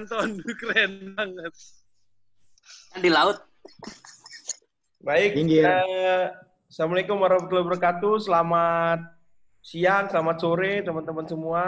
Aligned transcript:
Anton. 0.00 0.40
Keren 0.60 1.12
banget. 1.12 1.52
Di 2.96 3.08
laut. 3.12 3.36
Baik. 5.04 5.36
Eh, 5.36 6.24
Assalamualaikum 6.72 7.20
warahmatullahi 7.20 7.68
wabarakatuh. 7.68 8.14
Selamat 8.24 9.00
siang, 9.60 10.08
selamat 10.08 10.36
sore 10.40 10.80
teman-teman 10.80 11.26
semua. 11.28 11.64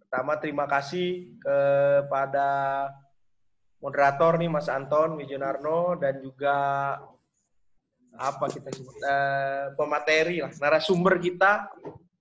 Pertama 0.00 0.40
terima 0.40 0.64
kasih 0.64 1.36
kepada 1.36 2.48
moderator 3.84 4.40
nih 4.40 4.48
Mas 4.48 4.72
Anton 4.72 5.20
Wijonarno 5.20 6.00
dan 6.00 6.24
juga 6.24 6.56
apa 8.16 8.46
kita 8.48 8.72
sebut 8.72 8.96
eh, 9.04 9.64
pemateri 9.76 10.40
lah 10.40 10.50
narasumber 10.56 11.20
kita 11.20 11.70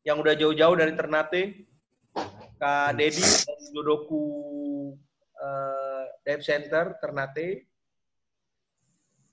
yang 0.04 0.20
udah 0.20 0.36
jauh-jauh 0.36 0.76
dari 0.78 0.94
Ternate 0.94 1.68
Kak 2.58 2.98
Dedi 2.98 3.22
dan 3.22 3.60
Jodoku 3.70 4.47
eh, 5.48 6.04
Dev 6.28 6.42
Center 6.44 7.00
Ternate 7.00 7.68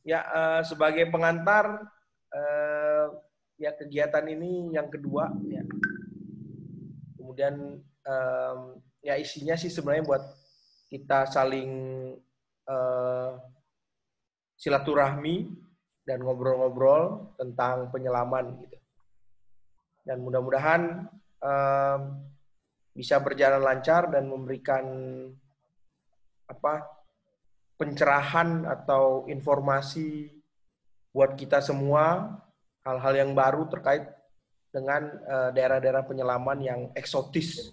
ya 0.07 0.21
eh, 0.23 0.63
sebagai 0.63 1.11
pengantar 1.11 1.83
eh, 2.31 3.07
ya 3.59 3.71
kegiatan 3.75 4.25
ini 4.31 4.75
yang 4.75 4.87
kedua 4.91 5.31
ya. 5.47 5.63
Kemudian 7.19 7.81
ya 9.01 9.17
isinya 9.17 9.57
sih 9.57 9.73
sebenarnya 9.73 10.05
buat 10.07 10.23
kita 10.93 11.25
saling 11.33 11.73
silaturahmi 14.61 15.49
dan 16.05 16.21
ngobrol-ngobrol 16.21 17.33
tentang 17.41 17.89
penyelaman 17.91 18.61
gitu. 18.61 18.77
Dan 20.05 20.21
mudah-mudahan 20.21 21.11
bisa 22.95 23.19
berjalan 23.19 23.65
lancar 23.65 24.13
dan 24.13 24.31
memberikan 24.31 24.85
apa 26.55 26.87
pencerahan 27.75 28.63
atau 28.71 29.27
informasi 29.27 30.31
buat 31.11 31.35
kita 31.35 31.59
semua 31.59 32.39
hal-hal 32.87 33.15
yang 33.27 33.31
baru 33.35 33.67
terkait 33.67 34.07
dengan 34.71 35.07
eh, 35.07 35.51
daerah-daerah 35.55 36.03
penyelaman 36.07 36.59
yang 36.63 36.81
eksotis 36.99 37.71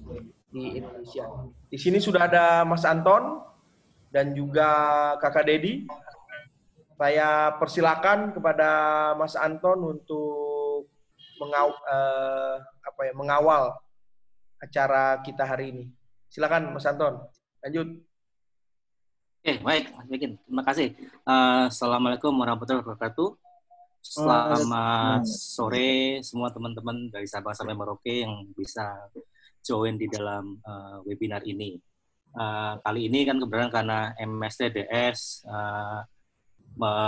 di 0.52 0.78
Indonesia. 0.78 1.26
Di 1.72 1.78
sini 1.80 1.98
sudah 1.98 2.28
ada 2.28 2.68
Mas 2.68 2.84
Anton 2.84 3.42
dan 4.12 4.36
juga 4.36 4.70
Kakak 5.24 5.48
Dedi. 5.48 5.88
Saya 7.02 7.58
persilakan 7.58 8.36
kepada 8.36 8.70
Mas 9.18 9.34
Anton 9.34 9.98
untuk 9.98 10.86
mengaw, 11.42 11.74
uh, 11.74 12.62
apa 12.62 13.02
ya, 13.10 13.14
mengawal 13.18 13.74
acara 14.62 15.18
kita 15.26 15.42
hari 15.42 15.74
ini. 15.74 15.86
Silakan 16.30 16.78
Mas 16.78 16.86
Anton, 16.86 17.26
lanjut. 17.66 18.06
Oke, 19.42 19.58
baik, 19.58 19.90
Mas 19.98 20.06
Bikin. 20.06 20.38
Terima 20.46 20.62
kasih. 20.62 20.94
Uh, 21.26 21.66
Assalamualaikum 21.66 22.30
warahmatullahi 22.30 22.86
wabarakatuh. 22.86 23.34
Selamat 23.98 25.26
sore 25.26 26.22
semua 26.22 26.54
teman-teman 26.54 27.10
dari 27.10 27.26
Sabang 27.26 27.58
sampai 27.58 27.74
Merauke 27.74 28.22
yang 28.22 28.46
bisa 28.54 29.10
join 29.66 29.98
di 29.98 30.06
dalam 30.14 30.62
uh, 30.62 31.02
webinar 31.10 31.42
ini. 31.42 31.74
Uh, 32.38 32.78
kali 32.86 33.10
ini 33.10 33.26
kan 33.26 33.42
kebetulan 33.42 33.74
karena 33.74 34.14
MSTDS 34.22 35.50
uh, 35.50 36.06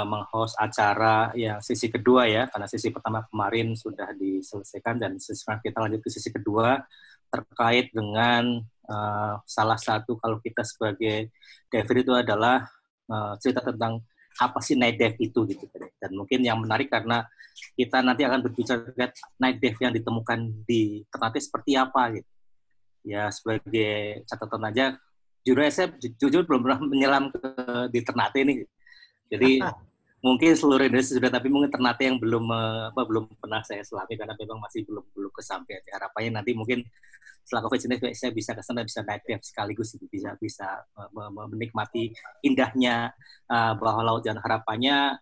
menghost 0.10 0.58
acara 0.58 1.30
yang 1.38 1.62
sisi 1.62 1.94
kedua 1.94 2.26
ya, 2.26 2.50
karena 2.50 2.66
sisi 2.66 2.90
pertama 2.90 3.22
kemarin 3.30 3.78
sudah 3.78 4.10
diselesaikan 4.18 4.98
dan 4.98 5.22
sekarang 5.22 5.62
kita 5.62 5.78
lanjut 5.86 6.02
ke 6.02 6.10
sisi 6.10 6.34
kedua 6.34 6.82
terkait 7.30 7.94
dengan 7.94 8.58
uh, 8.90 9.40
salah 9.46 9.80
satu 9.80 10.18
kalau 10.20 10.40
kita 10.40 10.64
sebagai 10.66 11.32
David 11.70 12.08
itu 12.08 12.14
adalah 12.14 12.66
uh, 13.12 13.34
cerita 13.40 13.64
tentang 13.64 14.04
apa 14.42 14.58
sih 14.66 14.74
night 14.74 14.98
dive 14.98 15.18
itu 15.22 15.46
gitu 15.46 15.66
dan 16.02 16.12
mungkin 16.18 16.42
yang 16.42 16.58
menarik 16.58 16.90
karena 16.90 17.22
kita 17.78 18.02
nanti 18.02 18.26
akan 18.26 18.42
berbicara 18.42 18.82
night 19.38 19.62
dive 19.62 19.78
yang 19.78 19.94
ditemukan 19.94 20.66
di 20.66 21.06
Ternate 21.10 21.40
seperti 21.40 21.78
apa 21.78 22.18
gitu. 22.18 22.30
Ya 23.04 23.30
sebagai 23.30 24.24
catatan 24.26 24.64
aja 24.74 24.86
jujur 25.44 25.60
saya 25.68 25.92
jujur 26.00 26.48
belum 26.48 26.64
pernah 26.64 26.80
menyelam 26.82 27.30
ke 27.30 27.40
di 27.94 28.00
Ternate 28.02 28.40
ini. 28.42 28.54
Jadi 29.30 29.52
mungkin 30.24 30.56
seluruh 30.56 30.88
Indonesia 30.88 31.20
sudah 31.20 31.28
tapi 31.28 31.52
mungkin 31.52 31.68
Ternate 31.68 32.08
yang 32.08 32.16
belum 32.16 32.48
apa 32.96 33.04
belum 33.04 33.28
pernah 33.36 33.60
saya 33.60 33.84
selami 33.84 34.16
karena 34.16 34.34
memang 34.40 34.64
masih 34.64 34.88
belum 34.88 35.04
belum 35.12 35.32
kesampaian. 35.36 35.84
Harapannya 35.92 36.40
nanti 36.40 36.56
mungkin 36.56 36.80
setelah 37.44 37.68
COVID 37.68 37.80
ini 37.92 38.16
saya 38.16 38.32
bisa 38.32 38.56
ke 38.56 38.64
sana 38.64 38.88
bisa 38.88 39.04
naik 39.04 39.28
dive 39.28 39.44
sekaligus 39.44 40.00
bisa 40.08 40.40
bisa 40.40 40.80
menikmati 41.52 42.16
indahnya 42.40 43.12
uh, 43.52 43.76
bawah 43.76 44.00
laut. 44.00 44.24
Dan 44.24 44.40
harapannya 44.40 45.20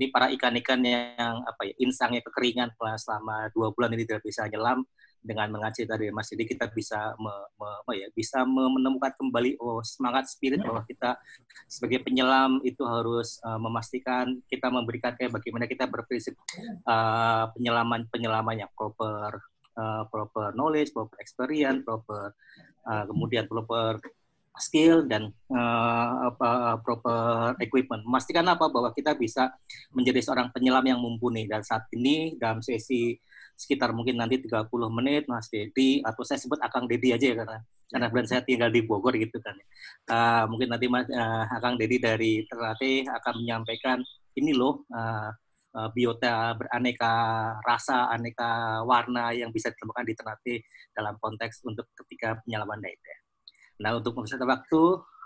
ini 0.00 0.08
para 0.08 0.32
ikan-ikan 0.32 0.80
yang 0.80 1.44
apa 1.44 1.68
ya 1.68 1.74
insangnya 1.84 2.24
kekeringan 2.24 2.72
selama 2.96 3.52
dua 3.52 3.68
bulan 3.76 3.92
ini 3.92 4.08
tidak 4.08 4.24
bisa 4.24 4.48
nyelam 4.48 4.80
dengan 5.22 5.50
mengaji 5.52 5.84
tadi 5.84 6.08
Mas. 6.14 6.30
Jadi 6.30 6.44
kita 6.46 6.70
bisa 6.70 7.14
me, 7.18 7.32
me, 7.58 7.68
me, 7.86 7.92
ya 7.98 8.08
bisa 8.14 8.42
menemukan 8.46 9.12
kembali 9.18 9.58
oh 9.60 9.82
semangat 9.84 10.30
spirit 10.30 10.62
bahwa 10.62 10.82
kita 10.86 11.18
sebagai 11.66 12.02
penyelam 12.06 12.62
itu 12.62 12.80
harus 12.86 13.42
uh, 13.44 13.58
memastikan 13.60 14.38
kita 14.46 14.70
memberikan 14.70 15.14
kayak 15.18 15.34
bagaimana 15.34 15.66
kita 15.66 15.84
berprinsip 15.90 16.38
uh, 16.86 17.50
penyelaman 17.52 18.06
penyelaman 18.08 18.64
yang 18.66 18.70
proper 18.72 19.42
uh, 19.78 20.02
proper 20.10 20.52
knowledge, 20.58 20.90
proper 20.90 21.16
experience, 21.22 21.86
proper 21.86 22.34
uh, 22.86 23.04
kemudian 23.06 23.46
proper 23.46 24.02
skill 24.58 25.06
dan 25.06 25.30
uh, 25.54 26.34
apa, 26.34 26.82
proper 26.82 27.54
equipment. 27.62 28.02
Memastikan 28.02 28.44
apa? 28.50 28.66
Bahwa 28.66 28.90
kita 28.90 29.14
bisa 29.14 29.54
menjadi 29.94 30.18
seorang 30.18 30.50
penyelam 30.50 30.82
yang 30.82 30.98
mumpuni. 30.98 31.46
Dan 31.46 31.62
saat 31.62 31.86
ini 31.94 32.34
dalam 32.36 32.58
sesi 32.60 33.14
sekitar 33.58 33.90
mungkin 33.90 34.14
nanti 34.14 34.38
30 34.38 34.70
menit 34.94 35.26
Mas 35.26 35.50
Dedi 35.50 35.98
atau 36.06 36.22
saya 36.22 36.38
sebut 36.38 36.62
Akang 36.62 36.86
Dedi 36.86 37.10
aja 37.10 37.26
ya 37.26 37.36
karena 37.42 37.58
karena 37.90 38.06
brand 38.06 38.28
saya 38.30 38.46
tinggal 38.46 38.70
di 38.70 38.86
Bogor 38.86 39.18
gitu 39.18 39.42
kan. 39.42 39.58
Uh, 40.06 40.44
mungkin 40.46 40.70
nanti 40.70 40.86
Mas 40.86 41.10
uh, 41.10 41.44
Akang 41.50 41.74
Dedi 41.74 41.98
dari 41.98 42.46
Ternate 42.46 43.10
akan 43.10 43.34
menyampaikan 43.42 43.98
ini 44.38 44.54
loh 44.54 44.86
uh, 44.94 45.34
uh, 45.74 45.88
biota 45.90 46.54
beraneka 46.54 47.14
rasa, 47.66 48.06
aneka 48.14 48.80
warna 48.86 49.34
yang 49.34 49.50
bisa 49.50 49.74
ditemukan 49.74 50.04
di 50.06 50.14
Ternate 50.14 50.54
dalam 50.94 51.18
konteks 51.18 51.66
untuk 51.66 51.90
ketika 51.98 52.38
penyelaman 52.46 52.78
dive. 52.78 53.26
Nah, 53.78 53.94
untuk 53.94 54.14
mempersiapkan 54.14 54.48
waktu, 54.48 54.82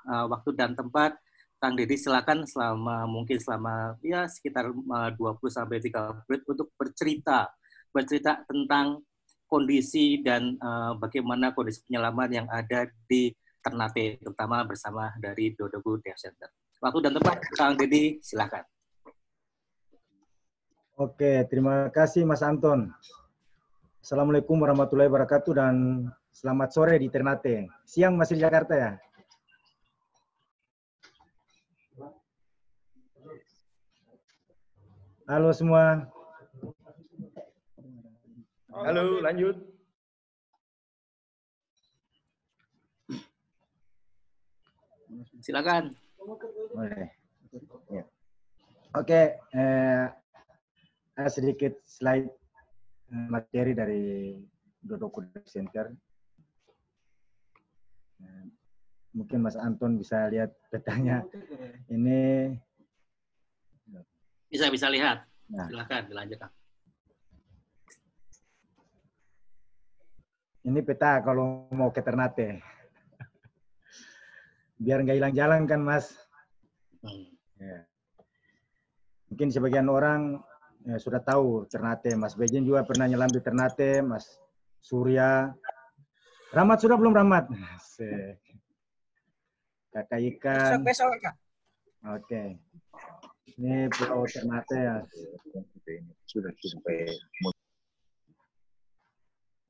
uh, 0.09 0.27
waktu 0.29 0.51
dan 0.57 0.73
tempat, 0.73 1.17
Kang 1.63 1.79
Deddy 1.79 1.95
silakan 1.95 2.43
selama 2.43 3.07
mungkin 3.07 3.39
selama 3.39 3.95
ya 4.03 4.27
sekitar 4.27 4.67
uh, 4.75 5.11
20 5.15 5.39
sampai 5.47 5.79
30 5.79 6.27
menit 6.27 6.43
untuk 6.51 6.75
bercerita 6.75 7.47
bercerita 7.93 8.41
tentang 8.49 9.05
kondisi 9.47 10.25
dan 10.25 10.57
uh, 10.65 10.97
bagaimana 10.97 11.53
kondisi 11.53 11.85
penyelaman 11.85 12.31
yang 12.33 12.49
ada 12.49 12.89
di 13.05 13.29
Ternate 13.63 14.19
terutama 14.19 14.67
bersama 14.67 15.13
dari 15.23 15.55
Dodogu 15.55 16.01
Dev 16.03 16.19
Center. 16.19 16.51
Waktu 16.83 16.99
dan 16.99 17.13
tempat 17.15 17.37
Kang 17.55 17.79
Deddy 17.79 18.19
silakan. 18.19 18.67
Oke, 20.99 21.47
terima 21.47 21.87
kasih 21.95 22.27
Mas 22.27 22.43
Anton. 22.43 22.91
Assalamualaikum 24.03 24.59
warahmatullahi 24.59 25.07
wabarakatuh 25.07 25.53
dan 25.55 25.75
selamat 26.35 26.69
sore 26.75 26.99
di 26.99 27.07
Ternate. 27.07 27.71
Siang 27.87 28.19
masih 28.19 28.35
di 28.35 28.43
Jakarta 28.43 28.75
ya? 28.75 28.93
Halo 35.31 35.55
semua. 35.55 36.11
Halo, 38.73 39.21
lanjut. 39.21 39.53
Silakan. 45.45 45.93
Boleh. 46.73 47.13
Ya. 47.93 48.05
Oke, 48.97 49.37
eh, 49.37 50.07
sedikit 51.29 51.77
slide 51.85 52.33
eh, 53.13 53.29
materi 53.29 53.77
dari 53.77 54.05
Dodoku 54.81 55.21
Center. 55.45 55.93
Eh, 58.25 58.45
mungkin 59.13 59.45
Mas 59.45 59.61
Anton 59.61 60.01
bisa 60.01 60.33
lihat 60.33 60.49
petanya. 60.73 61.21
Ini 61.93 62.57
bisa 64.49 64.73
bisa 64.73 64.89
lihat. 64.89 65.29
Nah. 65.53 65.69
Silakan 65.69 66.09
dilanjutkan. 66.09 66.62
Ini 70.63 70.79
peta 70.87 71.19
kalau 71.27 71.67
mau 71.75 71.91
ke 71.91 71.99
Ternate. 71.99 72.63
Biar 74.79 75.03
nggak 75.03 75.19
hilang 75.19 75.35
jalan 75.35 75.67
kan, 75.67 75.83
Mas. 75.83 76.15
Hmm. 77.03 77.27
Ya. 77.59 77.83
Mungkin 79.27 79.51
sebagian 79.51 79.91
orang 79.91 80.39
ya, 80.87 81.03
sudah 81.03 81.19
tahu 81.19 81.67
Ternate. 81.67 82.15
Mas 82.15 82.39
Bejen 82.39 82.63
juga 82.63 82.87
pernah 82.87 83.11
nyelam 83.11 83.31
di 83.31 83.43
Ternate, 83.43 84.07
Mas 84.07 84.39
Surya. 84.79 85.51
Ramat 86.55 86.79
sudah 86.79 86.95
belum 86.95 87.15
Ramat? 87.17 87.51
kakak 89.93 90.21
ikan. 90.37 90.83
Besok, 90.83 91.11
besok, 91.11 91.11
Kak. 91.21 91.35
Oke. 92.17 92.43
Ini 93.59 93.91
Pulau 93.91 94.25
Ternate 94.31 94.79
ya. 94.79 94.97
Sudah 96.27 96.51
sampai 96.55 97.11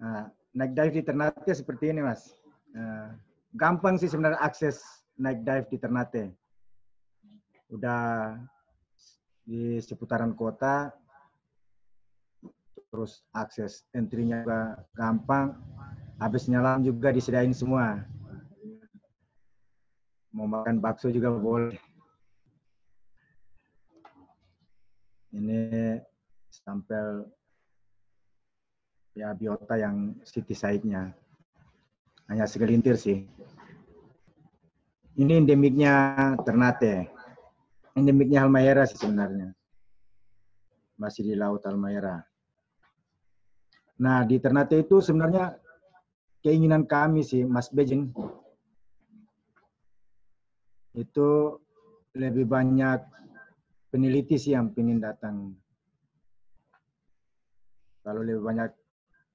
Nah, 0.03 0.27
naik 0.53 0.73
dive 0.77 0.95
di 1.01 1.03
Ternate 1.05 1.53
seperti 1.53 1.93
ini, 1.93 2.05
Mas. 2.05 2.37
Nah, 2.73 3.17
gampang 3.57 3.97
sih 3.97 4.09
sebenarnya 4.09 4.41
akses 4.41 4.81
naik 5.17 5.45
dive 5.45 5.69
di 5.69 5.79
Ternate. 5.81 6.25
Udah 7.73 8.37
di 9.43 9.81
seputaran 9.81 10.37
kota, 10.37 10.93
terus 12.93 13.25
akses 13.33 13.89
entry-nya 13.97 14.45
juga 14.45 14.85
gampang, 14.93 15.57
habis 16.21 16.45
nyelam 16.47 16.85
juga 16.85 17.09
disediain 17.09 17.57
semua. 17.57 18.05
Mau 20.33 20.49
makan 20.49 20.81
bakso 20.81 21.09
juga 21.09 21.33
boleh. 21.33 21.77
Ini 25.33 25.97
sampel 26.53 27.25
ya 29.13 29.33
biota 29.37 29.77
yang 29.77 30.17
city 30.25 30.57
side-nya. 30.57 31.13
Hanya 32.29 32.49
segelintir 32.49 32.97
sih. 32.97 33.29
Ini 35.13 35.45
endemiknya 35.45 35.93
Ternate. 36.41 37.13
Endemiknya 37.93 38.41
Halmahera 38.41 38.89
sih 38.89 38.97
sebenarnya. 38.97 39.53
Masih 40.97 41.29
di 41.29 41.35
Laut 41.37 41.61
Halmahera. 41.69 42.25
Nah, 44.01 44.25
di 44.25 44.41
Ternate 44.41 44.81
itu 44.81 45.05
sebenarnya 45.05 45.53
keinginan 46.41 46.89
kami 46.89 47.21
sih, 47.23 47.45
Mas 47.45 47.69
Bejen, 47.69 48.11
itu 50.97 51.29
lebih 52.17 52.45
banyak 52.45 53.01
peneliti 53.93 54.37
sih 54.37 54.57
yang 54.57 54.73
ingin 54.75 54.99
datang. 55.01 55.55
Kalau 58.03 58.27
lebih 58.27 58.43
banyak, 58.43 58.75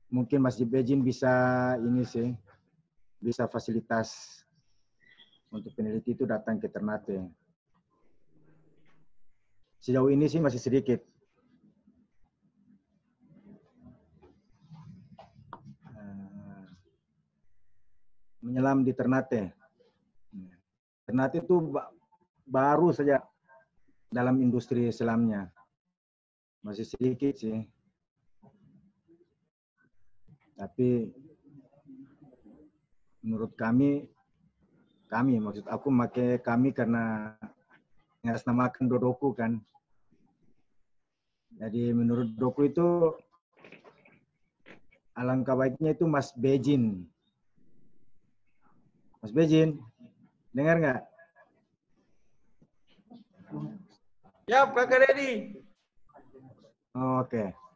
mungkin 0.07 0.39
Mas 0.39 0.59
Bejin 0.59 1.03
bisa 1.03 1.31
ini 1.79 2.03
sih, 2.07 2.31
bisa 3.19 3.47
fasilitas 3.47 4.41
untuk 5.51 5.71
peneliti 5.75 6.15
itu 6.15 6.23
datang 6.27 6.59
ke 6.59 6.67
Ternate. 6.67 7.23
Sejauh 9.79 10.11
ini 10.11 10.27
sih 10.27 10.43
masih 10.43 10.59
sedikit. 10.59 10.99
Eh, 15.95 16.65
Menyelam 18.43 18.83
di 18.83 18.91
Ternate. 18.91 19.51
Ternate 21.07 21.39
itu 21.39 21.71
ba- 21.71 21.87
baru 22.43 22.91
saja 22.91 23.23
dalam 24.11 24.39
industri 24.43 24.91
selamnya. 24.91 25.47
Masih 26.59 26.83
sedikit 26.83 27.39
sih. 27.39 27.63
Tapi 30.57 31.13
menurut 33.21 33.53
kami, 33.53 34.09
kami 35.05 35.37
maksud 35.37 35.69
aku 35.69 35.93
pakai 35.93 36.41
kami 36.41 36.73
karena 36.73 37.37
namakan 38.25 38.89
Dodoku 38.89 39.37
kan. 39.37 39.61
Jadi 41.61 41.93
menurut 41.93 42.33
Doku 42.33 42.65
itu 42.65 43.13
alangkah 45.13 45.53
baiknya 45.53 45.93
itu 45.93 46.09
Mas 46.09 46.33
Bejin. 46.33 47.05
Mas 49.21 49.33
Bejin, 49.33 49.77
dengar 50.53 50.77
nggak? 50.81 51.01
Siap, 54.47 54.67
Kakak 54.73 54.99
Dedi. 55.11 55.57
Oke. 56.95 57.66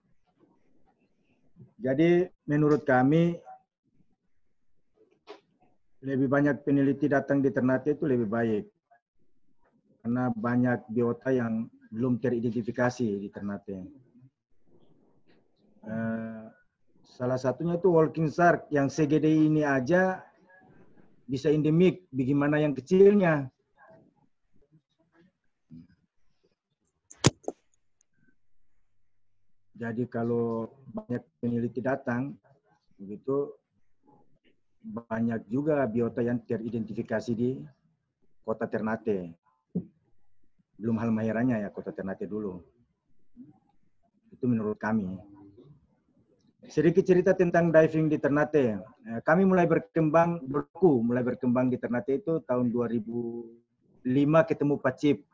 Jadi 1.81 2.29
menurut 2.45 2.85
kami 2.85 3.33
lebih 6.05 6.29
banyak 6.29 6.61
peneliti 6.61 7.09
datang 7.09 7.41
di 7.41 7.49
Ternate 7.49 7.97
itu 7.97 8.05
lebih 8.05 8.29
baik. 8.29 8.65
Karena 10.01 10.29
banyak 10.29 10.89
biota 10.93 11.33
yang 11.33 11.65
belum 11.89 12.21
teridentifikasi 12.21 13.05
di 13.21 13.29
Ternate. 13.33 13.77
Eh, 15.81 16.45
salah 17.01 17.39
satunya 17.41 17.81
itu 17.81 17.89
walking 17.89 18.29
shark 18.29 18.69
yang 18.69 18.85
segede 18.85 19.29
ini 19.29 19.65
aja 19.65 20.21
bisa 21.25 21.49
endemik, 21.49 22.05
bagaimana 22.13 22.61
yang 22.61 22.77
kecilnya. 22.77 23.49
Jadi 29.81 30.05
kalau 30.05 30.69
banyak 30.93 31.25
peneliti 31.41 31.81
datang, 31.81 32.37
begitu 33.01 33.49
banyak 34.85 35.41
juga 35.49 35.81
biota 35.89 36.21
yang 36.21 36.37
teridentifikasi 36.45 37.33
di 37.33 37.57
kota 38.45 38.69
Ternate. 38.69 39.33
Belum 40.77 41.01
hal 41.01 41.09
mahirannya 41.09 41.65
ya 41.65 41.73
kota 41.73 41.89
Ternate 41.89 42.29
dulu. 42.29 42.61
Itu 44.29 44.45
menurut 44.45 44.77
kami. 44.77 45.17
Sedikit 46.69 47.01
cerita 47.01 47.33
tentang 47.33 47.73
diving 47.73 48.05
di 48.05 48.21
Ternate. 48.21 48.77
Eh, 48.85 49.21
Kami 49.25 49.49
mulai 49.49 49.65
berkembang, 49.65 50.45
berku 50.45 51.01
mulai 51.01 51.25
berkembang 51.25 51.73
di 51.73 51.81
Ternate 51.81 52.21
itu 52.21 52.37
tahun 52.45 52.69
2005 52.69 54.45
ketemu 54.45 54.75
Pacip. 54.77 55.25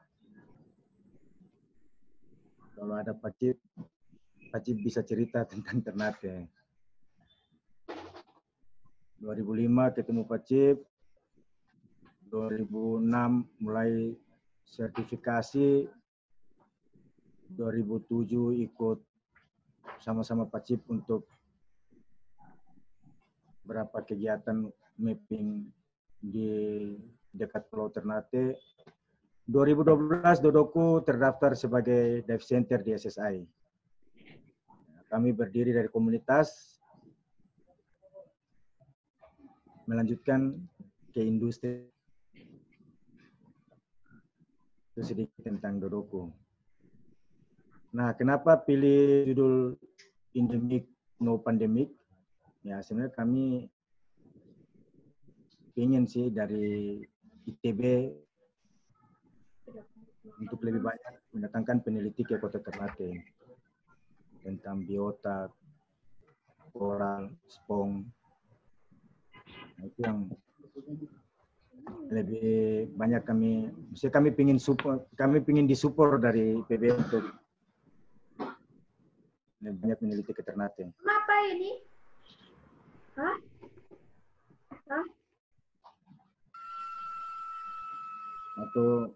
Kalau 2.80 2.96
ada 2.96 3.12
Pacip, 3.12 3.60
Pacip 4.48 4.78
bisa 4.80 5.04
cerita 5.04 5.44
tentang 5.44 5.84
Ternate. 5.84 6.48
2005 9.20 9.98
ketemu 9.98 10.24
Pacip, 10.24 10.78
2006 12.30 13.64
mulai 13.64 14.14
sertifikasi, 14.68 15.90
2007 17.56 18.63
ikut 18.68 19.00
sama-sama 20.00 20.46
Pacip 20.46 20.84
untuk 20.92 21.25
berapa 23.68 24.00
kegiatan 24.06 24.70
mapping 24.96 25.68
di 26.24 26.51
dekat 27.36 27.68
Pulau 27.68 27.92
Ternate. 27.92 28.56
2012 29.48 30.44
Dodoku 30.44 31.00
terdaftar 31.08 31.56
sebagai 31.56 32.24
dive 32.27 32.44
center 32.44 32.84
di 32.84 32.92
SSI. 32.96 33.57
Kami 35.08 35.32
berdiri 35.32 35.72
dari 35.72 35.88
komunitas 35.88 36.78
melanjutkan 39.88 40.60
ke 41.16 41.24
industri. 41.24 41.88
Itu 44.92 45.02
sedikit 45.02 45.48
tentang 45.48 45.80
Dodoku. 45.80 46.28
Nah, 47.96 48.12
kenapa 48.20 48.60
pilih 48.60 49.32
judul 49.32 49.80
Endemic 50.36 50.92
No 51.24 51.40
Pandemic? 51.40 51.88
Ya, 52.68 52.84
sebenarnya 52.84 53.16
kami 53.16 53.72
ingin 55.80 56.04
sih 56.04 56.28
dari 56.34 57.00
ITB 57.48 58.12
untuk 60.42 60.60
lebih 60.68 60.84
banyak 60.84 61.14
mendatangkan 61.32 61.80
peneliti 61.86 62.28
ke 62.28 62.36
kota 62.42 62.60
Ternate 62.60 63.37
tentang 64.48 64.80
biota, 64.88 65.51
koral, 66.72 67.27
spong. 67.51 68.08
Nah, 69.75 69.84
itu 69.84 70.00
yang 70.00 70.32
lebih 72.08 72.88
banyak 72.96 73.27
kami, 73.27 73.68
misalnya 73.92 74.16
kami 74.16 74.27
ingin 74.39 74.60
support, 74.60 75.04
kami 75.20 75.44
ingin 75.44 75.68
disupport 75.68 76.16
dari 76.24 76.63
IPB 76.63 76.84
untuk 76.96 77.24
lebih 79.60 79.80
banyak 79.84 80.00
meneliti 80.00 80.32
ke 80.32 80.44
Ternate. 80.48 80.96
Kenapa 80.96 81.34
ini? 81.51 81.72
Hah? 83.20 83.36
Hah? 84.88 85.06
Atau 88.63 89.12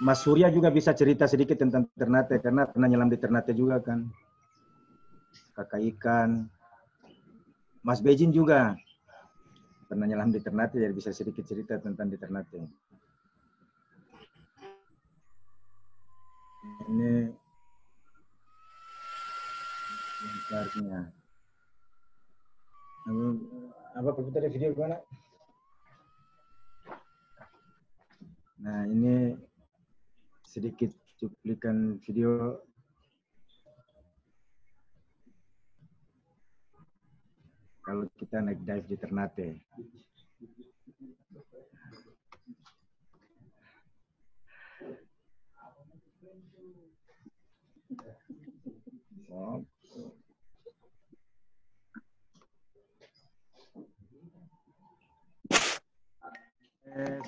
Mas 0.00 0.24
Surya 0.24 0.48
juga 0.48 0.72
bisa 0.72 0.96
cerita 0.96 1.28
sedikit 1.28 1.60
tentang 1.60 1.84
Ternate 1.92 2.40
karena 2.40 2.64
pernah 2.64 2.88
nyelam 2.88 3.12
di 3.12 3.20
Ternate 3.20 3.52
juga 3.52 3.84
kan. 3.84 4.08
Kakak 5.52 5.84
ikan. 5.92 6.48
Mas 7.84 8.00
Bejin 8.00 8.32
juga 8.32 8.80
pernah 9.92 10.08
nyelam 10.08 10.32
di 10.32 10.40
Ternate 10.40 10.80
jadi 10.80 10.96
bisa 10.96 11.12
sedikit 11.12 11.44
cerita 11.44 11.76
tentang 11.76 12.08
di 12.08 12.16
Ternate. 12.16 12.64
Ini 16.88 17.12
bentarnya. 20.16 21.12
Apa, 24.00 24.16
komputer 24.16 24.48
video 24.48 24.72
gimana? 24.72 24.96
Nah, 28.60 28.84
ini 28.88 29.49
sedikit 30.50 30.90
cuplikan 31.14 32.02
video 32.02 32.58
kalau 37.86 38.10
kita 38.18 38.42
naik 38.42 38.58
dive 38.66 38.86
di 38.90 38.96
Ternate. 38.98 39.48
Oh. 49.30 49.62
Eh, 56.90 57.22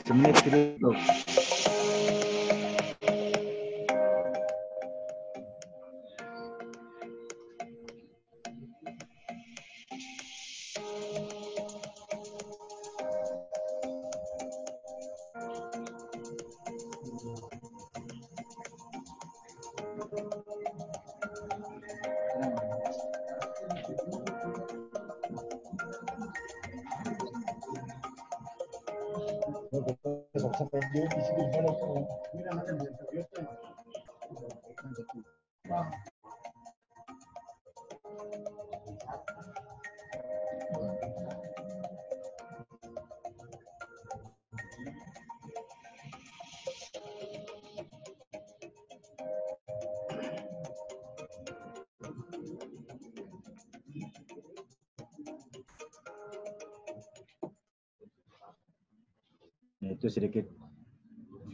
itu 60.03 60.19
sedikit 60.19 60.43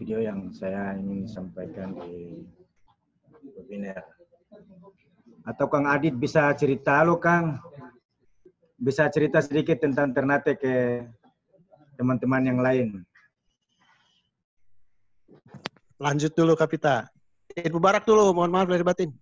video 0.01 0.25
yang 0.25 0.49
saya 0.49 0.97
ingin 0.97 1.29
sampaikan 1.29 1.93
di 2.01 2.49
webinar. 3.61 4.01
Atau 5.45 5.69
Kang 5.69 5.85
Adit 5.85 6.17
bisa 6.17 6.49
cerita 6.57 7.05
lo 7.05 7.21
Kang, 7.21 7.61
bisa 8.81 9.05
cerita 9.13 9.45
sedikit 9.45 9.85
tentang 9.85 10.17
Ternate 10.17 10.57
ke 10.57 11.05
teman-teman 12.01 12.49
yang 12.49 12.57
lain. 12.65 13.05
Lanjut 16.01 16.33
dulu 16.33 16.57
Kapita. 16.57 17.05
Eid 17.53 17.69
Mubarak 17.69 18.09
dulu, 18.09 18.33
mohon 18.33 18.49
maaf 18.49 18.65
dari 18.65 18.81
batin. 18.81 19.13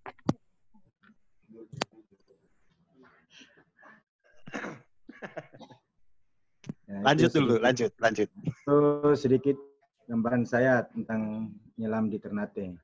Ya, 6.86 7.02
Lanjut 7.02 7.34
dulu, 7.34 7.58
lanjut, 7.58 7.90
lanjut. 7.98 8.30
Itu 8.66 9.14
sedikit 9.14 9.54
gambaran 10.10 10.42
saya 10.42 10.82
tentang 10.90 11.54
nyelam 11.78 12.10
di 12.10 12.18
Ternate. 12.18 12.74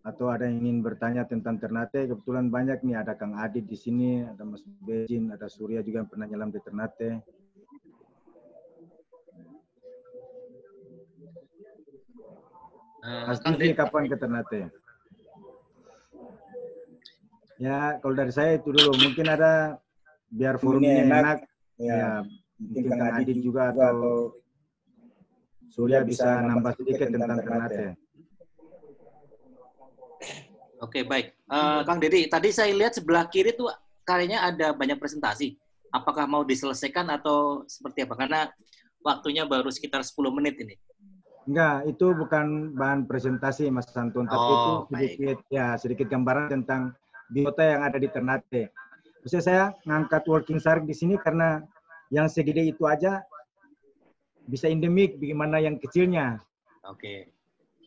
Atau 0.00 0.32
ada 0.32 0.48
yang 0.48 0.64
ingin 0.64 0.80
bertanya 0.80 1.28
tentang 1.28 1.60
Ternate, 1.60 2.08
kebetulan 2.08 2.48
banyak 2.48 2.80
nih, 2.80 3.04
ada 3.04 3.12
Kang 3.12 3.36
Adit 3.36 3.68
di 3.68 3.76
sini, 3.76 4.24
ada 4.24 4.40
Mas 4.48 4.64
Bejin, 4.64 5.36
ada 5.36 5.52
Surya 5.52 5.84
juga 5.84 6.00
yang 6.00 6.08
pernah 6.08 6.24
nyelam 6.24 6.48
di 6.48 6.64
Ternate. 6.64 7.20
Eh, 13.04 13.22
Mas 13.28 13.36
Ded, 13.44 13.76
kapan 13.76 14.08
ke 14.08 14.16
Ternate? 14.16 14.72
Ya, 17.60 18.00
kalau 18.00 18.16
dari 18.16 18.32
saya 18.32 18.56
itu 18.56 18.72
dulu. 18.72 18.96
Mungkin 18.96 19.28
ada 19.28 19.76
biar 20.32 20.56
forumnya 20.56 21.04
enak. 21.04 21.20
enak. 21.20 21.38
Ya, 21.76 21.92
Ya, 21.92 22.12
mungkin 22.62 22.92
Kang 22.94 23.12
Adit 23.18 23.38
juga 23.42 23.72
atau 23.74 24.38
Surya 25.72 26.04
bisa 26.04 26.44
nambah 26.44 26.76
sedikit 26.76 27.08
tentang 27.08 27.40
Ternate. 27.40 27.96
Oke, 30.82 31.06
baik. 31.06 31.32
Eh, 31.32 31.80
Kang 31.86 31.98
Deddy, 32.02 32.26
tadi 32.26 32.50
saya 32.50 32.74
lihat 32.74 32.98
sebelah 32.98 33.30
kiri 33.30 33.54
tuh 33.54 33.70
kayaknya 34.02 34.42
ada 34.42 34.74
banyak 34.74 34.98
presentasi. 34.98 35.54
Apakah 35.94 36.26
mau 36.26 36.42
diselesaikan 36.42 37.06
atau 37.12 37.62
seperti 37.70 38.02
apa? 38.04 38.14
Karena 38.18 38.40
waktunya 39.00 39.46
baru 39.46 39.70
sekitar 39.70 40.02
10 40.02 40.34
menit 40.34 40.58
ini. 40.58 40.74
Enggak, 41.46 41.90
itu 41.90 42.06
bukan 42.14 42.70
bahan 42.78 43.06
presentasi 43.06 43.66
Mas 43.70 43.90
Santun, 43.90 44.30
tapi 44.30 44.38
Oh, 44.38 44.54
itu 44.54 44.70
baik. 44.94 45.10
sedikit 45.18 45.38
ya 45.50 45.66
sedikit 45.74 46.06
gambaran 46.06 46.46
tentang 46.62 46.94
biota 47.34 47.62
yang 47.66 47.82
ada 47.82 47.98
di 47.98 48.08
Ternate. 48.10 48.70
Maksudnya 49.22 49.42
saya 49.42 49.62
ngangkat 49.86 50.22
working 50.30 50.58
shark 50.62 50.86
di 50.86 50.94
sini 50.94 51.14
karena 51.18 51.62
yang 52.12 52.28
segede 52.28 52.68
itu 52.68 52.84
aja 52.84 53.24
bisa 54.44 54.68
endemik, 54.68 55.16
bagaimana 55.16 55.56
yang 55.64 55.80
kecilnya. 55.80 56.36
Oke, 56.84 57.32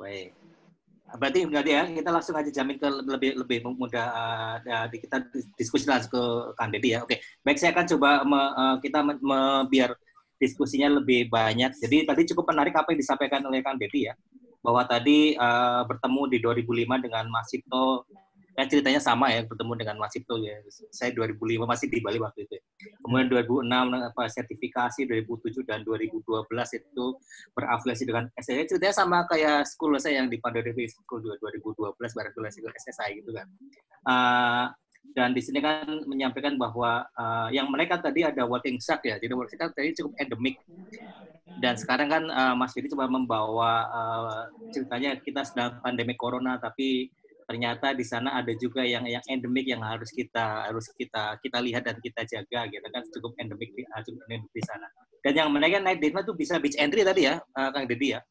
baik. 0.01 0.33
Berarti 1.05 1.45
berarti 1.45 1.71
ya 1.71 1.83
kita 1.85 2.09
langsung 2.09 2.33
aja 2.33 2.49
jamin 2.49 2.81
ke 2.81 2.89
lebih 2.89 3.31
lebih 3.37 3.57
mudah 3.77 4.09
di- 4.89 5.01
kita 5.05 5.21
diskusi 5.53 5.85
langsung 5.85 6.17
ke 6.17 6.23
Kang 6.57 6.73
Deddy 6.73 6.97
ya. 6.97 7.05
Oke, 7.05 7.21
baik 7.45 7.61
saya 7.61 7.71
akan 7.77 7.85
coba 7.95 8.09
me- 8.25 8.53
eh, 8.57 8.75
kita 8.81 8.99
me- 9.05 9.21
me- 9.21 9.65
biar 9.69 9.93
diskusinya 10.41 10.89
lebih 10.97 11.29
banyak. 11.29 11.77
Jadi 11.77 12.09
tadi 12.09 12.21
cukup 12.33 12.49
menarik 12.51 12.73
apa 12.73 12.91
yang 12.91 12.99
disampaikan 12.99 13.45
oleh 13.45 13.61
Kang 13.61 13.77
Deddy 13.77 14.09
ya, 14.09 14.17
bahwa 14.65 14.81
tadi 14.89 15.37
eh, 15.37 15.81
bertemu 15.85 16.21
di 16.33 16.37
2005 16.41 16.97
dengan 16.97 17.29
Mas 17.29 17.53
Cipto 17.53 18.09
ya 18.55 18.63
ceritanya 18.71 19.03
sama 19.03 19.27
ya 19.35 19.43
bertemu 19.43 19.73
dengan 19.75 19.95
Mas 19.99 20.15
Cipto 20.15 20.39
ya. 20.39 20.55
Saya 20.91 21.11
2005 21.11 21.67
masih 21.67 21.87
di 21.91 21.99
Bali 21.99 22.23
waktu 22.23 22.47
itu. 22.47 22.55
ya. 22.55 22.63
Kemudian 23.03 23.27
2006 23.27 23.67
apa 24.15 24.23
sertifikasi 24.31 24.99
2007 25.03 25.67
dan 25.67 25.83
2012 25.83 26.23
itu 26.79 27.05
berafiliasi 27.51 28.03
dengan 28.07 28.31
SSI. 28.39 28.63
Ceritanya 28.71 28.95
sama 28.95 29.27
kayak 29.27 29.67
school 29.67 29.99
saya 29.99 30.23
yang 30.23 30.31
di 30.31 30.39
Pandora 30.39 30.71
School 30.71 31.19
2012 31.35 31.99
berafiliasi 31.99 32.57
dengan 32.63 32.75
SSI 32.79 33.09
gitu 33.19 33.31
kan. 33.35 33.47
Uh, 34.07 34.65
dan 35.13 35.35
di 35.35 35.41
sini 35.43 35.61
kan 35.61 35.85
menyampaikan 36.09 36.57
bahwa 36.57 37.05
uh, 37.13 37.51
yang 37.53 37.69
mereka 37.69 37.99
tadi 38.01 38.25
ada 38.25 38.47
working 38.47 38.79
shark 38.79 39.03
ya. 39.05 39.19
Jadi 39.19 39.35
working 39.35 39.59
shark 39.59 39.75
tadi 39.75 39.93
cukup 39.93 40.15
endemik. 40.17 40.57
Dan 41.59 41.77
sekarang 41.77 42.07
kan 42.09 42.23
uh, 42.31 42.55
Mas 42.57 42.73
Didi 42.73 42.89
coba 42.91 43.05
membawa 43.07 43.71
uh, 43.91 44.43
ceritanya 44.73 45.19
kita 45.19 45.45
sedang 45.45 45.79
pandemi 45.83 46.17
corona 46.17 46.57
tapi 46.57 47.11
ternyata 47.45 47.93
di 47.93 48.01
sana 48.01 48.41
ada 48.41 48.51
juga 48.57 48.81
yang 48.81 49.05
yang 49.05 49.21
endemik 49.29 49.69
yang 49.69 49.81
harus 49.85 50.09
kita 50.09 50.65
harus 50.65 50.89
kita 50.97 51.37
kita 51.39 51.57
lihat 51.61 51.85
dan 51.85 51.97
kita 52.01 52.25
jaga 52.25 52.65
gitu 52.69 52.87
kan 52.89 53.01
cukup 53.13 53.31
endemik 53.37 53.69
di, 53.77 53.85
uh, 53.85 54.01
cukup 54.01 54.19
endemik 54.29 54.49
di 54.49 54.63
sana. 54.65 54.87
Dan 55.21 55.33
yang 55.37 55.49
mereka 55.49 55.81
naik 55.81 56.01
Dima 56.01 56.21
tuh 56.21 56.37
bisa 56.37 56.61
beach 56.61 56.77
entry 56.77 57.01
tadi 57.01 57.25
ya, 57.25 57.37
uh, 57.37 57.69
Kang 57.73 57.89
Deddy 57.89 58.17
ya. 58.17 58.21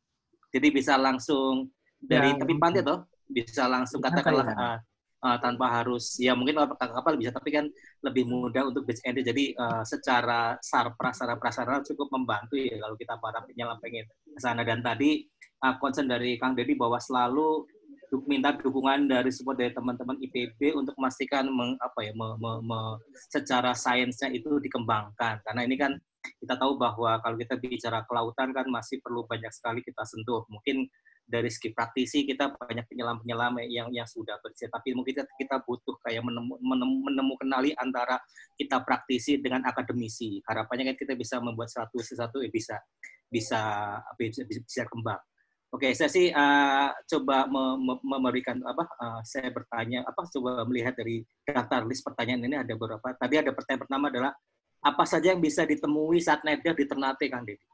Jadi 0.54 0.68
bisa 0.70 0.94
langsung 0.94 1.70
dari 1.98 2.34
Ya, 2.34 2.38
tepi 2.38 2.54
pantai 2.58 2.86
toh, 2.86 3.06
bisa 3.26 3.66
langsung 3.66 3.98
katakanlah 3.98 4.46
kayak. 4.46 4.62
uh, 4.62 4.78
uh, 5.24 5.38
tanpa 5.40 5.66
harus 5.80 6.20
ya 6.20 6.36
mungkin 6.36 6.60
kalau 6.60 6.68
pakai 6.76 6.92
kapal 6.92 7.14
bisa 7.16 7.32
tapi 7.32 7.50
kan 7.50 7.66
lebih 8.04 8.28
mudah 8.28 8.68
untuk 8.68 8.84
beach 8.84 9.00
entry. 9.02 9.24
Jadi 9.24 9.44
uh, 9.56 9.82
secara 9.82 10.60
sar 10.60 10.92
prasarana 10.94 11.40
prasarana 11.40 11.80
cukup 11.82 12.12
membantu 12.12 12.60
ya 12.60 12.76
kalau 12.78 12.94
kita 12.94 13.14
para 13.18 13.40
penyelam 13.42 13.78
pengen 13.80 14.04
ke 14.06 14.40
sana 14.42 14.62
dan 14.62 14.84
tadi 14.84 15.24
uh, 15.64 15.74
concern 15.80 16.06
dari 16.06 16.36
Kang 16.36 16.52
Deddy 16.52 16.76
bahwa 16.76 17.00
selalu 17.00 17.64
minta 18.24 18.54
dukungan 18.54 19.08
dari 19.10 19.30
support 19.32 19.58
dari 19.58 19.72
teman-teman 19.72 20.16
IPB 20.20 20.76
untuk 20.76 20.94
memastikan 20.96 21.48
meng, 21.48 21.76
apa 21.80 22.00
ya 22.04 22.12
me, 22.12 22.36
me, 22.38 22.52
me- 22.62 22.98
secara 23.32 23.72
sainsnya 23.72 24.30
itu 24.30 24.60
dikembangkan. 24.60 25.42
Karena 25.42 25.62
ini 25.64 25.76
kan 25.76 25.92
kita 26.40 26.56
tahu 26.56 26.80
bahwa 26.80 27.20
kalau 27.20 27.36
kita 27.36 27.60
bicara 27.60 28.00
kelautan 28.08 28.52
kan 28.56 28.64
masih 28.68 29.00
perlu 29.04 29.28
banyak 29.28 29.52
sekali 29.52 29.84
kita 29.84 30.04
sentuh. 30.04 30.44
Mungkin 30.48 30.88
dari 31.24 31.48
segi 31.48 31.72
praktisi 31.72 32.28
kita 32.28 32.52
banyak 32.52 32.84
penyelam-penyelam 32.84 33.56
yang 33.72 33.88
yang 33.88 34.04
sudah 34.04 34.36
bersih 34.44 34.68
tapi 34.68 34.92
mungkin 34.92 35.16
kita, 35.16 35.24
kita 35.40 35.56
butuh 35.64 35.96
kayak 36.04 36.20
menemu, 36.20 36.60
menemu, 36.60 36.96
menemukan 37.08 37.48
kenali 37.48 37.72
antara 37.80 38.20
kita 38.60 38.84
praktisi 38.84 39.40
dengan 39.40 39.64
akademisi. 39.64 40.44
Harapannya 40.44 40.92
kan 40.92 40.96
kita 41.00 41.16
bisa 41.16 41.40
membuat 41.40 41.72
satu 41.72 41.96
sesuatu 42.04 42.44
yang 42.44 42.52
bisa 42.52 42.76
bisa 43.32 43.60
bisa, 44.20 44.44
bisa, 44.44 44.60
bisa 44.62 44.82
kembang 44.84 45.20
Oke, 45.74 45.90
saya 45.90 46.06
sih 46.06 46.30
uh, 46.30 46.94
coba 47.10 47.50
me- 47.50 47.78
me- 47.82 48.04
memberikan 48.06 48.62
apa? 48.62 48.86
uh, 48.86 49.20
saya 49.26 49.50
bertanya 49.50 50.06
apa? 50.06 50.22
Coba 50.30 50.62
melihat 50.70 50.94
dari 50.94 51.26
daftar 51.42 51.82
list 51.82 52.06
pertanyaan 52.06 52.46
ini 52.46 52.56
ada 52.62 52.78
beberapa. 52.78 53.10
Tadi 53.18 53.42
ada 53.42 53.50
pertanyaan 53.50 53.82
pertama 53.82 54.06
adalah 54.06 54.32
apa 54.86 55.02
saja 55.02 55.34
yang 55.34 55.42
bisa 55.42 55.66
ditemui 55.66 56.22
saat 56.22 56.46
naik 56.46 56.62
dive 56.62 56.78
di 56.78 56.86
Ternate, 56.86 57.26
Kang 57.26 57.42
Deddy? 57.42 57.66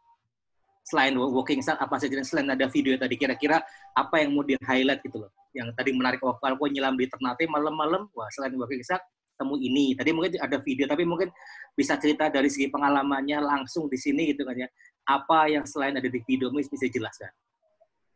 selain 0.91 1.15
walking 1.15 1.61
start 1.61 1.79
apa 1.79 2.01
saja 2.01 2.19
selain 2.25 2.49
ada 2.51 2.67
video 2.67 2.97
tadi 2.97 3.15
kira-kira 3.15 3.63
apa 3.95 4.25
yang 4.25 4.35
mau 4.35 4.43
di 4.43 4.57
highlight 4.59 5.05
gitu 5.05 5.23
loh 5.23 5.31
yang 5.55 5.71
tadi 5.77 5.95
menarik 5.95 6.19
kalau 6.19 6.57
gue 6.57 6.69
nyelam 6.73 6.99
di 6.99 7.07
Ternate 7.07 7.47
malam-malam 7.47 8.11
wah 8.11 8.27
selain 8.35 8.55
walking 8.59 8.83
start 8.83 9.05
temu 9.39 9.55
ini 9.57 9.95
tadi 9.95 10.11
mungkin 10.11 10.37
ada 10.41 10.59
video 10.61 10.91
tapi 10.91 11.07
mungkin 11.07 11.31
bisa 11.79 11.97
cerita 11.97 12.29
dari 12.29 12.51
segi 12.51 12.69
pengalamannya 12.69 13.39
langsung 13.41 13.87
di 13.87 13.97
sini 13.97 14.35
gitu 14.35 14.43
kan 14.45 14.57
ya 14.57 14.69
apa 15.09 15.49
yang 15.49 15.65
selain 15.65 15.97
ada 15.97 16.11
di 16.11 16.21
video 16.27 16.53
bisa 16.53 16.89
jelaskan 16.91 17.31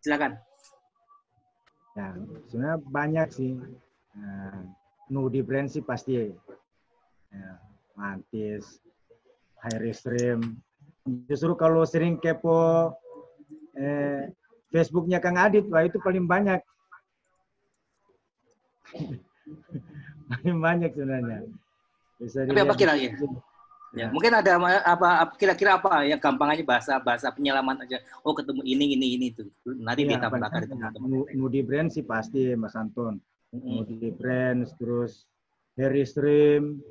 silakan 0.04 0.36
Ya, 1.94 2.10
sebenarnya 2.50 2.78
banyak 2.90 3.28
sih. 3.30 3.54
Nah, 4.18 4.66
nudi 5.06 5.46
brand 5.46 5.70
sih 5.70 5.78
pasti. 5.78 6.34
Ya, 7.30 7.50
mantis, 7.94 8.82
high 9.62 9.94
stream. 9.94 10.58
Justru 11.30 11.54
kalau 11.54 11.86
sering 11.86 12.18
kepo 12.18 12.90
eh, 13.78 14.26
Facebooknya 14.74 15.22
Kang 15.22 15.38
Adit, 15.38 15.70
wah 15.70 15.86
itu 15.86 16.02
paling 16.02 16.26
banyak. 16.26 16.58
paling 20.34 20.58
banyak 20.58 20.90
sebenarnya. 20.98 21.46
Bisa 22.18 22.42
Tapi 22.42 22.58
apa 22.58 22.74
dilihat. 22.74 23.53
Kira-kira? 23.94 24.10
Ya, 24.10 24.12
mungkin 24.12 24.32
ada 24.34 24.52
apa 24.82 25.08
kira-kira 25.38 25.70
apa 25.78 26.02
yang 26.02 26.18
gampang 26.18 26.50
aja 26.50 26.62
bahasa 26.66 26.92
bahasa 26.98 27.30
penyelaman 27.30 27.78
aja. 27.86 28.02
Oh, 28.26 28.34
ketemu 28.34 28.66
ini 28.66 28.98
ini 28.98 29.06
ini 29.14 29.26
itu. 29.30 29.46
Nanti 29.62 30.02
kita 30.02 30.26
banyak. 30.26 30.42
bakal 30.42 30.58
di 30.60 30.68
teman-teman. 30.74 31.08
Nudi 31.38 31.60
brand 31.62 31.88
sih 31.88 32.02
pasti 32.02 32.58
Mas 32.58 32.74
Anton. 32.74 33.22
Nudi 33.54 34.10
brand, 34.10 34.66
terus 34.74 35.30
Harry 35.78 36.02
Stream, 36.02 36.82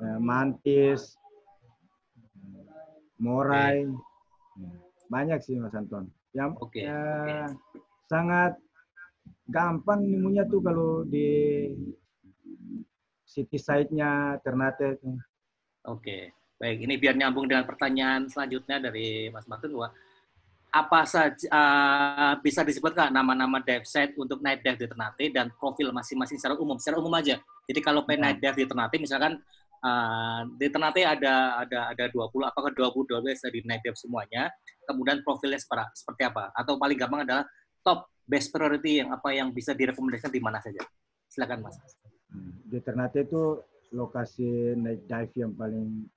eh, 0.00 0.18
Mantis, 0.20 1.20
Morai, 3.20 3.84
banyak 5.12 5.38
sih 5.44 5.60
Mas 5.60 5.76
Anton. 5.76 6.08
Yang 6.32 6.50
Oke, 6.64 6.80
eh, 6.80 7.46
sangat 8.08 8.56
gampang 9.48 10.00
nemunya 10.00 10.48
tuh 10.48 10.64
kalau 10.64 11.04
di 11.04 11.68
city 13.28 13.60
site-nya 13.60 14.40
Ternate 14.40 14.96
tuh. 15.02 15.16
Oke, 15.84 16.32
baik. 16.56 16.88
Ini 16.88 16.94
biar 16.96 17.14
nyambung 17.16 17.44
dengan 17.44 17.68
pertanyaan 17.68 18.24
selanjutnya 18.24 18.80
dari 18.80 19.28
Mas 19.28 19.44
Martin 19.44 19.76
bahwa 19.76 19.92
apa 20.74 21.00
saja 21.06 21.46
eh, 21.46 22.34
bisa 22.42 22.66
disebutkan 22.66 23.12
nama-nama 23.14 23.62
dive 23.62 23.86
site 23.86 24.16
untuk 24.18 24.42
night 24.42 24.58
dive 24.64 24.80
di 24.80 24.86
Ternate 24.90 25.24
dan 25.30 25.52
profil 25.54 25.94
masing-masing 25.94 26.40
secara 26.40 26.58
umum, 26.58 26.80
secara 26.80 26.98
umum 26.98 27.12
aja. 27.14 27.38
Jadi 27.68 27.80
kalau 27.84 28.02
pengen 28.02 28.20
Ya. 28.20 28.24
night 28.32 28.40
dive 28.42 28.58
di 28.64 28.66
Ternate, 28.66 28.96
misalkan 28.98 29.32
eh, 29.84 30.40
di 30.56 30.66
Ternate 30.72 31.04
ada 31.04 31.62
ada 31.62 31.78
ada 31.94 32.04
20, 32.10 32.48
apakah 32.48 32.72
20 32.72 33.06
12 33.06 33.44
dari 33.44 33.60
night 33.68 33.84
dive 33.84 34.00
semuanya? 34.00 34.48
Kemudian 34.88 35.20
profilnya 35.20 35.60
separa- 35.60 35.92
seperti 35.94 36.26
apa? 36.26 36.50
Atau 36.56 36.80
paling 36.80 36.96
gampang 36.98 37.22
adalah 37.28 37.44
top 37.84 38.08
best 38.24 38.48
priority 38.50 39.04
yang 39.04 39.12
apa 39.12 39.30
yang 39.36 39.52
bisa 39.52 39.76
direkomendasikan 39.76 40.32
di 40.32 40.40
mana 40.40 40.58
saja? 40.64 40.80
Silakan 41.28 41.68
Mas. 41.70 41.76
Hmm. 42.32 42.50
Di 42.66 42.80
Ternate 42.80 43.22
itu 43.28 43.60
lokasi 43.94 44.74
night 44.74 45.06
dive 45.06 45.32
yang 45.38 45.54
paling 45.54 46.10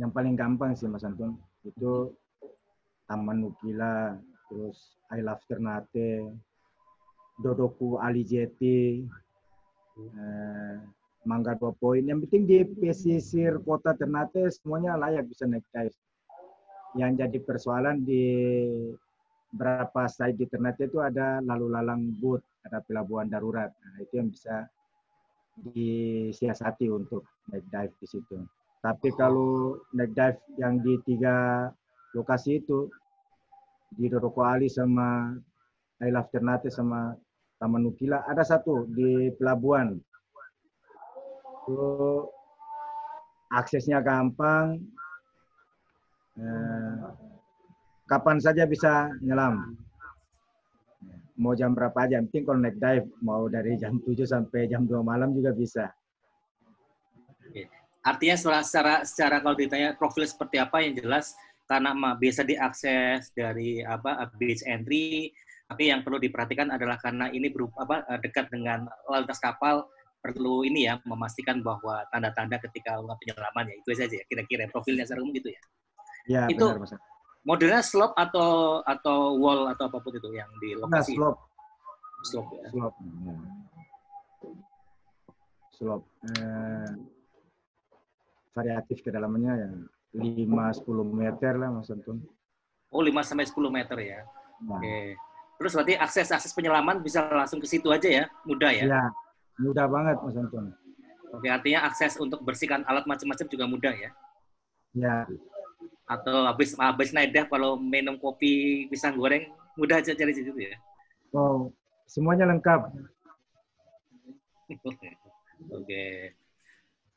yang 0.00 0.10
paling 0.10 0.34
gampang 0.34 0.74
sih 0.74 0.88
Mas 0.88 1.06
Anton. 1.06 1.38
Itu 1.62 2.16
Taman 3.06 3.44
Nukila, 3.44 4.16
terus 4.48 4.96
I 5.12 5.20
Love 5.20 5.44
Ternate, 5.44 6.24
Dodoku 7.38 8.00
Ali 8.00 8.24
Jeti, 8.24 9.04
eh, 10.00 10.76
Mangga 11.28 11.54
Dua 11.54 11.70
Poin. 11.76 12.02
Yang 12.02 12.26
penting 12.26 12.42
di 12.48 12.58
pesisir 12.64 13.60
kota 13.62 13.92
Ternate 13.94 14.48
semuanya 14.50 14.96
layak 14.96 15.28
bisa 15.28 15.44
naik 15.44 15.64
dive. 15.70 15.96
Yang 16.96 17.12
jadi 17.26 17.38
persoalan 17.44 18.06
di 18.06 18.24
berapa 19.54 20.10
site 20.10 20.34
di 20.40 20.46
Ternate 20.50 20.90
itu 20.90 20.98
ada 20.98 21.38
lalu 21.44 21.70
lalang 21.70 22.10
boat, 22.18 22.42
ada 22.66 22.82
pelabuhan 22.82 23.30
darurat. 23.30 23.70
Nah, 23.70 24.02
itu 24.02 24.18
yang 24.18 24.28
bisa 24.32 24.66
disiasati 25.54 26.90
untuk 26.90 27.22
naik 27.50 27.66
dive 27.70 27.94
di 28.02 28.06
situ. 28.06 28.38
Tapi 28.82 29.08
kalau 29.14 29.78
naik 29.94 30.12
dive 30.12 30.40
yang 30.58 30.82
di 30.82 30.98
tiga 31.06 31.68
lokasi 32.14 32.62
itu, 32.62 32.90
di 33.94 34.10
Doroko 34.10 34.42
Ali 34.42 34.66
sama 34.66 35.30
I 36.02 36.10
Love 36.10 36.30
Ternate 36.34 36.68
sama 36.70 37.14
Taman 37.58 37.86
Nukila, 37.86 38.26
ada 38.26 38.42
satu 38.42 38.84
di 38.90 39.30
pelabuhan. 39.38 39.94
Itu 41.64 42.26
aksesnya 43.54 44.02
gampang, 44.02 44.82
eh, 46.36 46.98
kapan 48.10 48.42
saja 48.42 48.66
bisa 48.66 49.08
nyelam 49.22 49.83
mau 51.34 51.52
jam 51.58 51.74
berapa 51.74 51.94
aja, 52.06 52.18
yang 52.22 52.30
penting 52.30 52.44
kalau 52.46 52.58
naik 52.62 52.78
dive 52.78 53.06
mau 53.18 53.50
dari 53.50 53.74
jam 53.74 53.98
7 53.98 54.22
sampai 54.22 54.70
jam 54.70 54.86
2 54.86 55.02
malam 55.02 55.34
juga 55.34 55.50
bisa. 55.50 55.90
Artinya 58.04 58.36
secara, 58.36 58.60
secara, 58.62 58.94
secara 59.02 59.36
kalau 59.40 59.56
ditanya 59.56 59.96
profil 59.96 60.28
seperti 60.28 60.60
apa 60.60 60.84
yang 60.84 60.92
jelas 60.94 61.32
karena 61.64 61.96
mah 61.96 62.20
biasa 62.20 62.44
diakses 62.44 63.32
dari 63.32 63.80
apa 63.80 64.28
beach 64.36 64.60
entry, 64.68 65.32
tapi 65.64 65.88
yang 65.88 66.04
perlu 66.04 66.20
diperhatikan 66.20 66.68
adalah 66.68 67.00
karena 67.00 67.32
ini 67.32 67.48
berupa 67.48 67.88
apa 67.88 67.96
dekat 68.20 68.52
dengan 68.52 68.84
lalu 69.08 69.24
lintas 69.24 69.40
kapal 69.40 69.88
perlu 70.20 70.64
ini 70.68 70.88
ya 70.88 71.00
memastikan 71.08 71.64
bahwa 71.64 72.04
tanda-tanda 72.12 72.60
ketika 72.60 73.00
melakukan 73.00 73.16
penyelaman 73.20 73.64
ya 73.72 73.74
itu 73.80 73.88
saja 73.96 74.14
ya 74.20 74.24
kira-kira 74.28 74.68
profilnya 74.68 75.04
secara 75.08 75.24
umum 75.24 75.32
gitu 75.36 75.48
ya. 75.52 75.62
Ya, 76.24 76.42
Itu- 76.48 76.64
benar 76.68 76.80
Mas. 76.80 76.92
Modelnya 77.44 77.84
slope 77.84 78.16
atau 78.16 78.80
atau 78.80 79.36
wall 79.36 79.68
atau 79.68 79.84
apa 79.92 80.00
pun 80.00 80.16
itu 80.16 80.32
yang 80.32 80.48
di 80.56 80.72
Nah, 80.74 80.88
lokasi 80.88 81.12
slope, 81.12 81.40
slope 82.24 82.50
ya. 82.56 82.66
slope. 82.72 82.96
Ya. 83.04 83.36
Slope. 85.74 86.06
Eh, 86.24 86.88
variatif 88.54 89.02
kedalamannya 89.02 89.52
ya 89.58 89.68
5-10 90.14 90.86
meter 91.10 91.52
lah 91.58 91.68
Mas 91.74 91.90
Anton. 91.90 92.22
Oh 92.94 93.02
5 93.02 93.10
sampai 93.26 93.44
10 93.44 93.68
meter 93.68 93.98
ya. 93.98 94.20
Nah, 94.62 94.78
Oke. 94.78 95.18
Terus 95.58 95.72
berarti 95.74 95.94
akses 95.98 96.30
akses 96.30 96.54
penyelaman 96.54 97.02
bisa 97.02 97.26
langsung 97.30 97.58
ke 97.58 97.66
situ 97.66 97.90
aja 97.90 98.06
ya, 98.10 98.24
mudah 98.42 98.70
ya. 98.74 98.84
ya, 98.90 99.04
mudah 99.58 99.86
banget 99.86 100.16
Mas 100.22 100.36
Anton. 100.38 100.70
Oke, 101.34 101.50
artinya 101.50 101.82
akses 101.90 102.14
untuk 102.16 102.40
bersihkan 102.46 102.86
alat 102.86 103.04
macam-macam 103.10 103.46
juga 103.50 103.66
mudah 103.66 103.94
ya. 103.94 104.10
Ya, 104.94 105.26
Atau 106.04 106.44
habis 106.44 106.76
habis 106.76 107.10
naik 107.16 107.32
kalau 107.48 107.80
minum 107.80 108.20
kopi 108.20 108.84
pisang 108.92 109.16
goreng 109.16 109.48
mudah 109.74 109.98
aja 109.98 110.14
cari 110.14 110.32
situ 110.36 110.52
ya. 110.54 110.76
oh, 111.34 111.72
semuanya 112.06 112.46
lengkap. 112.46 112.92
Oke. 115.76 116.04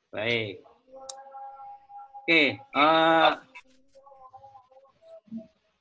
Baik. 0.07 0.63
Oke, 2.27 2.59
eh, 2.59 3.31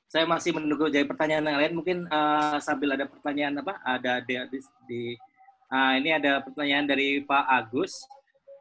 saya 0.07 0.23
masih 0.23 0.55
menunggu 0.55 0.87
jadi 0.87 1.03
pertanyaan 1.03 1.43
yang 1.43 1.59
lain. 1.59 1.73
Mungkin 1.75 1.97
eh, 2.07 2.57
sambil 2.63 2.95
ada 2.95 3.03
pertanyaan 3.03 3.59
apa? 3.59 3.83
Ada 3.83 4.23
di, 4.23 4.39
di, 4.51 4.59
di- 4.87 5.19
ah, 5.67 5.99
ini 5.99 6.15
ada 6.15 6.39
pertanyaan 6.39 6.87
dari 6.87 7.19
Pak 7.23 7.45
Agus. 7.51 8.07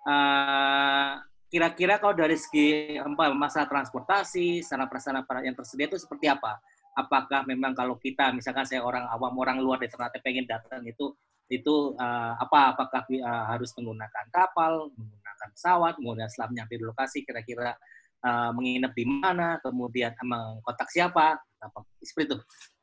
Eh, 0.07 1.13
Kira-kira 1.47 2.03
kalau 2.03 2.15
dari 2.19 2.35
segi 2.35 2.99
apa, 2.99 3.31
masalah 3.31 3.71
transportasi, 3.71 4.67
sarana 4.67 4.91
prasarana 4.91 5.23
yang 5.47 5.55
tersedia 5.55 5.87
itu 5.87 5.99
seperti 6.03 6.27
apa? 6.27 6.59
Apakah 6.97 7.47
memang 7.47 7.77
kalau 7.77 7.95
kita, 8.01 8.35
misalkan 8.35 8.67
saya 8.67 8.83
orang 8.83 9.07
awam, 9.07 9.37
orang 9.39 9.63
luar 9.63 9.79
dari 9.79 9.93
Ternate 9.93 10.19
pengen 10.25 10.49
datang 10.49 10.83
itu 10.83 11.15
itu 11.47 11.95
eh, 11.95 12.33
apa 12.43 12.75
apakah 12.75 13.07
eh, 13.07 13.23
harus 13.23 13.71
menggunakan 13.79 14.27
kapal, 14.35 14.91
menggunakan 14.99 15.49
pesawat, 15.55 15.95
kemudian 15.95 16.27
setelah 16.27 16.51
nyampe 16.63 16.75
di 16.75 16.83
lokasi 16.83 17.23
kira-kira 17.23 17.79
eh, 18.27 18.51
menginap 18.51 18.93
di 18.99 19.05
mana, 19.07 19.63
kemudian 19.63 20.11
mengkontak 20.27 20.91
siapa, 20.91 21.39
apa 21.39 21.79
seperti 22.03 22.35
itu. 22.35 22.39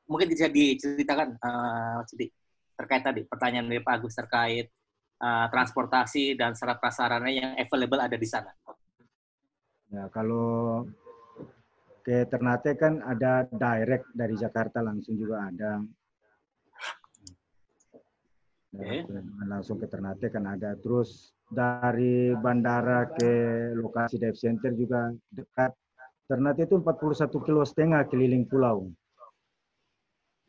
Mungkin 0.08 0.28
bisa 0.32 0.48
diceritakan 0.48 1.28
eh, 1.36 2.00
Cidi, 2.08 2.28
terkait 2.80 3.04
tadi 3.04 3.22
pertanyaan 3.28 3.68
dari 3.68 3.84
Pak 3.84 3.94
Agus 4.00 4.16
terkait 4.16 4.72
eh, 5.24 5.48
transportasi 5.48 6.36
dan 6.36 6.52
sarana 6.52 6.76
prasarana 6.76 7.32
yang 7.32 7.56
available 7.56 8.04
ada 8.04 8.20
di 8.20 8.28
sana. 8.28 8.52
Ya, 9.94 10.10
kalau 10.12 10.84
ke 12.04 12.28
Ternate 12.28 12.76
kan 12.76 13.00
ada 13.00 13.48
direct 13.48 14.12
dari 14.12 14.36
Jakarta 14.36 14.84
langsung 14.84 15.16
juga 15.16 15.48
ada. 15.48 15.80
Oke. 18.74 19.06
Ya, 19.06 19.22
langsung 19.48 19.78
ke 19.80 19.88
Ternate 19.88 20.28
kan 20.34 20.44
ada. 20.50 20.74
Terus 20.82 21.32
dari 21.46 22.34
bandara 22.34 23.06
ke 23.06 23.32
lokasi 23.78 24.18
dive 24.18 24.36
center 24.36 24.74
juga 24.74 25.14
dekat. 25.30 25.72
Ternate 26.26 26.66
itu 26.66 26.82
41 26.82 27.46
kilo 27.46 27.62
setengah 27.62 28.02
keliling 28.10 28.50
pulau. 28.50 28.90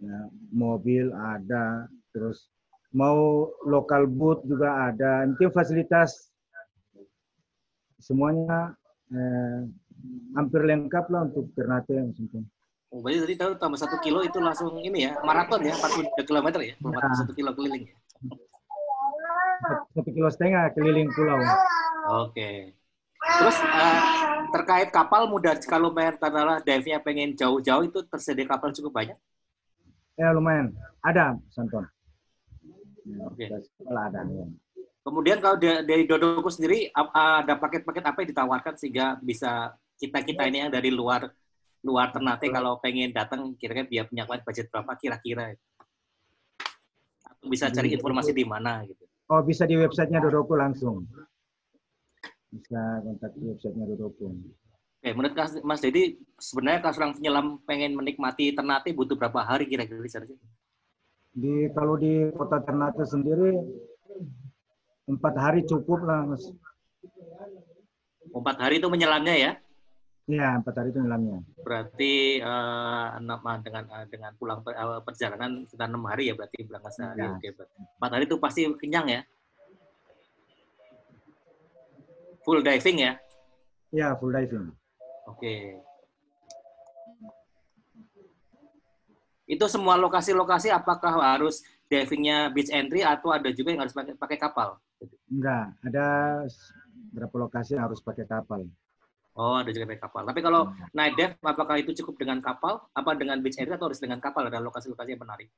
Ya, 0.01 0.27
mobil 0.51 1.13
ada, 1.13 1.87
terus 2.11 2.54
mau 2.95 3.51
lokal 3.67 4.07
boot 4.07 4.47
juga 4.47 4.89
ada. 4.89 5.27
Mungkin 5.27 5.51
fasilitas 5.51 6.31
semuanya 7.99 8.79
eh, 9.11 9.67
hampir 10.39 10.63
lengkap 10.63 11.05
lah 11.11 11.27
untuk 11.27 11.51
Ternate 11.59 11.99
Anton. 11.99 12.47
Oh, 12.95 13.03
berarti 13.03 13.27
tadi 13.27 13.35
tahu 13.35 13.53
tambah 13.59 13.75
satu 13.75 13.99
kilo 13.99 14.23
itu 14.23 14.39
langsung 14.39 14.79
ini 14.79 15.11
ya, 15.11 15.19
maraton 15.27 15.67
ya, 15.67 15.75
42 15.75 16.15
km 16.31 16.49
ya, 16.63 16.79
41 16.79 17.35
kilo 17.35 17.51
keliling 17.59 17.85
ya. 17.91 17.95
Satu 19.99 20.11
kilo 20.15 20.31
setengah 20.31 20.71
keliling 20.79 21.11
pulau. 21.11 21.43
Oke. 22.23 22.71
Terus 23.19 23.57
eh, 23.59 23.99
terkait 24.55 24.89
kapal 24.95 25.27
mudah 25.27 25.59
kalau 25.67 25.91
main 25.91 26.15
katakanlah 26.15 26.63
dive-nya 26.63 27.03
pengen 27.03 27.35
jauh-jauh 27.35 27.83
itu 27.83 27.99
tersedia 28.07 28.47
kapal 28.47 28.71
cukup 28.71 28.95
banyak. 28.95 29.19
Ya 30.15 30.31
lumayan. 30.31 30.71
Ada, 31.03 31.35
Mas 31.35 31.59
Anton. 31.59 31.83
Ya, 31.83 31.94
Oke. 33.05 33.45
Kalau 33.81 34.01
ada. 34.01 34.21
Ya. 34.25 34.47
Kemudian 35.05 35.39
kalau 35.45 35.61
da- 35.61 35.85
dari 35.85 36.09
Dodoku 36.09 36.49
sendiri 36.49 36.89
ada 36.93 37.55
paket-paket 37.61 38.05
apa 38.09 38.25
yang 38.25 38.31
ditawarkan 38.33 38.75
sehingga 38.81 39.21
bisa 39.21 39.77
kita-kita 40.01 40.49
ini 40.49 40.65
yang 40.65 40.73
dari 40.73 40.89
luar 40.89 41.29
luar 41.85 42.09
Ternate 42.09 42.49
kalau 42.49 42.81
pengen 42.81 43.13
datang 43.13 43.53
kira-kira 43.61 43.85
dia 43.85 44.03
punya 44.09 44.25
budget 44.25 44.73
berapa 44.73 44.97
kira-kira 44.97 45.53
atau 47.29 47.47
bisa 47.53 47.69
cari 47.69 47.93
informasi 47.93 48.33
di 48.33 48.49
mana 48.49 48.81
gitu. 48.89 49.05
Oh 49.29 49.45
bisa 49.45 49.69
di 49.69 49.77
websitenya 49.77 50.25
Dodoku 50.25 50.57
langsung. 50.57 51.05
Bisa 52.49 53.05
kontak 53.05 53.37
di 53.37 53.53
websitenya 53.53 53.85
Dodoku. 53.93 54.33
Oke, 55.05 55.13
menurut 55.13 55.37
Mas 55.69 55.85
Dedi 55.85 56.17
sebenarnya 56.41 56.81
kalau 56.81 56.95
seorang 56.97 57.13
penyelam 57.21 57.47
pengen 57.69 57.93
menikmati 57.93 58.57
Ternate 58.57 58.97
butuh 58.97 59.21
berapa 59.21 59.45
hari 59.45 59.69
kira-kira 59.69 60.01
di 60.01 60.09
sana 60.09 60.25
sih? 60.25 60.41
Di 61.35 61.67
kalau 61.75 61.99
di 61.99 62.31
kota 62.31 62.63
Ternate 62.63 63.03
sendiri 63.03 63.59
empat 65.11 65.35
hari 65.35 65.67
cukup 65.67 66.07
lah 66.07 66.23
mas. 66.31 66.47
Empat 68.31 68.57
hari 68.63 68.79
itu 68.79 68.87
menyelamnya 68.87 69.35
ya? 69.35 69.53
Iya 70.25 70.57
empat 70.63 70.75
hari 70.79 70.89
itu 70.95 71.03
nyelamnya. 71.03 71.43
Berarti 71.61 72.41
eh, 72.41 73.07
enam 73.19 73.41
ah, 73.45 73.59
dengan 73.61 73.85
dengan 74.09 74.33
pulang 74.39 74.63
per- 74.63 74.79
eh, 74.79 75.03
perjalanan 75.03 75.67
sekitar 75.69 75.91
enam 75.91 76.07
hari 76.07 76.31
ya 76.31 76.35
berarti 76.39 76.65
berangkat 76.65 76.93
sehari. 76.97 77.27
Ya. 77.27 77.35
Oke, 77.37 77.49
berarti 77.53 77.77
empat 77.83 78.11
hari 78.15 78.25
itu 78.31 78.37
pasti 78.41 78.61
kenyang 78.79 79.07
ya? 79.11 79.21
Full 82.47 82.63
diving 82.63 82.99
ya? 83.03 83.13
Iya 83.91 84.09
full 84.17 84.33
diving. 84.33 84.71
Oke. 85.29 85.83
Itu 89.45 89.69
semua 89.69 90.01
lokasi-lokasi 90.01 90.73
apakah 90.73 91.21
harus 91.21 91.61
divingnya 91.85 92.49
beach 92.49 92.73
entry 92.73 93.05
atau 93.05 93.29
ada 93.37 93.53
juga 93.53 93.77
yang 93.77 93.85
harus 93.85 93.93
pakai, 93.93 94.17
pakai 94.17 94.39
kapal? 94.41 94.81
Enggak, 95.29 95.77
ada 95.85 96.07
berapa 97.13 97.37
lokasi 97.37 97.77
yang 97.77 97.85
harus 97.87 98.01
pakai 98.01 98.25
kapal. 98.25 98.65
Oh, 99.35 99.59
ada 99.61 99.69
juga 99.75 99.91
pakai 99.93 100.03
kapal. 100.03 100.23
Tapi 100.25 100.41
kalau 100.41 100.73
night 100.95 101.15
dive, 101.19 101.35
apakah 101.45 101.77
itu 101.77 101.91
cukup 102.01 102.23
dengan 102.25 102.39
kapal? 102.41 102.87
Apa 102.97 103.19
dengan 103.19 103.37
beach 103.43 103.59
entry 103.61 103.75
atau 103.77 103.91
harus 103.91 104.01
dengan 104.01 104.23
kapal? 104.23 104.47
Ada 104.49 104.63
lokasi-lokasi 104.63 105.13
yang 105.13 105.23
menarik. 105.27 105.51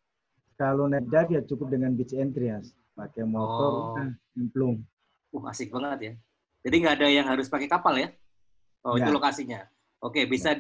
Kalau 0.56 0.88
night 0.88 1.06
dive 1.06 1.30
ya 1.36 1.40
cukup 1.44 1.70
dengan 1.70 1.92
beach 1.92 2.16
entry 2.16 2.50
ya. 2.50 2.58
Pakai 2.96 3.28
motor, 3.28 3.70
Oh. 3.92 4.08
nyemplung. 4.32 4.80
Uh, 5.30 5.44
asik 5.52 5.68
banget 5.68 5.98
ya. 6.00 6.12
Jadi 6.64 6.74
nggak 6.80 6.94
ada 6.96 7.08
yang 7.12 7.26
harus 7.28 7.46
pakai 7.52 7.68
kapal 7.68 7.94
ya? 8.00 8.08
Oh, 8.80 8.96
itu 8.96 9.12
lokasinya. 9.12 9.68
Oke, 10.00 10.24
bisa 10.24 10.56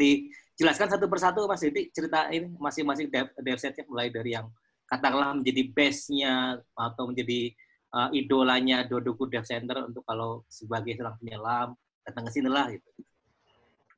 dijelaskan 0.56 0.88
satu 0.88 1.04
persatu 1.04 1.44
Mas 1.44 1.60
Didi 1.60 1.92
cerita 1.92 2.32
ini 2.32 2.48
masing-masing 2.56 3.12
dev, 3.12 3.28
dev 3.36 3.60
setnya 3.60 3.84
mulai 3.92 4.08
dari 4.08 4.32
yang 4.32 4.48
katakanlah 4.88 5.36
menjadi 5.36 5.68
base-nya 5.76 6.56
atau 6.72 7.12
menjadi 7.12 7.52
uh, 7.92 8.08
idolanya 8.16 8.88
Dodoku 8.88 9.28
Dev 9.28 9.44
Center 9.44 9.84
untuk 9.84 10.00
kalau 10.08 10.48
sebagai 10.48 10.96
seorang 10.96 11.20
penyelam 11.20 11.68
datang 12.08 12.24
ke 12.24 12.30
sini 12.32 12.48
lah 12.48 12.72
gitu. 12.72 12.88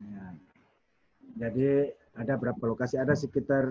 Ya. 0.02 0.26
Jadi 1.46 1.94
ada 2.18 2.34
berapa 2.34 2.62
lokasi? 2.66 2.98
Ada 2.98 3.14
sekitar 3.14 3.70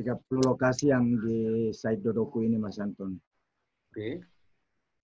30 0.00 0.16
lokasi 0.48 0.88
yang 0.88 1.04
di 1.20 1.68
site 1.76 2.00
Dodoku 2.00 2.40
ini 2.40 2.56
Mas 2.56 2.80
Anton. 2.80 3.20
Oke. 3.92 4.24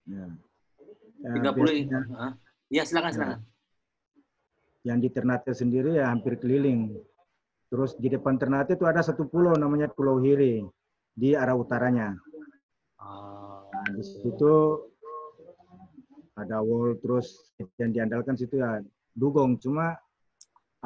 Ya. 0.08 0.24
Ya, 1.20 1.30
30 1.36 1.52
biasanya 1.52 2.00
Hah? 2.16 2.32
Ya, 2.72 2.82
silakan 2.88 3.12
silakan. 3.12 3.40
Yang 4.86 5.02
di 5.02 5.10
Ternate 5.10 5.50
sendiri 5.50 5.98
ya 5.98 6.14
hampir 6.14 6.38
keliling. 6.38 6.94
Terus 7.66 7.98
di 7.98 8.06
depan 8.06 8.38
Ternate 8.38 8.78
itu 8.78 8.86
ada 8.86 9.02
satu 9.02 9.26
pulau 9.26 9.58
namanya 9.58 9.90
Pulau 9.90 10.22
Hiri 10.22 10.62
di 11.10 11.34
arah 11.34 11.58
utaranya. 11.58 12.14
Oh, 13.02 13.66
Nah, 13.86 13.94
di 13.94 14.02
situ 14.02 14.52
ada 16.34 16.58
wall 16.58 16.98
terus 16.98 17.54
yang 17.78 17.90
diandalkan 17.90 18.38
situ 18.38 18.62
ya 18.62 18.82
dugong. 19.14 19.58
Cuma 19.58 19.94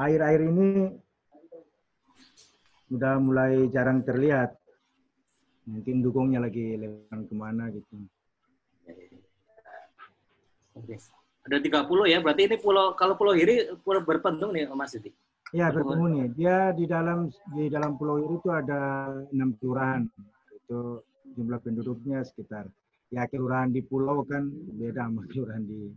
air-air 0.01 0.49
ini 0.49 0.89
udah 2.93 3.17
mulai 3.21 3.69
jarang 3.69 4.01
terlihat. 4.03 4.57
Mungkin 5.65 6.03
dugongnya 6.03 6.43
lagi 6.43 6.77
lewat 6.77 7.31
ke 7.31 7.35
mana 7.37 7.69
gitu. 7.71 7.95
Oke. 10.75 10.97
Ada 11.51 11.59
30 11.83 12.07
ya, 12.07 12.23
berarti 12.23 12.47
ini 12.47 12.57
pulau 12.63 12.95
kalau 12.95 13.19
Pulau 13.19 13.35
Hiri 13.35 13.75
pulau 13.83 14.07
berpentung 14.07 14.55
nih 14.55 14.71
Mas 14.71 14.95
Didi. 14.95 15.11
Ya 15.51 15.67
berpenghuni. 15.75 16.31
Dia 16.39 16.71
di 16.71 16.87
dalam 16.87 17.27
di 17.51 17.67
dalam 17.67 17.99
pulau 17.99 18.23
itu 18.23 18.47
ada 18.55 19.11
enam 19.35 19.51
kelurahan. 19.59 20.07
Itu 20.55 21.03
jumlah 21.35 21.59
penduduknya 21.59 22.23
sekitar. 22.23 22.71
Ya 23.11 23.27
kelurahan 23.27 23.75
di 23.75 23.83
pulau 23.83 24.23
kan 24.23 24.47
beda 24.79 25.11
sama 25.11 25.27
kelurahan 25.27 25.67
di. 25.67 25.91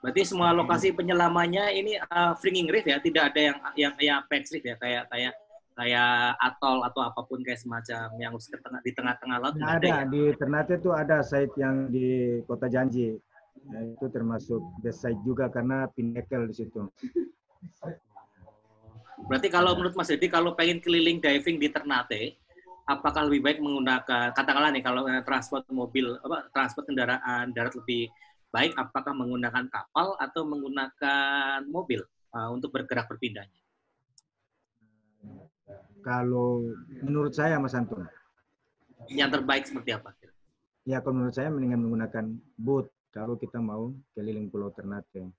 Berarti 0.00 0.24
semua 0.24 0.56
lokasi 0.56 0.96
penyelamannya 0.96 1.76
ini 1.76 2.00
uh, 2.00 2.32
Fringing 2.40 2.72
Reef 2.72 2.88
ya, 2.88 2.96
tidak 2.96 3.28
ada 3.28 3.40
yang 3.52 3.58
yang 3.76 3.92
yang 4.00 4.16
Apex 4.24 4.48
Reef 4.56 4.64
ya, 4.64 4.80
kayak 4.80 5.04
kayak 5.12 5.36
kayak 5.76 6.40
atol 6.40 6.80
atau 6.88 7.04
apa 7.04 7.20
pun 7.28 7.44
kayak 7.44 7.60
semacam 7.60 8.08
yang 8.16 8.32
di 8.80 8.92
tengah-tengah 8.96 9.36
laut. 9.36 9.54
Nah, 9.60 9.76
nggak 9.76 9.78
ada 9.84 9.88
ya? 9.88 9.98
di 10.08 10.22
Ternate 10.40 10.72
itu 10.80 10.90
ada 10.90 11.20
site 11.20 11.54
yang 11.60 11.92
di 11.92 12.40
Kota 12.48 12.66
Janji. 12.72 13.12
Ya, 13.66 13.80
itu 13.82 14.06
termasuk 14.08 14.62
best 14.80 15.04
site 15.04 15.20
juga 15.26 15.52
karena 15.52 15.84
pinnacle 15.92 16.48
di 16.48 16.54
situ. 16.56 16.88
Berarti 19.28 19.48
kalau 19.52 19.76
menurut 19.76 19.96
Mas 19.96 20.08
Dedi 20.08 20.32
kalau 20.32 20.56
pengen 20.56 20.80
keliling 20.80 21.20
diving 21.20 21.60
di 21.60 21.68
Ternate, 21.68 22.40
apakah 22.88 23.28
lebih 23.28 23.42
baik 23.44 23.58
menggunakan 23.60 24.32
katakanlah 24.32 24.70
nih 24.70 24.84
kalau 24.84 25.04
eh, 25.10 25.20
transport 25.26 25.66
mobil 25.68 26.14
apa 26.22 26.46
transport 26.54 26.86
kendaraan 26.86 27.50
darat 27.50 27.74
lebih 27.74 28.08
baik 28.54 28.72
apakah 28.78 29.12
menggunakan 29.12 29.66
kapal 29.68 30.14
atau 30.16 30.46
menggunakan 30.46 31.66
mobil 31.66 32.00
uh, 32.32 32.48
untuk 32.54 32.70
bergerak 32.72 33.10
berpindahnya? 33.10 33.65
Kalau 36.06 36.62
menurut 37.02 37.34
saya 37.34 37.58
Mas 37.58 37.74
Anton, 37.74 38.06
Yang 39.10 39.42
terbaik 39.42 39.64
seperti 39.66 39.90
apa? 39.90 40.14
ya 40.86 41.02
kalau 41.02 41.18
menurut 41.18 41.34
saya 41.34 41.50
mendingan 41.50 41.82
menggunakan 41.82 42.24
boat 42.54 42.86
kalau 43.10 43.34
kita 43.34 43.58
mau 43.58 43.90
keliling 44.14 44.46
Pulau 44.46 44.70
Ternate. 44.70 45.34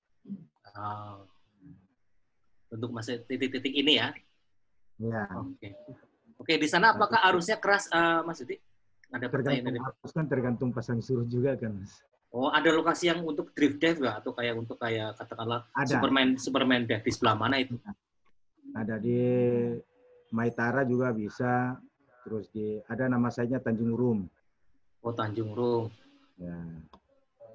Oh. 0.76 1.24
Untuk 2.68 2.92
masa 2.92 3.16
titik-titik 3.16 3.72
ini 3.72 3.96
ya. 3.96 4.12
Ya, 5.00 5.24
Oke. 5.40 5.72
Oke, 6.36 6.60
di 6.60 6.68
sana 6.68 6.92
apakah 6.92 7.24
arusnya 7.24 7.64
keras, 7.64 7.88
eh, 7.88 8.20
Mas 8.28 8.44
Didi? 8.44 8.60
Ada 9.08 9.32
pertanyaan 9.32 9.72
tergantung 9.72 9.88
dari 9.88 10.00
arus 10.04 10.12
kan 10.12 10.26
tergantung 10.28 10.70
pasang 10.76 11.00
surut 11.00 11.32
juga 11.32 11.56
kan, 11.56 11.80
Mas. 11.80 12.04
Oh, 12.28 12.52
ada 12.52 12.68
lokasi 12.76 13.08
yang 13.08 13.24
untuk 13.24 13.56
drift 13.56 13.80
dive 13.80 14.04
nggak? 14.04 14.16
Atau 14.20 14.36
kayak 14.36 14.54
untuk 14.60 14.76
kayak 14.76 15.16
katakanlah 15.16 15.64
Ada. 15.72 15.96
Superman 15.96 16.36
Superman 16.36 16.84
dive 16.84 17.08
di 17.08 17.12
sebelah 17.16 17.40
mana 17.40 17.56
itu? 17.64 17.80
Ada 18.76 19.00
di 19.00 19.16
Maitara 20.32 20.84
juga 20.84 21.14
bisa. 21.16 21.78
Terus 22.28 22.52
di 22.52 22.82
ada 22.88 23.08
nama 23.08 23.32
site-nya 23.32 23.64
Tanjung 23.64 23.96
Rum. 23.96 24.20
Oh, 25.00 25.16
Tanjung 25.16 25.56
Rum. 25.56 25.88
Ya. 26.36 26.58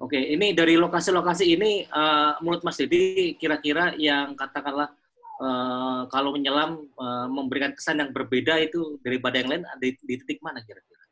Oke, 0.01 0.19
ini 0.19 0.51
dari 0.51 0.75
lokasi-lokasi 0.75 1.45
ini 1.53 1.85
eh, 1.85 2.31
menurut 2.41 2.65
Mas 2.65 2.75
Dedi 2.81 3.37
kira-kira 3.37 3.93
yang 3.95 4.35
katakanlah 4.35 4.91
eh, 5.39 6.01
kalau 6.09 6.33
menyelam 6.33 6.89
eh, 6.89 7.27
memberikan 7.29 7.71
kesan 7.71 8.01
yang 8.01 8.11
berbeda 8.11 8.59
itu 8.59 8.97
daripada 9.05 9.39
yang 9.39 9.49
lain 9.53 9.63
di, 9.79 9.95
di 10.01 10.15
titik 10.19 10.41
mana 10.41 10.59
kira-kira? 10.65 11.03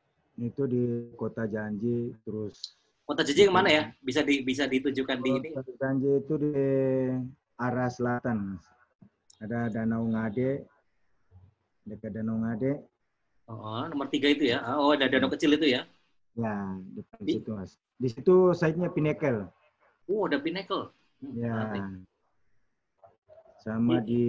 Itu 0.42 0.66
di 0.66 1.14
Kota 1.14 1.46
Janji, 1.46 2.18
terus 2.26 2.82
Kota 3.06 3.28
Jeje 3.28 3.44
yang 3.48 3.56
mana 3.56 3.70
ya? 3.70 3.84
Bisa 4.00 4.24
di, 4.24 4.40
bisa 4.40 4.64
ditujukan 4.66 5.20
di 5.20 5.30
ini? 5.30 5.50
Kota 5.52 5.74
Janji 5.76 6.10
itu 6.16 6.34
di 6.40 6.56
arah 7.60 7.92
selatan. 7.92 8.56
Ada 9.42 9.68
Danau 9.74 10.08
Ngade, 10.08 10.64
dekat 11.92 12.12
Danau 12.16 12.40
Ngade. 12.40 12.80
Oh, 13.52 13.84
nomor 13.92 14.08
tiga 14.08 14.32
itu 14.32 14.48
ya. 14.48 14.64
Oh, 14.80 14.96
ada 14.96 15.12
danau 15.12 15.28
kecil 15.28 15.60
itu 15.60 15.76
ya. 15.76 15.84
Ya, 16.40 16.80
depan 16.96 17.20
Di- 17.20 17.36
situ 17.44 17.52
mas. 17.52 17.72
Di 18.00 18.08
situ 18.08 18.36
site-nya 18.56 18.88
Pinnacle. 18.88 19.52
Oh, 20.08 20.24
ada 20.24 20.40
Pinnacle. 20.40 20.96
Hmm, 21.20 21.36
Ya. 21.36 21.52
menarik. 21.52 21.84
Sama 23.60 24.00
di 24.00 24.24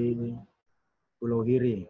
Pulau 1.22 1.46
Hiri. 1.46 1.86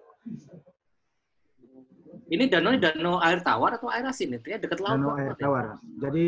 Ini 2.29 2.45
danau 2.53 2.77
danau 2.77 3.17
air 3.25 3.41
tawar 3.41 3.81
atau 3.81 3.89
air 3.89 4.05
asin 4.05 4.37
itu 4.37 4.53
ya 4.53 4.61
dekat 4.61 4.79
laut? 4.85 5.01
Danau 5.01 5.17
air 5.17 5.33
apa 5.33 5.37
ya? 5.37 5.41
tawar. 5.41 5.65
Jadi 6.05 6.27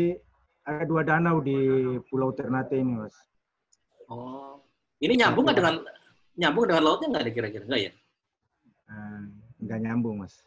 ada 0.65 0.83
dua 0.89 1.01
danau 1.05 1.37
di 1.45 1.57
Pulau 2.09 2.33
Ternate 2.33 2.73
ini, 2.81 2.97
Mas. 2.97 3.13
Oh. 4.09 4.57
Ini 4.97 5.13
nyambung 5.21 5.45
nggak 5.45 5.57
dengan 5.61 5.75
nyambung 6.33 6.65
dengan 6.65 6.83
lautnya 6.83 7.07
nggak 7.13 7.23
ada 7.29 7.31
kira-kira 7.31 7.63
nggak 7.69 7.81
ya? 7.85 7.91
Nah, 8.89 9.25
nggak 9.61 9.79
nyambung, 9.81 10.25
Mas. 10.25 10.45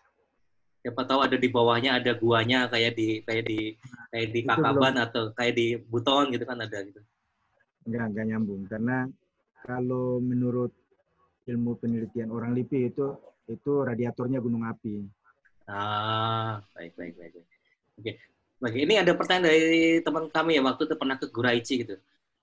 Siapa 0.79 1.03
tahu 1.05 1.21
ada 1.27 1.37
di 1.37 1.49
bawahnya 1.51 1.99
ada 1.99 2.15
guanya 2.15 2.71
kayak 2.71 2.95
di 2.95 3.21
kayak 3.27 3.45
di 3.51 3.75
kayak 4.15 4.29
di 4.31 4.41
Kakaban 4.47 4.95
atau 4.97 5.35
kayak 5.35 5.55
di 5.59 5.67
Buton 5.75 6.31
gitu 6.31 6.47
kan 6.47 6.63
ada 6.63 6.79
gitu. 6.87 7.03
Nggak, 7.85 8.07
nggak 8.15 8.27
nyambung. 8.31 8.63
Karena 8.71 9.05
kalau 9.67 10.23
menurut 10.23 10.71
ilmu 11.51 11.77
penelitian 11.83 12.31
orang 12.31 12.55
LIPI 12.55 12.95
itu 12.95 13.07
itu 13.51 13.73
radiatornya 13.83 14.39
gunung 14.39 14.69
api. 14.69 15.03
Ah, 15.69 16.63
baik 16.77 16.95
baik 16.95 17.15
baik. 17.17 17.33
baik. 17.37 17.49
Oke. 17.99 18.13
Baik, 18.59 18.75
ini 18.75 18.95
ada 18.99 19.15
pertanyaan 19.15 19.55
dari 19.55 20.03
teman 20.03 20.27
kami 20.35 20.59
ya 20.59 20.63
waktu 20.67 20.83
itu 20.91 20.95
pernah 20.99 21.15
ke 21.15 21.27
Guraichi 21.31 21.75
gitu. 21.87 21.95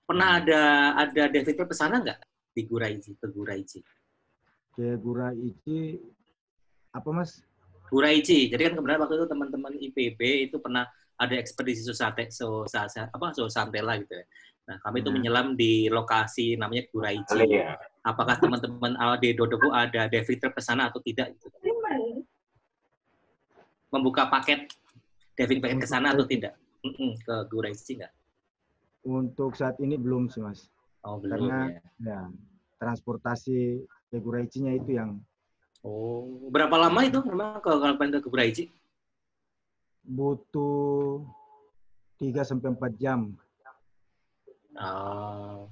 Pernah 0.08 0.40
ada 0.40 0.62
ada 0.96 1.22
David 1.28 1.56
ke 1.60 1.74
sana 1.76 2.00
nggak 2.00 2.18
di 2.56 2.62
Guraichi 2.64 3.12
ke 3.20 3.26
Guraichi? 3.28 3.84
Ke 4.76 5.00
Guraichi 5.00 5.96
apa, 6.92 7.08
Mas? 7.08 7.40
Guraichi. 7.88 8.52
Jadi 8.52 8.60
kan 8.68 8.72
kebenaran 8.76 9.08
waktu 9.08 9.16
itu 9.16 9.26
teman-teman 9.30 9.72
IPB 9.72 10.20
itu 10.50 10.56
pernah 10.60 10.84
ada 11.16 11.32
ekspedisi 11.32 11.80
Susate, 11.80 12.28
so, 12.28 12.68
sa, 12.68 12.84
apa 12.86 13.32
so 13.32 13.48
Santela 13.48 13.96
gitu 13.96 14.12
ya. 14.12 14.24
Nah, 14.66 14.76
kami 14.84 15.00
itu 15.00 15.08
Hmm. 15.08 15.16
menyelam 15.16 15.46
di 15.56 15.88
lokasi 15.88 16.58
namanya 16.60 16.84
Guraichi. 16.92 17.56
Apakah 18.04 18.36
teman-teman 18.36 18.92
di 19.16 19.32
Dodobo 19.32 19.72
ada 19.72 20.10
David 20.12 20.36
trip 20.42 20.52
ke 20.52 20.62
sana 20.62 20.92
atau 20.92 21.00
tidak 21.00 21.32
gitu. 21.38 21.48
Membuka 23.88 24.28
paket 24.28 24.68
David 25.38 25.62
paket 25.62 25.78
ke 25.80 25.88
sana 25.88 26.12
atau 26.12 26.26
tidak? 26.26 26.52
Mm-mm, 26.84 27.16
ke 27.22 27.34
Guraichi 27.48 27.96
nggak? 27.96 28.12
Untuk 29.06 29.54
saat 29.54 29.78
ini 29.78 29.94
belum 29.96 30.26
sih, 30.28 30.42
Mas. 30.42 30.66
Oh, 31.06 31.22
belum 31.22 31.46
Karena- 31.48 31.70
ya. 31.70 31.80
Ya, 32.02 32.20
transportasi 32.82 33.86
ke 34.08 34.16
Guraichi-nya 34.18 34.74
itu 34.74 34.96
yang 34.96 35.18
Oh, 35.86 36.50
berapa 36.50 36.74
lama 36.74 36.98
itu 37.06 37.22
memang 37.22 37.62
kalau 37.62 37.78
kalau 37.78 37.94
pengen 37.94 38.18
ke 38.18 38.26
Guraichi? 38.26 38.64
butuh 40.02 41.22
3 42.18 42.42
sampai 42.42 42.70
4 42.70 42.94
jam. 42.94 43.34
Oh. 44.78 45.66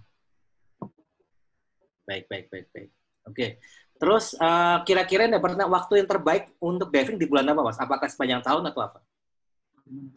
Baik, 2.03 2.27
baik, 2.27 2.47
baik, 2.51 2.67
baik. 2.75 2.91
Oke. 3.27 3.47
Terus 3.95 4.35
eh, 4.35 4.77
kira-kira 4.85 5.31
nih 5.31 5.39
pernah 5.39 5.71
waktu 5.71 6.03
yang 6.03 6.09
terbaik 6.11 6.51
untuk 6.59 6.91
diving 6.91 7.15
di 7.15 7.27
bulan 7.31 7.47
apa, 7.47 7.63
Mas? 7.63 7.79
Apakah 7.79 8.11
sepanjang 8.11 8.43
tahun 8.43 8.67
atau 8.71 8.83
apa? 8.83 8.99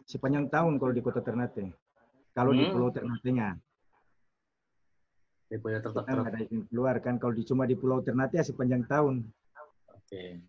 Sepanjang 0.04 0.50
tahun 0.50 0.82
kalau 0.82 0.92
di 0.92 1.02
Kota 1.02 1.22
Ternate. 1.22 1.70
Kalau 2.34 2.50
di 2.50 2.66
Hmm. 2.66 2.74
Pulau 2.74 2.90
Ternate-nya. 2.90 3.54
Di 5.48 5.56
bulan 5.56 5.80
Kita 5.80 6.04
nggak 6.04 6.28
ada 6.28 6.40
izin 6.44 6.62
keluar 6.68 7.00
kan. 7.00 7.16
Kalau 7.16 7.32
di, 7.32 7.42
cuma 7.48 7.64
di 7.64 7.72
Pulau 7.72 8.04
Ternate 8.04 8.36
ya 8.36 8.44
sepanjang 8.44 8.84
tahun. 8.84 9.24
Oke. 9.96 10.44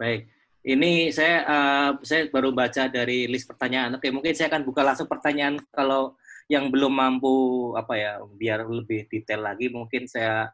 Baik. 0.00 0.32
Ini 0.64 1.12
saya 1.12 1.44
eh, 1.44 1.90
saya 2.00 2.22
baru 2.32 2.56
baca 2.56 2.88
dari 2.88 3.28
list 3.28 3.44
pertanyaan. 3.44 4.00
Oke, 4.00 4.08
mungkin 4.08 4.32
saya 4.32 4.48
akan 4.48 4.64
buka 4.64 4.80
langsung 4.80 5.04
pertanyaan 5.04 5.60
kalau 5.68 6.16
yang 6.48 6.72
belum 6.72 6.92
mampu 6.92 7.72
apa 7.76 7.96
ya 7.96 8.12
biar 8.20 8.68
lebih 8.68 9.08
detail 9.08 9.44
lagi 9.44 9.68
mungkin 9.68 10.08
saya 10.08 10.48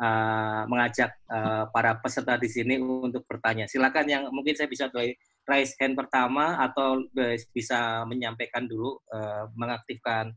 eh, 0.00 0.62
mengajak 0.64 1.12
eh, 1.28 1.64
para 1.68 2.00
peserta 2.00 2.40
di 2.40 2.48
sini 2.48 2.80
untuk 2.80 3.28
bertanya. 3.28 3.68
Silakan 3.68 4.06
yang 4.08 4.22
mungkin 4.32 4.56
saya 4.56 4.72
bisa 4.72 4.88
dari 4.88 5.12
raise 5.44 5.76
hand 5.76 6.00
pertama 6.00 6.56
atau 6.56 7.04
bisa 7.52 8.08
menyampaikan 8.08 8.64
dulu 8.64 9.04
eh, 9.12 9.44
mengaktifkan 9.52 10.32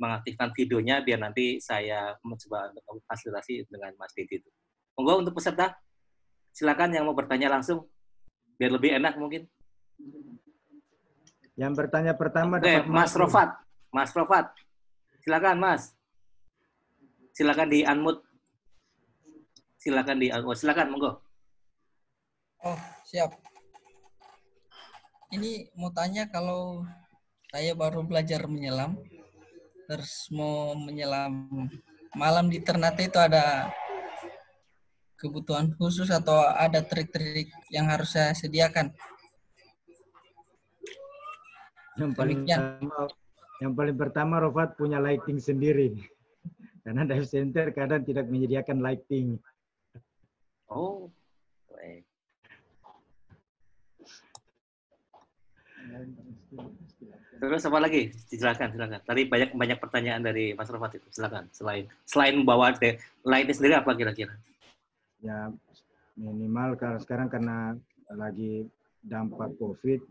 mengaktifkan 0.00 0.48
videonya 0.56 1.04
biar 1.04 1.20
nanti 1.20 1.60
saya 1.60 2.16
mencoba 2.24 2.72
untuk 2.88 3.04
fasilitasi 3.04 3.68
dengan 3.68 3.92
Mas 4.00 4.16
Didi 4.16 4.40
itu. 4.40 4.50
Monggo 4.96 5.20
untuk 5.20 5.36
peserta 5.36 5.76
silakan 6.56 6.96
yang 6.96 7.04
mau 7.04 7.12
bertanya 7.14 7.52
langsung 7.52 7.84
biar 8.56 8.72
lebih 8.72 8.96
enak 8.96 9.20
mungkin. 9.20 9.44
Yang 11.60 11.72
bertanya 11.76 12.16
pertama 12.16 12.56
Oke, 12.56 12.80
dapat 12.80 12.88
Mas. 12.88 13.12
Rofat. 13.12 13.50
Mas 13.92 14.10
Rofat. 14.16 14.46
Silakan, 15.20 15.56
Mas. 15.60 15.92
Silakan 17.36 17.68
di 17.68 17.84
unmute. 17.84 18.24
Silakan 19.76 20.16
di 20.16 20.32
unmute. 20.32 20.56
Silakan, 20.56 20.88
monggo. 20.88 21.20
Oh, 22.64 22.80
siap. 23.04 23.36
Ini 25.30 25.68
mau 25.76 25.92
tanya 25.92 26.26
kalau 26.32 26.84
saya 27.52 27.76
baru 27.76 28.02
belajar 28.02 28.48
menyelam, 28.48 28.96
terus 29.90 30.30
mau 30.30 30.78
menyelam 30.78 31.50
malam 32.14 32.46
di 32.46 32.62
Ternate 32.62 33.10
itu 33.10 33.18
ada 33.18 33.74
kebutuhan 35.18 35.74
khusus 35.74 36.06
atau 36.14 36.46
ada 36.46 36.78
trik-trik 36.78 37.50
yang 37.74 37.90
harus 37.90 38.14
saya 38.14 38.30
sediakan? 38.30 38.94
Yang 41.98 42.12
paling 42.14 42.46
Demikian. 42.46 42.60
pertama, 42.78 43.10
yang 43.58 43.72
paling 43.74 43.96
pertama 43.98 44.34
Rofat 44.46 44.78
punya 44.78 45.02
lighting 45.02 45.42
sendiri. 45.42 45.98
Karena 46.86 47.02
dive 47.02 47.26
center 47.26 47.74
kadang 47.74 48.06
tidak 48.06 48.30
menyediakan 48.30 48.78
lighting. 48.78 49.42
Oh. 50.70 51.10
Baik. 51.66 52.06
Terus 57.40 57.64
apa 57.64 57.78
lagi? 57.80 58.12
Silakan, 58.28 58.68
silakan. 58.76 59.00
Tadi 59.00 59.24
banyak 59.24 59.56
banyak 59.56 59.78
pertanyaan 59.80 60.20
dari 60.20 60.52
Mas 60.52 60.68
Rofat 60.68 61.00
itu. 61.00 61.08
Silakan. 61.08 61.48
Selain 61.56 61.88
selain 62.04 62.36
bawa 62.44 62.76
de- 62.76 63.00
lightning 63.24 63.56
sendiri 63.56 63.80
apa 63.80 63.96
kira-kira? 63.96 64.36
Ya 65.24 65.48
minimal 66.20 66.76
karena 66.76 67.00
sekarang 67.00 67.32
karena 67.32 67.72
lagi 68.12 68.68
dampak 69.00 69.56
COVID, 69.56 70.04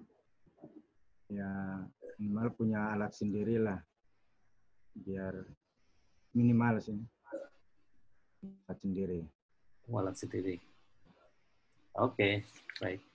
ya 1.29 1.85
minimal 2.17 2.49
punya 2.57 2.97
alat 2.97 3.13
sendiri 3.13 3.61
lah. 3.61 3.77
Biar 4.97 5.45
minimal 6.33 6.81
sih. 6.81 6.97
Alat 8.41 8.77
sendiri. 8.81 9.21
Walat 9.85 10.17
sendiri. 10.17 10.57
Oke, 11.93 12.41
baik. 12.81 13.05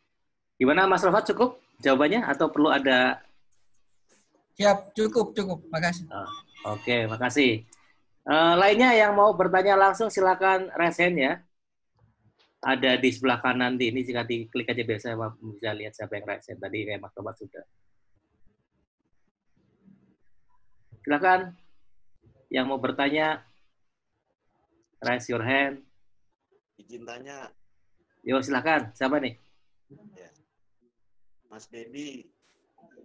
Gimana 0.54 0.86
Mas 0.86 1.02
Rofat 1.02 1.34
cukup 1.34 1.58
jawabannya 1.82 2.22
atau 2.30 2.46
perlu 2.46 2.70
ada 2.70 3.18
Siap, 4.54 4.94
cukup, 4.94 5.34
cukup. 5.34 5.58
Makasih. 5.70 6.06
Oke, 6.64 7.10
makasih. 7.10 7.66
Eh, 8.24 8.54
lainnya 8.56 8.94
yang 8.96 9.12
mau 9.12 9.34
bertanya 9.36 9.76
langsung 9.76 10.08
silakan 10.08 10.72
raise 10.78 10.96
hand 10.96 11.18
ya. 11.18 11.32
Ada 12.64 12.96
di 12.96 13.12
sebelah 13.12 13.44
kanan 13.44 13.76
di 13.76 13.92
ini 13.92 14.00
jika 14.00 14.24
diklik 14.24 14.72
aja 14.72 14.80
biasa 14.80 15.12
bisa 15.36 15.76
lihat 15.76 15.92
siapa 15.92 16.16
yang 16.16 16.24
raise 16.24 16.48
hand 16.48 16.62
tadi 16.62 16.88
kayak 16.88 17.02
Mas 17.04 17.12
Tobat 17.12 17.36
sudah. 17.36 17.64
Silakan. 21.04 21.52
Yang 22.48 22.66
mau 22.70 22.80
bertanya 22.80 23.44
raise 25.04 25.28
your 25.28 25.44
hand. 25.44 25.84
Izin 26.80 27.04
tanya, 27.04 27.52
Yo 28.24 28.40
silakan. 28.40 28.88
Siapa 28.96 29.20
nih? 29.20 29.36
Mas 31.52 31.68
Dedi, 31.68 32.24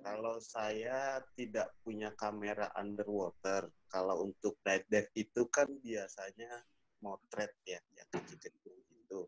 kalau 0.03 0.39
saya 0.41 1.19
tidak 1.35 1.71
punya 1.83 2.11
kamera 2.15 2.71
underwater, 2.75 3.69
kalau 3.91 4.25
untuk 4.27 4.57
dive 4.63 4.85
dive 4.87 5.11
itu 5.15 5.41
kan 5.51 5.67
biasanya 5.79 6.63
motret 6.99 7.51
ya, 7.63 7.79
yang 7.95 8.09
kecil-kecil 8.11 8.75
gitu. 8.91 9.21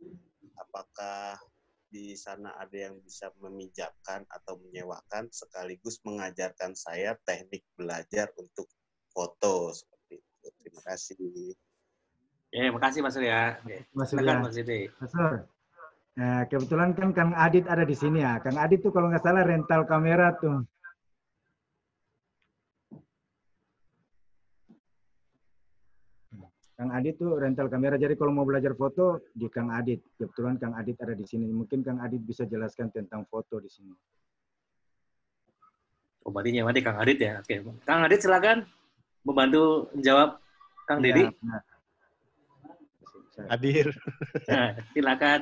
Apakah 0.60 1.40
di 1.92 2.16
sana 2.16 2.56
ada 2.56 2.88
yang 2.88 2.96
bisa 3.04 3.28
meminjamkan 3.44 4.24
atau 4.32 4.56
menyewakan 4.64 5.28
sekaligus 5.28 6.00
mengajarkan 6.08 6.72
saya 6.72 7.20
teknik 7.28 7.68
belajar 7.76 8.32
untuk 8.40 8.72
foto 9.12 9.76
seperti 9.76 10.24
itu. 10.24 10.48
Terima 10.64 10.82
kasih. 10.88 11.16
Ya, 12.52 12.72
makasih 12.72 13.00
Mas 13.04 13.16
Surya. 13.16 13.60
Oke. 13.64 13.78
Mas 13.92 14.08
Surya. 14.08 14.40
Mas 14.40 14.56
Dede. 14.56 14.92
Nah, 16.12 16.44
kebetulan 16.44 16.92
kan 16.92 17.16
Kang 17.16 17.32
Adit 17.32 17.64
ada 17.72 17.88
di 17.88 17.96
sini 17.96 18.20
ya. 18.20 18.36
Kang 18.44 18.60
Adit 18.60 18.84
tuh 18.84 18.92
kalau 18.92 19.08
nggak 19.08 19.24
salah 19.24 19.48
rental 19.48 19.88
kamera 19.88 20.36
tuh. 20.36 20.68
Kang 26.76 26.92
Adit 26.92 27.16
tuh 27.16 27.40
rental 27.40 27.72
kamera. 27.72 27.96
Jadi 27.96 28.20
kalau 28.20 28.36
mau 28.36 28.44
belajar 28.44 28.76
foto 28.76 29.24
di 29.32 29.48
Kang 29.48 29.72
Adit. 29.72 30.04
Kebetulan 30.20 30.60
Kang 30.60 30.76
Adit 30.76 31.00
ada 31.00 31.16
di 31.16 31.24
sini. 31.24 31.48
Mungkin 31.48 31.80
Kang 31.80 32.04
Adit 32.04 32.20
bisa 32.20 32.44
jelaskan 32.44 32.92
tentang 32.92 33.24
foto 33.32 33.64
di 33.64 33.72
sini. 33.72 33.96
Oh, 36.28 36.30
berarti 36.30 36.52
nyewa 36.52 36.76
di 36.76 36.84
Kang 36.84 37.00
Adit 37.00 37.18
ya. 37.24 37.40
Oke. 37.40 37.64
Kang 37.88 38.04
Adit 38.04 38.20
silakan 38.20 38.68
membantu 39.24 39.88
menjawab 39.96 40.44
Kang 40.90 41.00
Dedi. 41.00 41.24
Ya, 41.24 41.32
benar. 41.40 41.71
Hadir. 43.50 43.88
Nah, 44.50 44.76
silakan. 44.94 45.40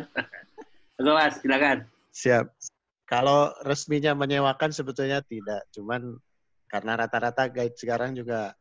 Mas, 1.00 1.34
silakan. 1.42 1.78
Siap. 2.14 2.46
Kalau 3.10 3.50
resminya 3.66 4.14
menyewakan 4.14 4.70
sebetulnya 4.70 5.26
tidak, 5.26 5.66
cuman 5.74 6.20
Karena 6.70 6.94
rata-rata 6.94 7.50
guide 7.50 7.74
sekarang 7.74 8.14
juga 8.14 8.54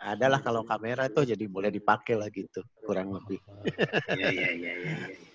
adalah 0.00 0.40
kalau 0.40 0.64
kamera 0.64 1.12
itu 1.12 1.28
jadi 1.28 1.44
boleh 1.44 1.68
dipakai 1.68 2.16
lah 2.16 2.32
gitu, 2.32 2.64
kurang 2.80 3.12
lebih. 3.12 3.36
Iya, 4.16 4.32
iya, 4.32 4.48
iya, 4.56 4.72
iya. 4.80 4.92
iya. 5.12 5.29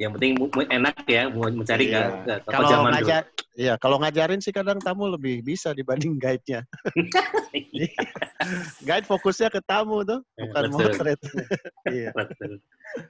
Yang 0.00 0.10
penting 0.16 0.32
enak 0.72 0.96
ya, 1.04 1.28
mau 1.28 1.44
mencari 1.52 1.84
Iya. 1.84 1.92
nggak 1.92 2.08
ke, 2.24 2.34
ke 2.40 2.50
Kalau 2.56 2.68
zaman 2.72 2.88
dulu. 2.88 2.96
ngajar, 2.96 3.22
iya 3.52 3.74
kalau 3.76 3.96
ngajarin 4.00 4.40
sih 4.40 4.48
kadang 4.48 4.80
tamu 4.80 5.04
lebih 5.12 5.44
bisa 5.44 5.76
dibanding 5.76 6.16
guide-nya. 6.16 6.64
Guide 8.80 9.04
fokusnya 9.04 9.52
ke 9.52 9.60
tamu 9.60 10.00
tuh, 10.00 10.24
bukan 10.40 10.62
Iya, 10.64 10.72
Betul. 10.72 10.74
motret. 10.88 11.20
Iya. 11.92 12.08
Betul. 12.16 12.52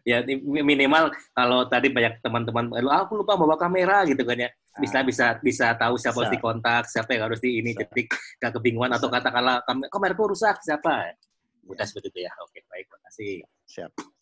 Ya 0.02 0.18
minimal 0.42 1.14
kalau 1.32 1.64
tadi 1.70 1.88
banyak 1.88 2.18
teman-teman, 2.20 2.74
"Lu, 2.74 2.90
ah, 2.90 3.06
aku 3.06 3.22
lupa 3.22 3.38
bawa 3.38 3.54
kamera 3.54 4.02
gitu 4.04 4.26
kan 4.26 4.36
ya. 4.36 4.50
Bisa 4.76 5.00
Ah. 5.00 5.06
bisa 5.06 5.26
bisa 5.40 5.66
tahu 5.78 5.94
siapa 5.94 6.18
harus 6.20 6.34
Bisa. 6.34 6.36
dikontak, 6.36 6.82
siapa 6.90 7.10
yang 7.14 7.22
harus 7.30 7.38
di 7.38 7.62
ini, 7.62 7.70
Bisa. 7.72 7.86
jadi 7.86 8.02
gak 8.42 8.52
kebingungan 8.58 8.90
atau 8.98 9.06
katakanlah 9.06 9.62
kam 9.62 9.78
kameraku 9.86 10.34
rusak 10.34 10.58
siapa. 10.60 11.14
Mudah 11.62 11.86
seperti 11.86 12.10
itu 12.10 12.18
ya. 12.26 12.32
Oke, 12.42 12.66
baik, 12.66 12.90
terima 12.90 13.00
kasih. 13.06 13.34
Siap. 13.70 14.19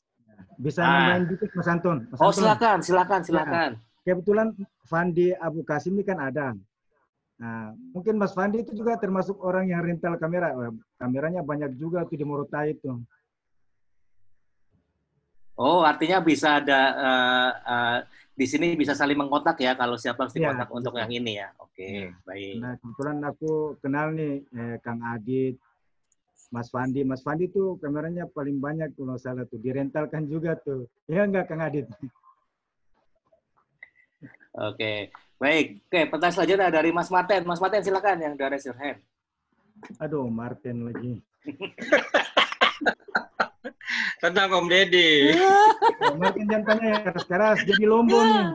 Bisa 0.58 0.82
Ah. 0.82 0.90
nambahin 0.98 1.26
dikit 1.30 1.50
Mas 1.54 1.68
Anton. 1.70 2.06
Mas 2.10 2.18
Oh, 2.18 2.30
silakan, 2.34 2.78
silakan, 2.82 3.20
silakan. 3.22 3.70
Kebetulan 4.02 4.54
Fandi 4.88 5.30
Abu 5.36 5.62
Kasim 5.62 5.94
ini 5.94 6.02
kan 6.02 6.18
ada. 6.18 6.56
Nah, 7.38 7.70
mungkin 7.94 8.18
Mas 8.18 8.34
Fandi 8.34 8.66
itu 8.66 8.74
juga 8.74 8.98
termasuk 8.98 9.38
orang 9.38 9.70
yang 9.70 9.78
rental 9.84 10.18
kamera. 10.18 10.50
Kameranya 10.98 11.46
banyak 11.46 11.78
juga 11.78 12.02
tuh 12.02 12.18
di 12.18 12.26
Morotai 12.26 12.74
itu. 12.74 12.98
Oh, 15.58 15.82
artinya 15.82 16.22
bisa 16.22 16.62
ada 16.62 16.80
eh, 16.94 17.50
eh, 17.66 17.98
di 18.38 18.46
sini 18.46 18.78
bisa 18.78 18.94
saling 18.94 19.18
mengkontak 19.18 19.58
ya 19.58 19.74
kalau 19.74 19.98
siapa 19.98 20.22
harus 20.26 20.34
Iya, 20.38 20.54
dikontak 20.54 20.70
untuk 20.70 20.94
bisa. 20.94 21.02
yang 21.02 21.12
ini 21.18 21.32
ya. 21.42 21.48
Oke, 21.58 21.82
Iya. 21.82 22.10
baik. 22.22 22.54
Nah, 22.62 22.72
kebetulan 22.78 23.18
aku 23.26 23.50
kenal 23.82 24.06
nih 24.14 24.46
eh, 24.54 24.76
Kang 24.78 25.02
Adit, 25.02 25.58
Mas 26.48 26.72
Fandi. 26.72 27.04
Mas 27.04 27.20
Fandi 27.20 27.52
tuh 27.52 27.76
kameranya 27.80 28.24
paling 28.32 28.56
banyak 28.56 28.96
kalau 28.96 29.20
salah 29.20 29.44
tuh. 29.44 29.60
Direntalkan 29.60 30.24
juga 30.24 30.56
tuh. 30.56 30.88
Iya 31.04 31.28
enggak 31.28 31.48
Kang 31.52 31.60
Adit? 31.60 31.84
Oke, 34.58 35.14
baik. 35.38 35.86
Oke, 35.86 36.00
pertanyaan 36.10 36.34
selanjutnya 36.34 36.68
dari 36.72 36.90
Mas 36.90 37.12
Martin. 37.12 37.46
Mas 37.46 37.62
Martin 37.62 37.84
silakan 37.84 38.18
yang 38.18 38.34
dari 38.34 38.58
your 38.64 38.74
hand. 38.74 38.98
Aduh, 40.02 40.26
Martin 40.26 40.90
lagi. 40.90 41.22
Tenang 44.18 44.50
Om 44.50 44.66
Deddy. 44.66 45.30
Oh, 45.38 46.14
Martin 46.20 46.44
jangan 46.50 46.64
tanya 46.74 46.86
yang 46.98 47.02
keras-keras. 47.06 47.62
Jadi 47.62 47.84
lombo 47.86 48.18
nih. 48.18 48.46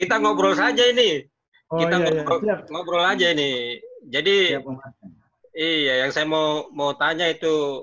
Kita 0.00 0.16
ngobrol 0.16 0.56
saja 0.56 0.80
ini. 0.88 1.28
Oh 1.68 1.84
Kita 1.84 2.00
iya, 2.00 2.08
iya. 2.08 2.22
ngobrol, 2.24 2.40
Siap. 2.40 2.60
ngobrol 2.72 3.04
aja 3.04 3.26
ini. 3.36 3.76
Jadi 4.08 4.56
Siap, 4.56 4.64
Om 4.64 4.76
Martin. 4.80 5.17
Iya 5.58 6.06
yang 6.06 6.14
saya 6.14 6.22
mau 6.30 6.70
mau 6.70 6.94
tanya 6.94 7.26
itu 7.26 7.82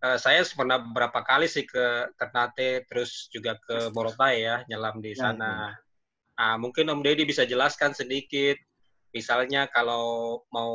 eh, 0.00 0.16
saya 0.16 0.40
pernah 0.56 0.80
beberapa 0.80 1.20
kali 1.20 1.44
sih 1.44 1.68
ke 1.68 2.08
Ternate 2.16 2.88
terus 2.88 3.28
juga 3.28 3.60
ke 3.60 3.92
Morotai 3.92 4.34
ya 4.40 4.56
nyelam 4.64 5.04
di 5.04 5.12
Ya, 5.12 5.28
sana. 5.28 5.76
Ah, 6.40 6.56
mungkin 6.56 6.88
Om 6.88 7.04
Deddy 7.04 7.28
bisa 7.28 7.44
jelaskan 7.44 7.92
sedikit. 7.92 8.56
Misalnya 9.12 9.68
kalau 9.68 10.40
mau 10.48 10.72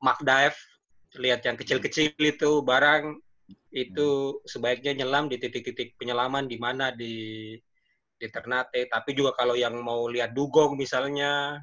mark 0.00 0.24
dive 0.24 0.56
lihat 1.20 1.44
yang 1.44 1.60
kecil-kecil 1.60 2.16
itu 2.16 2.50
barang 2.64 3.20
itu 3.72 4.08
sebaiknya 4.48 5.04
nyelam 5.04 5.28
di 5.28 5.36
titik-titik 5.36 5.92
penyelaman 6.00 6.48
di 6.48 6.56
mana 6.56 6.88
di 6.88 7.52
di 8.16 8.26
Ternate. 8.32 8.88
Tapi 8.88 9.10
juga 9.12 9.36
kalau 9.36 9.52
yang 9.52 9.76
mau 9.84 10.08
lihat 10.08 10.32
dugong 10.32 10.80
misalnya 10.80 11.60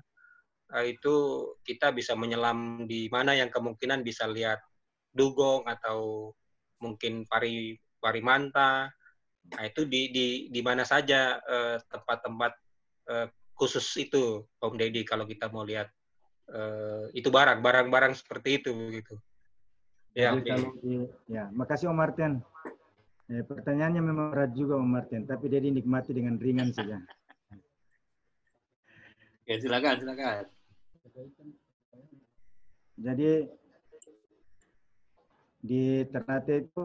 itu 0.86 1.16
kita 1.62 1.94
bisa 1.94 2.18
menyelam 2.18 2.90
di 2.90 3.06
mana 3.08 3.38
yang 3.38 3.54
kemungkinan 3.54 4.02
bisa 4.02 4.26
lihat 4.26 4.60
dugong 5.14 5.64
atau 5.70 6.32
mungkin 6.82 7.24
pari 7.30 7.78
parimanta. 8.02 8.90
Nah 9.46 9.64
itu 9.64 9.86
di 9.86 10.10
di 10.10 10.28
di 10.50 10.62
mana 10.66 10.82
saja 10.82 11.38
eh, 11.38 11.78
tempat-tempat 11.86 12.52
eh, 13.14 13.28
khusus 13.56 13.86
itu 14.02 14.44
Om 14.60 14.76
Deddy 14.76 15.06
kalau 15.08 15.24
kita 15.30 15.48
mau 15.54 15.64
lihat 15.64 15.88
eh, 16.50 17.14
itu 17.14 17.30
barang 17.30 17.62
barang-barang 17.62 18.14
seperti 18.18 18.60
itu 18.62 18.72
gitu. 18.92 19.16
Ya, 20.16 20.32
Jadi 20.32 20.48
kalau 20.48 20.72
di, 20.80 20.96
ya, 21.28 21.52
makasih 21.52 21.92
Om 21.92 21.98
Martin. 22.00 22.40
Eh, 23.26 23.44
pertanyaannya 23.44 24.00
memang 24.00 24.32
berat 24.32 24.56
juga 24.56 24.80
Om 24.80 24.88
Martin, 24.88 25.28
tapi 25.28 25.52
dia 25.52 25.60
dinikmati 25.60 26.16
dengan 26.16 26.40
ringan 26.40 26.72
saja. 26.72 27.04
Oke, 29.44 29.54
silakan, 29.64 30.00
silakan. 30.00 30.55
Jadi 32.96 33.32
di 35.66 36.06
Ternate 36.08 36.66
itu 36.66 36.84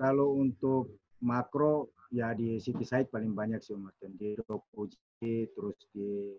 kalau 0.00 0.40
untuk 0.40 0.96
makro 1.20 1.92
ya 2.10 2.32
di 2.34 2.58
city 2.58 2.82
side 2.82 3.08
paling 3.12 3.32
banyak 3.32 3.60
sih 3.62 3.76
Martin. 3.76 4.16
Di 4.16 4.34
Rokuji, 4.44 5.52
terus 5.54 5.78
di 5.94 6.34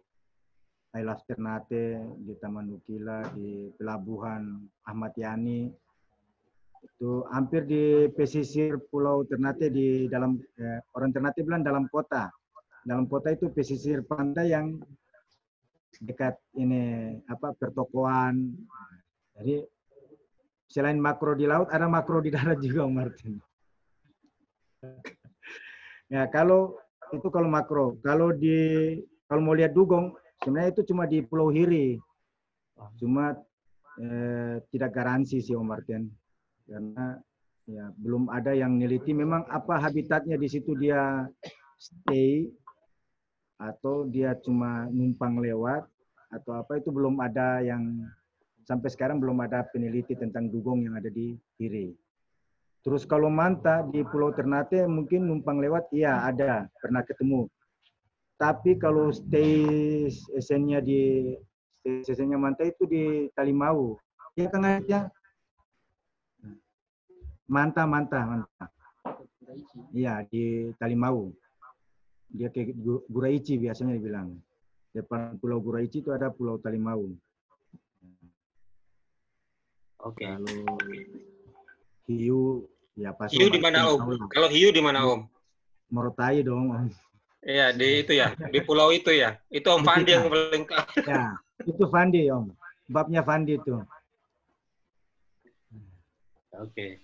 I 0.92 1.02
Love 1.08 1.24
Ternate, 1.24 2.04
di 2.20 2.34
Taman 2.36 2.68
Nukila, 2.68 3.24
di 3.32 3.72
Pelabuhan 3.80 4.68
Ahmad 4.84 5.16
Yani. 5.16 5.72
Itu 6.82 7.30
hampir 7.30 7.64
di 7.70 8.10
pesisir 8.12 8.82
Pulau 8.90 9.24
Ternate 9.24 9.70
di 9.70 10.10
dalam 10.12 10.42
eh, 10.58 10.82
orang 10.98 11.14
Ternate 11.14 11.46
bilang 11.46 11.64
dalam 11.64 11.86
kota. 11.88 12.28
Dalam 12.82 13.06
kota 13.06 13.30
itu 13.30 13.54
pesisir 13.54 14.02
pantai 14.02 14.52
yang 14.52 14.82
dekat 16.00 16.40
ini 16.56 17.16
apa 17.28 17.52
pertokoan. 17.58 18.56
Jadi 19.36 19.66
selain 20.72 20.96
makro 20.96 21.36
di 21.36 21.50
laut 21.50 21.68
ada 21.68 21.92
makro 21.92 22.24
di 22.24 22.32
darat 22.32 22.62
juga 22.64 22.88
Martin. 22.88 23.36
ya 26.14 26.26
kalau 26.32 26.80
itu 27.12 27.28
kalau 27.28 27.50
makro, 27.52 28.00
kalau 28.00 28.32
di 28.32 28.96
kalau 29.28 29.42
mau 29.44 29.56
lihat 29.56 29.76
dugong 29.76 30.16
sebenarnya 30.40 30.72
itu 30.72 30.84
cuma 30.88 31.04
di 31.06 31.20
Pulau 31.24 31.52
Hiri. 31.52 32.00
Cuma 32.98 33.36
eh, 34.00 34.58
tidak 34.74 34.92
garansi 34.96 35.44
sih 35.44 35.54
Om 35.54 35.68
Martin 35.68 36.10
karena 36.66 37.20
ya 37.70 37.86
belum 38.00 38.32
ada 38.32 38.56
yang 38.56 38.80
neliti 38.80 39.14
memang 39.14 39.46
apa 39.52 39.78
habitatnya 39.78 40.40
di 40.40 40.48
situ 40.50 40.74
dia 40.80 41.28
stay 41.78 42.48
atau 43.62 44.10
dia 44.10 44.34
cuma 44.42 44.90
numpang 44.90 45.38
lewat 45.38 45.86
atau 46.34 46.58
apa 46.58 46.82
itu 46.82 46.90
belum 46.90 47.22
ada 47.22 47.62
yang 47.62 48.02
sampai 48.66 48.90
sekarang 48.90 49.22
belum 49.22 49.38
ada 49.46 49.62
peneliti 49.70 50.18
tentang 50.18 50.50
dugong 50.50 50.82
yang 50.90 50.98
ada 50.98 51.14
di 51.14 51.38
Hiri. 51.62 51.94
Terus 52.82 53.06
kalau 53.06 53.30
manta 53.30 53.86
di 53.86 54.02
Pulau 54.02 54.34
Ternate 54.34 54.90
mungkin 54.90 55.30
numpang 55.30 55.62
lewat, 55.62 55.94
iya 55.94 56.26
ada, 56.26 56.66
pernah 56.82 57.06
ketemu. 57.06 57.46
Tapi 58.42 58.74
kalau 58.82 59.14
stay 59.14 60.10
seasonnya 60.10 60.82
di 60.82 61.30
stay 61.78 62.02
seasonnya 62.02 62.42
manta 62.42 62.66
itu 62.66 62.90
di 62.90 63.30
Talimau. 63.38 64.02
Ya 64.34 64.50
kan 64.50 64.66
ya? 64.90 65.14
Manta, 67.46 67.86
manta, 67.86 68.20
manta. 68.26 68.66
Iya 69.94 70.26
di 70.26 70.74
Talimau. 70.82 71.30
Dia 72.32 72.48
ke 72.48 72.72
Gu- 72.72 73.04
Guraichi 73.12 73.60
biasanya 73.60 74.00
dibilang. 74.00 74.40
Depan 74.92 75.40
Pulau 75.40 75.60
Guraichi 75.60 76.00
itu 76.04 76.12
ada 76.16 76.32
Pulau 76.32 76.60
Talimau. 76.60 77.12
Oke. 80.02 80.26
Kalau 80.26 80.80
hiu 82.10 82.66
ya 82.98 83.14
pasti 83.14 83.38
hiu 83.38 83.48
di 83.52 83.62
mana 83.62 83.86
Om? 83.88 84.28
Kalau 84.32 84.50
hiu 84.50 84.74
di 84.74 84.82
mana 84.82 85.06
Om? 85.06 85.22
Morotai 85.92 86.42
dong 86.42 86.72
Om. 86.72 86.88
Iya 87.42 87.74
di 87.74 88.06
itu 88.06 88.14
ya 88.14 88.38
di 88.54 88.60
pulau 88.62 88.94
itu 88.94 89.10
ya. 89.14 89.38
Itu 89.50 89.70
Om 89.74 89.82
Fandi 89.82 90.14
yang 90.14 90.30
paling 90.30 90.64
Ya, 91.06 91.34
itu 91.66 91.84
Fandi 91.90 92.22
Om. 92.30 92.54
Babnya 92.90 93.22
Fandi 93.26 93.58
itu. 93.58 93.82
Oke. 96.58 97.02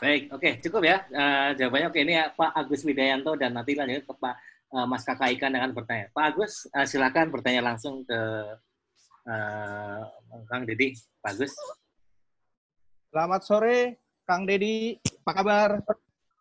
Baik, 0.00 0.32
oke, 0.32 0.64
cukup 0.64 0.82
ya. 0.88 1.04
Eh, 1.12 1.48
jawabannya 1.60 1.92
oke 1.92 2.00
ini 2.00 2.16
ya, 2.16 2.32
Pak 2.32 2.56
Agus 2.56 2.88
Widayanto 2.88 3.36
dan 3.36 3.52
nanti 3.52 3.76
lanjut 3.76 4.08
ke 4.08 4.14
Pak 4.16 4.32
eh, 4.70 4.86
Mas 4.86 5.02
Kakak 5.02 5.34
Ikan 5.34 5.54
dengan 5.54 5.74
bertanya. 5.74 6.10
Pak 6.14 6.24
Agus, 6.34 6.66
eh, 6.70 6.86
silakan 6.86 7.30
bertanya 7.34 7.62
langsung 7.74 8.06
ke 8.06 8.20
eh, 9.26 10.00
Kang 10.46 10.64
Deddy. 10.66 10.94
Pak 11.20 11.34
Agus. 11.34 11.52
Selamat 13.10 13.42
sore, 13.42 13.98
Kang 14.22 14.46
Dedi. 14.46 14.94
Apa 15.26 15.32
kabar? 15.42 15.70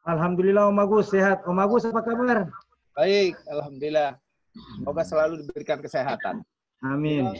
Alhamdulillah 0.06 0.70
Om 0.70 0.80
Agus 0.80 1.10
sehat. 1.10 1.42
Om 1.46 1.58
Agus 1.58 1.90
apa 1.90 2.02
kabar? 2.06 2.46
Baik, 2.94 3.34
Alhamdulillah. 3.50 4.18
Semoga 4.54 5.04
selalu 5.06 5.46
diberikan 5.46 5.80
kesehatan. 5.80 6.42
Amin. 6.82 7.36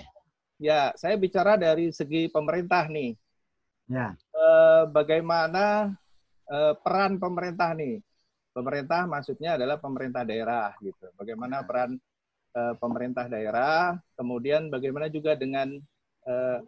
Ya, 0.60 0.92
saya 1.00 1.16
bicara 1.16 1.56
dari 1.56 1.90
segi 1.96 2.28
pemerintah 2.28 2.86
nih. 2.92 3.16
Ya. 3.90 4.14
Eh, 4.16 4.84
bagaimana 4.92 5.96
eh, 6.46 6.74
peran 6.84 7.18
pemerintah 7.18 7.74
nih? 7.74 8.04
Pemerintah 8.60 9.08
maksudnya 9.08 9.56
adalah 9.56 9.80
pemerintah 9.80 10.28
daerah 10.28 10.76
gitu. 10.84 11.08
Bagaimana 11.16 11.64
peran 11.64 11.96
eh, 12.52 12.76
pemerintah 12.76 13.32
daerah? 13.32 13.96
Kemudian 14.20 14.68
bagaimana 14.68 15.08
juga 15.08 15.40
dengan 15.40 15.80
eh, 16.28 16.60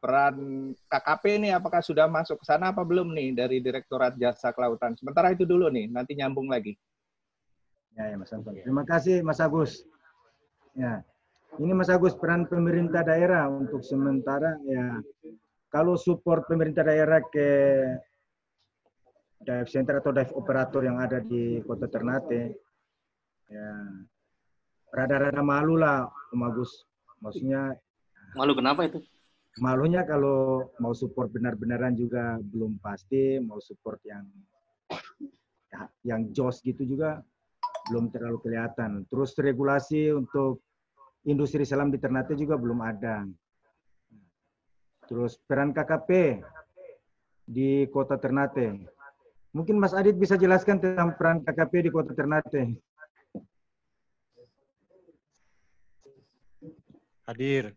peran 0.00 0.70
KKP 0.88 1.24
ini 1.36 1.48
apakah 1.52 1.84
sudah 1.84 2.08
masuk 2.08 2.40
ke 2.40 2.48
sana 2.48 2.72
apa 2.72 2.80
belum 2.80 3.12
nih 3.12 3.36
dari 3.36 3.60
Direktorat 3.60 4.16
Jasa 4.16 4.56
Kelautan? 4.56 4.96
Sementara 4.96 5.28
itu 5.36 5.44
dulu 5.44 5.68
nih, 5.68 5.92
nanti 5.92 6.16
nyambung 6.16 6.48
lagi. 6.48 6.72
Ya, 7.98 8.08
ya 8.08 8.16
Mas 8.16 8.32
Anton. 8.32 8.56
Terima 8.56 8.86
kasih 8.88 9.20
Mas 9.20 9.42
Agus. 9.42 9.84
Ya, 10.72 11.04
ini 11.58 11.76
Mas 11.76 11.90
Agus 11.92 12.14
peran 12.14 12.46
pemerintah 12.46 13.02
daerah 13.02 13.50
untuk 13.50 13.82
sementara 13.82 14.54
ya 14.64 15.02
kalau 15.70 15.98
support 15.98 16.46
pemerintah 16.46 16.86
daerah 16.86 17.18
ke 17.30 17.48
dive 19.40 19.68
center 19.72 20.04
atau 20.04 20.12
dive 20.12 20.32
operator 20.36 20.84
yang 20.84 21.00
ada 21.00 21.18
di 21.24 21.64
Kota 21.64 21.88
Ternate 21.88 22.60
ya 23.48 23.68
rada-rada 24.92 25.40
malu 25.40 25.80
lah 25.80 26.06
Om 26.30 26.42
Agus. 26.44 26.86
Maksudnya 27.20 27.74
Malu 28.36 28.54
kenapa 28.54 28.86
itu? 28.86 29.02
malunya 29.58 30.06
kalau 30.06 30.70
mau 30.78 30.94
support 30.94 31.34
benar-benaran 31.34 31.98
juga 31.98 32.38
belum 32.38 32.78
pasti, 32.78 33.42
mau 33.42 33.58
support 33.58 33.98
yang 34.06 34.22
ya, 35.66 35.80
yang 36.06 36.30
jos 36.30 36.62
gitu 36.62 36.86
juga 36.86 37.18
belum 37.90 38.14
terlalu 38.14 38.38
kelihatan. 38.46 39.02
Terus 39.10 39.34
regulasi 39.34 40.14
untuk 40.14 40.62
industri 41.26 41.66
selam 41.66 41.90
di 41.90 41.98
Ternate 41.98 42.38
juga 42.38 42.54
belum 42.54 42.78
ada. 42.78 43.26
Terus 45.10 45.34
peran 45.42 45.74
KKP 45.74 46.38
di 47.50 47.90
Kota 47.90 48.14
Ternate. 48.14 48.99
Mungkin 49.50 49.82
Mas 49.82 49.90
Adit 49.90 50.14
bisa 50.14 50.38
jelaskan 50.38 50.78
tentang 50.78 51.18
peran 51.18 51.42
KKP 51.42 51.86
di 51.86 51.90
Kota 51.90 52.14
Ternate. 52.14 52.70
Hadir. 57.26 57.74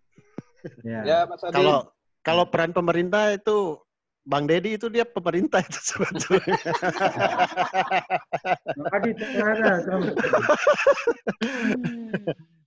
Ya. 0.86 1.02
Ya, 1.06 1.20
Mas 1.26 1.42
Adi. 1.42 1.54
Kalau 1.54 1.90
kalau 2.22 2.46
peran 2.46 2.74
pemerintah 2.74 3.34
itu 3.34 3.82
Bang 4.24 4.48
Dedi 4.48 4.80
itu 4.80 4.88
dia 4.88 5.04
pemerintah 5.04 5.60
itu 5.66 5.80
sebetulnya. 5.82 6.56
Mas 8.78 8.94
Adit. 8.94 9.16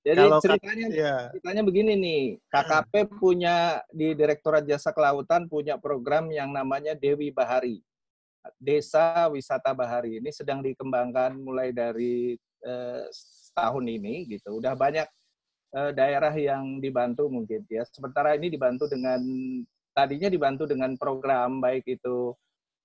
Jadi 0.07 0.23
Kalau 0.23 0.39
ceritanya 0.39 0.87
ya. 0.95 1.17
ceritanya 1.35 1.63
begini 1.67 1.93
nih, 1.99 2.23
KKP 2.47 3.19
punya 3.19 3.83
di 3.91 4.15
Direktorat 4.15 4.63
Jasa 4.63 4.95
Kelautan 4.95 5.51
punya 5.51 5.83
program 5.83 6.31
yang 6.31 6.55
namanya 6.55 6.95
Dewi 6.95 7.35
Bahari. 7.35 7.83
Desa 8.57 9.27
Wisata 9.33 9.75
Bahari 9.75 10.19
ini 10.23 10.31
sedang 10.31 10.63
dikembangkan 10.63 11.37
mulai 11.39 11.71
dari 11.75 12.39
eh, 12.63 13.05
tahun 13.57 13.85
ini 13.89 14.29
gitu. 14.37 14.61
Udah 14.61 14.77
banyak 14.77 15.09
eh, 15.75 15.91
daerah 15.97 16.35
yang 16.35 16.79
dibantu 16.79 17.27
mungkin 17.27 17.65
ya. 17.69 17.83
Sementara 17.89 18.37
ini 18.39 18.53
dibantu 18.53 18.87
dengan 18.91 19.21
tadinya 19.97 20.29
dibantu 20.29 20.69
dengan 20.69 20.95
program 20.95 21.59
baik 21.61 21.85
itu 21.89 22.37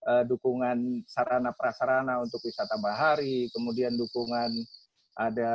eh, 0.07 0.23
dukungan 0.27 1.05
sarana 1.05 1.51
prasarana 1.53 2.19
untuk 2.23 2.41
wisata 2.45 2.79
bahari, 2.79 3.51
kemudian 3.51 3.93
dukungan 3.99 4.51
ada 5.11 5.53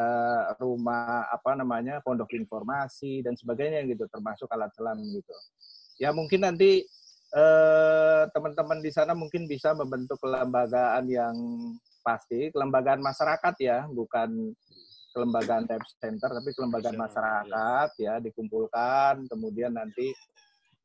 rumah 0.61 1.24
apa 1.32 1.57
namanya 1.57 2.04
pondok 2.04 2.36
informasi 2.36 3.24
dan 3.24 3.32
sebagainya 3.32 3.88
gitu 3.88 4.04
termasuk 4.12 4.44
alat 4.52 4.68
selam 4.76 5.00
gitu 5.00 5.32
ya 5.96 6.12
mungkin 6.12 6.44
nanti 6.44 6.84
eh, 7.34 8.22
teman-teman 8.30 8.78
di 8.78 8.90
sana 8.94 9.12
mungkin 9.16 9.50
bisa 9.50 9.74
membentuk 9.74 10.20
kelembagaan 10.22 11.04
yang 11.10 11.34
pasti 12.06 12.54
kelembagaan 12.54 13.02
masyarakat 13.02 13.54
ya 13.58 13.82
bukan 13.90 14.54
kelembagaan 15.10 15.64
dive 15.64 15.88
center 15.98 16.28
tapi 16.28 16.50
kelembagaan 16.54 16.98
masyarakat 17.00 17.88
ya 17.98 18.20
dikumpulkan 18.20 19.26
kemudian 19.26 19.74
nanti 19.74 20.12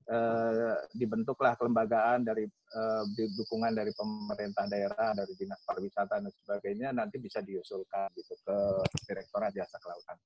eh, 0.09 0.75
dibentuklah 0.95 1.53
kelembagaan 1.59 2.25
dari 2.25 2.47
eh, 2.47 3.03
dukungan 3.37 3.75
dari 3.75 3.91
pemerintah 3.93 4.65
daerah, 4.65 5.13
dari 5.13 5.33
dinas 5.37 5.61
pariwisata 5.67 6.23
dan 6.23 6.31
sebagainya 6.31 6.89
nanti 6.95 7.19
bisa 7.19 7.43
diusulkan 7.43 8.09
gitu 8.17 8.33
ke 8.41 8.57
Direktorat 9.05 9.51
Jasa 9.53 9.77
Kelautan. 9.77 10.17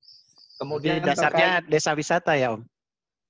Kemudian 0.56 1.02
Jadi 1.02 1.08
dasarnya 1.12 1.60
terkait- 1.60 1.68
desa 1.68 1.92
wisata 1.92 2.32
ya 2.38 2.56
Om. 2.56 2.62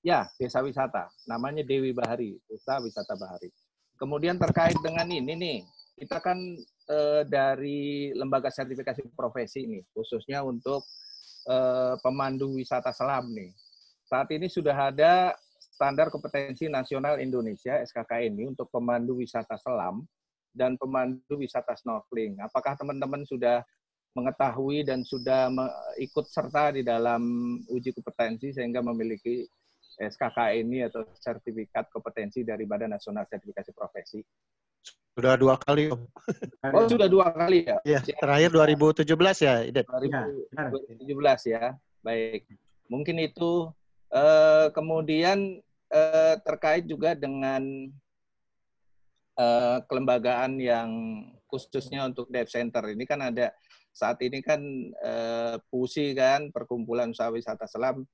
Ya, 0.06 0.30
desa 0.38 0.62
wisata. 0.62 1.10
Namanya 1.26 1.66
Dewi 1.66 1.90
Bahari, 1.90 2.38
Desa 2.46 2.78
Wisata 2.78 3.18
Bahari. 3.18 3.50
Kemudian 3.98 4.38
terkait 4.38 4.78
dengan 4.78 5.10
ini 5.10 5.34
nih, 5.34 5.58
kita 5.98 6.22
kan 6.22 6.38
eh, 6.86 7.26
dari 7.26 8.14
lembaga 8.14 8.46
sertifikasi 8.46 9.02
profesi 9.18 9.66
nih, 9.66 9.82
khususnya 9.90 10.46
untuk 10.46 10.86
eh, 11.50 11.98
pemandu 12.06 12.54
wisata 12.54 12.94
selam 12.94 13.34
nih. 13.34 13.50
Saat 14.06 14.30
ini 14.30 14.46
sudah 14.46 14.94
ada 14.94 15.34
standar 15.58 16.14
kompetensi 16.14 16.70
nasional 16.70 17.18
Indonesia 17.18 17.82
SKKNI 17.82 18.54
untuk 18.54 18.70
pemandu 18.70 19.18
wisata 19.18 19.58
selam 19.58 20.06
dan 20.54 20.78
pemandu 20.78 21.34
wisata 21.34 21.74
snorkeling. 21.74 22.38
Apakah 22.46 22.78
teman-teman 22.78 23.26
sudah 23.26 23.66
mengetahui 24.14 24.86
dan 24.86 25.02
sudah 25.02 25.50
ikut 25.98 26.30
serta 26.30 26.78
di 26.78 26.86
dalam 26.86 27.20
uji 27.66 27.90
kompetensi 27.90 28.54
sehingga 28.54 28.86
memiliki 28.86 29.44
SKKNI 29.96 30.92
atau 30.92 31.08
sertifikat 31.16 31.88
kompetensi 31.88 32.44
dari 32.44 32.68
Badan 32.68 32.92
Nasional 32.92 33.24
Sertifikasi 33.24 33.70
Profesi? 33.72 34.20
Sudah 35.16 35.34
dua 35.40 35.56
kali 35.56 35.88
Om. 35.88 36.02
Oh, 36.76 36.84
sudah 36.84 37.08
dua 37.08 37.32
kali 37.32 37.64
ya? 37.64 37.80
Iya, 37.88 38.00
terakhir 38.20 38.52
2017 38.52 39.08
ya, 39.40 39.64
Idet. 39.64 39.88
2017 39.88 41.52
ya. 41.56 41.72
Baik. 42.04 42.44
Mungkin 42.92 43.16
itu 43.24 43.72
eh, 44.12 44.68
kemudian 44.76 45.58
eh, 45.88 46.34
terkait 46.44 46.84
juga 46.84 47.16
dengan 47.16 47.64
eh, 49.40 49.78
kelembagaan 49.88 50.60
yang 50.60 50.90
khususnya 51.48 52.04
untuk 52.04 52.28
dive 52.28 52.50
center 52.50 52.84
ini 52.90 53.06
kan 53.06 53.22
ada 53.22 53.54
saat 53.96 54.20
ini 54.20 54.44
kan 54.44 54.60
eh, 54.92 55.56
PUSI 55.72 56.12
kan 56.12 56.52
perkumpulan 56.52 57.16
usaha 57.16 57.32
wisata 57.32 57.64
selam 57.64 58.04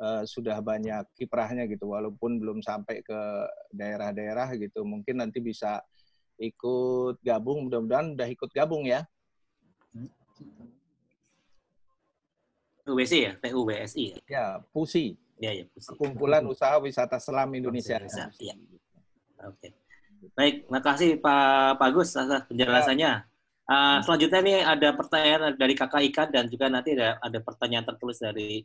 eh, 0.00 0.22
sudah 0.26 0.58
banyak 0.64 1.04
kiprahnya 1.14 1.68
gitu 1.70 1.92
walaupun 1.92 2.38
belum 2.40 2.58
sampai 2.64 3.02
ke 3.04 3.20
daerah-daerah 3.70 4.54
gitu 4.58 4.82
mungkin 4.82 5.22
nanti 5.22 5.38
bisa 5.38 5.82
ikut 6.38 7.22
gabung 7.22 7.70
mudah-mudahan 7.70 8.18
udah 8.18 8.28
ikut 8.30 8.50
gabung 8.50 8.86
ya 8.86 9.06
UBC 12.84 13.12
ya, 13.16 13.32
PUBSI 13.40 14.04
ya. 14.12 14.18
ya 14.28 14.46
PUSI 14.74 15.16
Ya, 15.42 15.50
ya, 15.50 15.64
Pusi. 15.66 15.88
Perkumpulan 15.90 16.42
Usaha 16.46 16.78
Wisata 16.78 17.18
Selam 17.18 17.50
Indonesia. 17.58 17.98
Iya. 18.38 18.54
Oke. 19.44 19.74
Baik, 20.32 20.64
terima 20.64 20.80
kasih 20.80 21.20
Pak 21.20 21.76
Bagus 21.76 22.16
atas 22.16 22.48
penjelasannya. 22.48 23.28
Uh, 23.64 23.98
selanjutnya 24.04 24.40
nih 24.44 24.58
ada 24.60 24.88
pertanyaan 24.92 25.56
dari 25.56 25.72
Kakak 25.72 26.04
Ikan 26.12 26.28
dan 26.28 26.52
juga 26.52 26.68
nanti 26.68 26.92
ada 26.96 27.16
ada 27.20 27.38
pertanyaan 27.40 27.84
tertulis 27.88 28.20
dari 28.20 28.60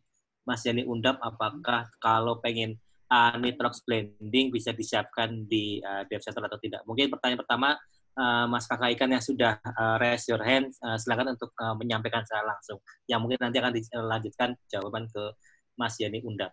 Mas 0.48 0.64
Yani 0.66 0.86
Undap 0.88 1.20
apakah 1.20 1.88
kalau 2.00 2.40
pengen 2.40 2.80
uh, 3.12 3.36
nitrox 3.38 3.84
blending 3.84 4.50
bisa 4.50 4.72
disiapkan 4.74 5.46
di 5.46 5.80
uh, 5.84 6.04
dev 6.08 6.22
center 6.24 6.46
atau 6.46 6.60
tidak. 6.62 6.82
Mungkin 6.86 7.12
pertanyaan 7.12 7.42
pertama 7.42 7.70
uh, 8.20 8.46
Mas 8.48 8.66
Kakak 8.66 8.96
Ikan 8.96 9.12
yang 9.14 9.24
sudah 9.24 9.60
uh, 9.62 9.96
raise 10.00 10.26
your 10.30 10.42
hand 10.42 10.72
uh, 10.84 10.98
silakan 10.98 11.36
untuk 11.36 11.52
uh, 11.60 11.76
menyampaikan 11.76 12.24
secara 12.26 12.56
langsung. 12.56 12.80
Yang 13.06 13.20
mungkin 13.26 13.40
nanti 13.40 13.58
akan 13.60 13.74
dilanjutkan 13.76 14.50
jawaban 14.70 15.04
ke 15.10 15.24
Mas 15.78 15.96
Yani 16.00 16.24
Undap. 16.24 16.52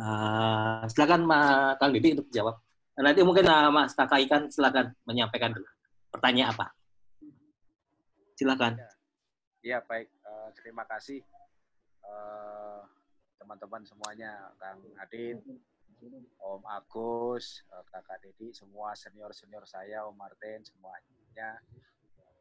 Uh, 0.00 0.86
silakan 0.88 1.28
Ma, 1.28 1.40
Kang 1.76 1.92
Didi 1.92 2.16
untuk 2.16 2.30
jawab. 2.32 2.56
Nanti 3.00 3.20
mungkin 3.24 3.46
uh, 3.46 3.68
Mas 3.72 3.92
Kakak 3.92 4.20
Ikan 4.26 4.42
silakan 4.48 4.92
menyampaikan 5.04 5.52
dulu. 5.52 5.68
Pertanyaan 6.10 6.56
apa? 6.56 6.72
Silakan. 8.34 8.80
Iya 9.60 9.84
baik, 9.84 10.08
Eh, 10.30 10.48
terima 10.54 10.86
kasih 10.86 11.20
eh, 12.06 12.80
teman-teman 13.40 13.82
semuanya, 13.88 14.52
Kang 14.60 14.84
Adit, 15.00 15.40
Om 16.40 16.62
Agus, 16.68 17.64
eh, 17.72 17.84
Kakak 17.88 18.20
Dedi, 18.20 18.52
semua 18.52 18.92
senior-senior 18.92 19.64
saya, 19.64 20.04
Om 20.04 20.16
Martin, 20.16 20.60
semuanya. 20.60 21.56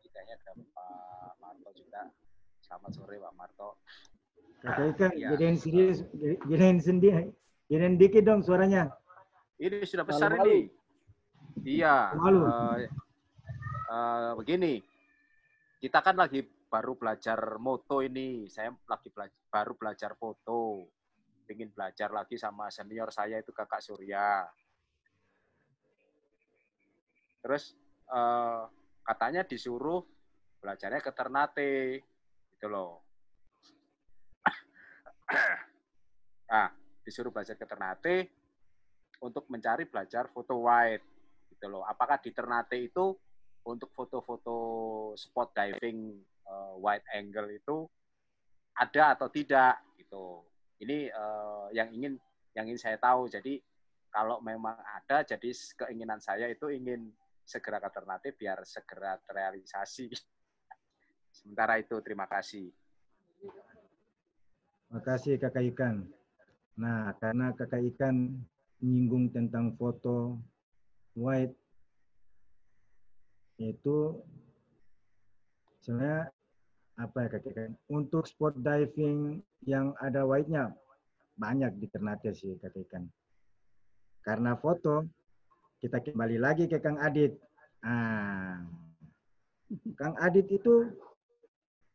Kitanya 0.03 0.35
ada 0.35 0.51
Pak 0.59 1.31
Marto 1.39 1.71
juga. 1.71 2.11
Selamat 2.59 2.91
sore 2.91 3.15
Pak 3.15 3.33
Marto. 3.35 3.69
Kakak 4.59 4.85
Ikan, 4.95 5.11
Iya. 5.15 5.27
gedein 5.35 5.55
sendiri, 5.55 5.91
gedein 6.43 6.79
sendiri, 6.83 7.23
gedein 7.71 7.95
dikit 7.95 8.23
dong 8.27 8.43
suaranya. 8.43 8.91
Ini 9.55 9.83
sudah 9.87 10.03
besar 10.03 10.35
Malu-malu. 10.35 10.51
ini. 10.51 10.59
Iya. 11.79 11.95
Eh, 12.15 12.77
eh, 13.87 14.31
begini, 14.35 14.73
kita 15.79 15.99
kan 16.03 16.15
lagi 16.15 16.43
baru 16.69 16.93
belajar 16.95 17.57
moto 17.57 18.05
ini. 18.05 18.45
Saya 18.47 18.69
lagi 18.85 19.09
bela- 19.09 19.33
baru 19.49 19.73
belajar 19.73 20.13
foto. 20.15 20.85
Ingin 21.49 21.73
belajar 21.73 22.13
lagi 22.13 22.37
sama 22.37 22.69
senior 22.69 23.09
saya 23.09 23.41
itu 23.41 23.49
kakak 23.49 23.81
Surya. 23.81 24.45
Terus 27.41 27.73
eh, 28.09 28.63
katanya 29.01 29.41
disuruh 29.41 30.05
belajarnya 30.61 31.01
ke 31.01 31.11
Ternate, 31.11 31.73
gitu 32.53 32.67
loh. 32.69 33.01
Nah, 36.49 36.73
disuruh 37.05 37.29
belajar 37.29 37.53
ke 37.53 37.61
Ternate, 37.69 38.39
untuk 39.19 39.47
mencari 39.51 39.83
belajar 39.87 40.31
foto 40.31 40.63
wide 40.63 41.03
gitu 41.51 41.65
loh. 41.67 41.83
Apakah 41.83 42.19
di 42.23 42.31
Ternate 42.31 42.79
itu 42.79 43.11
untuk 43.67 43.91
foto-foto 43.91 44.57
spot 45.19 45.51
diving 45.51 46.23
uh, 46.49 46.73
wide 46.81 47.05
angle 47.13 47.47
itu 47.53 47.85
ada 48.75 49.13
atau 49.13 49.29
tidak 49.29 49.77
gitu. 49.95 50.41
Ini 50.81 51.13
uh, 51.13 51.69
yang 51.71 51.93
ingin 51.93 52.17
yang 52.57 52.65
ingin 52.67 52.81
saya 52.81 52.97
tahu. 52.97 53.29
Jadi 53.29 53.61
kalau 54.09 54.41
memang 54.41 54.73
ada, 54.81 55.21
jadi 55.21 55.49
keinginan 55.77 56.17
saya 56.17 56.49
itu 56.49 56.73
ingin 56.73 57.13
segera 57.45 57.77
ke 57.77 57.89
Ternate 57.93 58.29
biar 58.33 58.65
segera 58.65 59.21
terrealisasi. 59.21 60.09
Sementara 61.37 61.77
itu, 61.77 61.93
terima 62.01 62.25
kasih. 62.25 62.73
Terima 64.89 65.01
kasih 65.05 65.37
Kakak 65.37 65.65
Ikan. 65.75 65.95
Nah, 66.79 67.13
karena 67.21 67.53
Kakak 67.53 67.85
Ikan 67.93 68.41
menyinggung 68.81 69.29
tentang 69.29 69.77
foto 69.77 70.41
white, 71.13 71.53
itu 73.59 74.23
sebenarnya 75.83 76.31
apa 76.99 77.31
ya 77.31 77.39
Ikan? 77.39 77.71
Untuk 77.87 78.27
spot 78.27 78.59
diving 78.59 79.39
yang 79.63 79.95
ada 80.03 80.27
white-nya, 80.27 80.75
banyak 81.39 81.79
di 81.79 81.87
Ternate 81.87 82.35
sih 82.35 82.59
Kakak 82.59 82.83
Ikan. 82.91 83.03
Karena 84.19 84.59
foto, 84.59 85.07
kita 85.79 86.03
kembali 86.03 86.37
lagi 86.37 86.67
ke 86.67 86.83
Kang 86.83 86.99
Adit. 86.99 87.39
Ah, 87.79 88.59
Kang 89.95 90.19
Adit 90.19 90.51
itu 90.51 90.91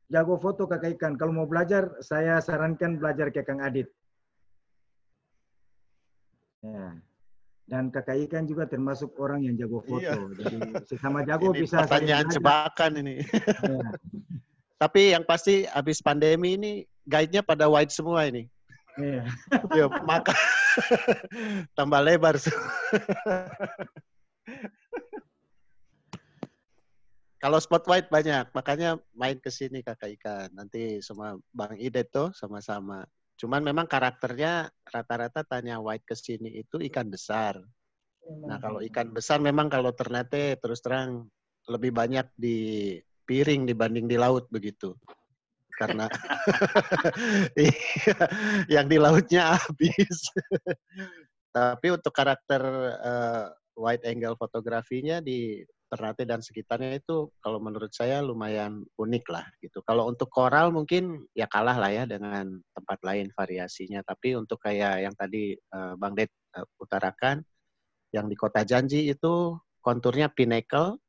jago 0.08 0.40
foto 0.40 0.64
kakak 0.64 0.96
ikan. 0.96 1.20
Kalau 1.20 1.36
mau 1.36 1.48
belajar, 1.48 2.00
saya 2.00 2.40
sarankan 2.40 2.96
belajar 2.96 3.28
ke 3.28 3.44
Kang 3.44 3.60
Adit. 3.60 3.90
Ya. 6.64 6.96
Dan 7.64 7.88
kakak 7.88 8.20
ikan 8.28 8.44
juga 8.44 8.68
termasuk 8.68 9.12
orang 9.20 9.44
yang 9.44 9.56
jago 9.56 9.84
foto. 9.84 10.00
Iya. 10.00 10.16
Jadi 10.36 10.58
sesama 10.88 11.24
jago 11.24 11.52
Ini 11.52 11.60
bisa 11.64 11.84
pertanyaan 11.84 12.26
jebakan 12.32 12.92
ini. 13.04 13.14
Ya. 13.20 13.80
Tapi 14.84 15.16
yang 15.16 15.24
pasti 15.24 15.64
habis 15.64 16.04
pandemi 16.04 16.60
ini 16.60 16.72
guide-nya 17.08 17.40
pada 17.40 17.72
wide 17.72 17.88
semua 17.88 18.28
ini. 18.28 18.44
Iya. 19.00 19.24
Ya, 19.72 19.88
maka 20.04 20.36
tambah 21.80 22.04
lebar. 22.04 22.36
Kalau 27.40 27.58
spot 27.64 27.88
white 27.88 28.12
banyak, 28.12 28.52
makanya 28.52 29.00
main 29.16 29.40
ke 29.40 29.48
sini 29.48 29.80
kakak 29.80 30.20
ikan. 30.20 30.52
Nanti 30.52 31.00
sama 31.00 31.40
Bang 31.56 31.80
Ide 31.80 32.04
tuh 32.04 32.36
sama-sama. 32.36 33.08
Cuman 33.40 33.64
memang 33.64 33.88
karakternya 33.88 34.68
rata-rata 34.84 35.48
tanya 35.48 35.80
white 35.80 36.04
ke 36.04 36.12
sini 36.12 36.60
itu 36.60 36.76
ikan 36.92 37.08
besar. 37.08 37.56
Nah 38.44 38.60
kalau 38.60 38.84
ikan 38.84 39.16
besar 39.16 39.40
memang 39.40 39.72
kalau 39.72 39.96
ternate 39.96 40.60
terus 40.60 40.84
terang 40.84 41.24
lebih 41.72 41.96
banyak 41.96 42.28
di 42.36 43.00
piring 43.24 43.66
dibanding 43.68 44.06
di 44.06 44.16
laut 44.20 44.46
begitu. 44.52 44.94
Karena 45.74 46.06
iya, 47.58 48.18
yang 48.70 48.86
di 48.86 48.96
lautnya 49.00 49.58
habis. 49.58 50.30
Tapi 51.50 51.86
untuk 51.90 52.14
karakter 52.14 52.62
eh, 53.02 53.46
wide 53.74 54.06
angle 54.06 54.38
fotografinya 54.38 55.18
di 55.18 55.66
Ternate 55.84 56.26
dan 56.26 56.42
sekitarnya 56.42 56.98
itu 56.98 57.30
kalau 57.38 57.62
menurut 57.62 57.94
saya 57.94 58.18
lumayan 58.18 58.82
unik 58.98 59.24
lah 59.30 59.46
gitu. 59.62 59.78
Kalau 59.86 60.10
untuk 60.10 60.26
koral 60.26 60.74
mungkin 60.74 61.22
ya 61.38 61.46
kalah 61.46 61.78
lah 61.78 61.90
ya 61.90 62.02
dengan 62.06 62.58
tempat 62.74 62.98
lain 63.06 63.30
variasinya. 63.30 64.02
Tapi 64.02 64.34
untuk 64.34 64.58
kayak 64.62 65.06
yang 65.06 65.14
tadi 65.14 65.54
eh, 65.54 65.94
Bang 65.98 66.18
Ded 66.18 66.30
eh, 66.30 66.66
utarakan, 66.78 67.42
yang 68.14 68.30
di 68.30 68.38
Kota 68.38 68.62
Janji 68.62 69.10
itu 69.10 69.58
konturnya 69.82 70.30
pinnacle 70.30 71.02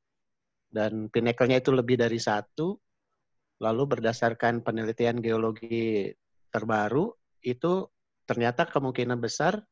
dan 0.75 1.07
pinnacle-nya 1.07 1.63
itu 1.63 1.71
lebih 1.71 1.95
dari 1.95 2.19
satu. 2.19 2.75
Lalu 3.63 3.83
berdasarkan 3.87 4.67
penelitian 4.67 5.23
geologi 5.23 6.11
terbaru 6.51 7.07
itu 7.39 7.87
ternyata 8.27 8.67
kemungkinan 8.67 9.15
besar 9.23 9.63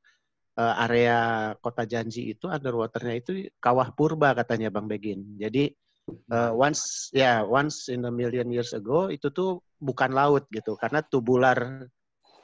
eh, 0.55 0.83
area 0.87 1.51
kota 1.59 1.83
Janji 1.83 2.31
itu 2.31 2.47
underwaternya 2.47 3.15
itu 3.19 3.31
kawah 3.59 3.91
purba 3.91 4.31
katanya 4.31 4.71
Bang 4.71 4.87
Begin. 4.87 5.35
Jadi 5.35 5.67
eh, 6.07 6.51
once 6.55 7.11
ya 7.11 7.43
once 7.43 7.91
in 7.91 8.07
a 8.07 8.13
million 8.13 8.47
years 8.47 8.71
ago 8.71 9.11
itu 9.11 9.27
tuh 9.35 9.59
bukan 9.75 10.15
laut 10.15 10.47
gitu 10.47 10.79
karena 10.79 11.03
tubular 11.03 11.83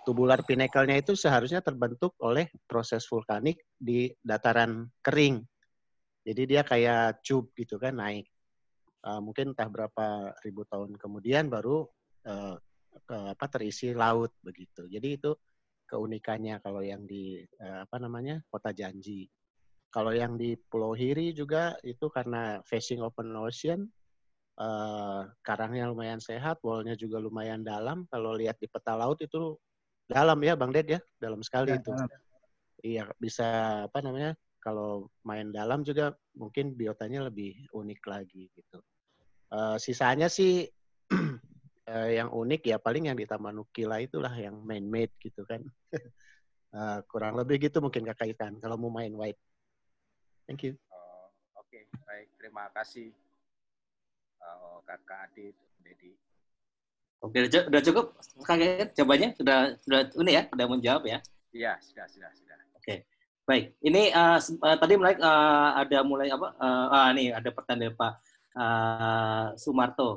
tubular 0.04 0.42
pinnacle-nya 0.44 1.00
itu 1.00 1.16
seharusnya 1.16 1.64
terbentuk 1.64 2.18
oleh 2.20 2.52
proses 2.68 3.08
vulkanik 3.08 3.64
di 3.80 4.12
dataran 4.20 4.90
kering. 5.00 5.40
Jadi 6.26 6.42
dia 6.50 6.68
kayak 6.68 7.24
cube 7.24 7.54
gitu 7.56 7.80
kan 7.80 7.96
naik. 7.96 8.28
Eh, 9.00 9.22
mungkin 9.24 9.56
entah 9.56 9.70
berapa 9.72 10.36
ribu 10.44 10.68
tahun 10.68 11.00
kemudian 11.00 11.48
baru 11.48 11.88
eh, 12.28 12.56
ke, 13.08 13.18
apa 13.32 13.46
terisi 13.48 13.96
laut 13.96 14.36
begitu. 14.44 14.84
Jadi 14.92 15.08
itu 15.16 15.32
keunikannya 15.88 16.60
kalau 16.60 16.84
yang 16.84 17.08
di 17.08 17.40
eh, 17.40 17.80
apa 17.88 17.96
namanya 17.96 18.44
kota 18.52 18.76
Janji. 18.76 19.24
Kalau 19.90 20.14
yang 20.14 20.38
di 20.38 20.54
Pulau 20.54 20.94
Hiri 20.94 21.34
juga 21.34 21.74
itu 21.82 22.12
karena 22.12 22.62
facing 22.68 23.00
open 23.00 23.32
ocean, 23.40 23.88
eh, 24.60 25.22
karangnya 25.42 25.88
lumayan 25.88 26.20
sehat, 26.20 26.60
wallnya 26.60 27.00
juga 27.00 27.24
lumayan 27.24 27.64
dalam. 27.64 28.04
Kalau 28.12 28.36
lihat 28.36 28.60
di 28.60 28.68
peta 28.68 29.00
laut 29.00 29.18
itu 29.24 29.56
dalam 30.12 30.38
ya, 30.44 30.60
Bang 30.60 30.76
Ded 30.76 30.92
ya, 30.92 31.00
dalam 31.24 31.40
sekali 31.40 31.72
Ya, 31.72 31.80
itu. 31.80 31.90
dalam. 31.96 32.10
Iya 32.80 33.04
bisa 33.20 33.48
apa 33.88 34.00
namanya? 34.04 34.36
Kalau 34.60 35.08
main 35.24 35.50
dalam 35.56 35.82
juga 35.88 36.12
mungkin 36.36 36.76
biotanya 36.76 37.28
lebih 37.32 37.56
unik 37.72 38.02
lagi 38.06 38.52
gitu. 38.52 38.80
Eh, 39.50 39.78
sisanya 39.80 40.28
sih 40.28 40.68
eh, 41.90 42.10
yang 42.20 42.30
unik 42.30 42.62
ya 42.70 42.78
paling 42.78 43.08
yang 43.10 43.18
di 43.18 43.26
Taman 43.26 43.56
Nukila 43.58 43.98
itulah 44.04 44.32
yang 44.36 44.60
main 44.64 44.86
made 44.86 45.14
gitu 45.20 45.44
kan. 45.48 45.64
Eh, 46.70 47.00
kurang 47.10 47.34
lebih 47.34 47.66
gitu 47.66 47.82
mungkin 47.82 48.06
kakak 48.06 48.30
ikan 48.38 48.62
kalau 48.62 48.78
mau 48.78 48.94
main 48.94 49.10
white. 49.10 49.42
Thank 50.46 50.70
you. 50.70 50.78
Oh, 50.94 51.34
Oke, 51.58 51.90
baik. 52.06 52.30
Terima 52.38 52.70
kasih. 52.78 53.10
Oh, 54.38 54.86
Kakak 54.86 55.34
Adit, 55.34 55.58
Dedi. 55.82 56.14
Oke, 57.26 57.42
udah 57.42 57.50
cu- 57.50 57.68
udah 57.74 57.82
cukup 57.84 58.06
kakek 58.48 58.94
jawabannya 58.96 59.30
sudah 59.34 59.60
sudah 59.82 60.00
ini 60.22 60.32
ya, 60.38 60.44
sudah 60.46 60.66
menjawab 60.70 61.04
ya. 61.10 61.20
Iya, 61.52 61.74
sudah, 61.82 62.06
sudah, 62.06 62.32
sudah. 62.38 62.56
Oke, 62.78 63.10
baik. 63.50 63.66
Ini 63.82 64.02
se- 64.46 64.62
eh, 64.62 64.78
tadi 64.82 64.94
mulai 65.00 65.16
eh, 65.18 65.70
ada 65.82 65.98
mulai 66.06 66.28
apa? 66.30 66.48
eh, 66.66 66.86
ah, 66.96 67.10
nih 67.18 67.28
ada 67.34 67.50
pertanyaan 67.50 67.82
dari 67.90 67.96
Pak 67.98 68.14
eh, 68.62 69.46
Sumarto. 69.64 70.10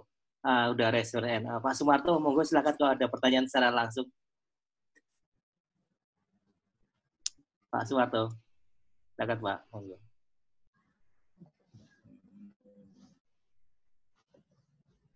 Ah, 0.45 0.65
udah 0.75 0.89
restoran. 0.93 1.41
Eh, 1.49 1.59
Pak 1.65 1.75
Sumarto, 1.79 2.13
monggo 2.21 2.43
silakan 2.45 2.75
kalau 2.77 2.91
ada 2.97 3.07
pertanyaan 3.09 3.47
secara 3.49 3.69
langsung. 3.73 4.07
Pak 7.73 7.85
Sumarto, 7.89 8.23
silakan 9.17 9.39
Pak. 9.41 9.59
Monggo. 9.73 9.97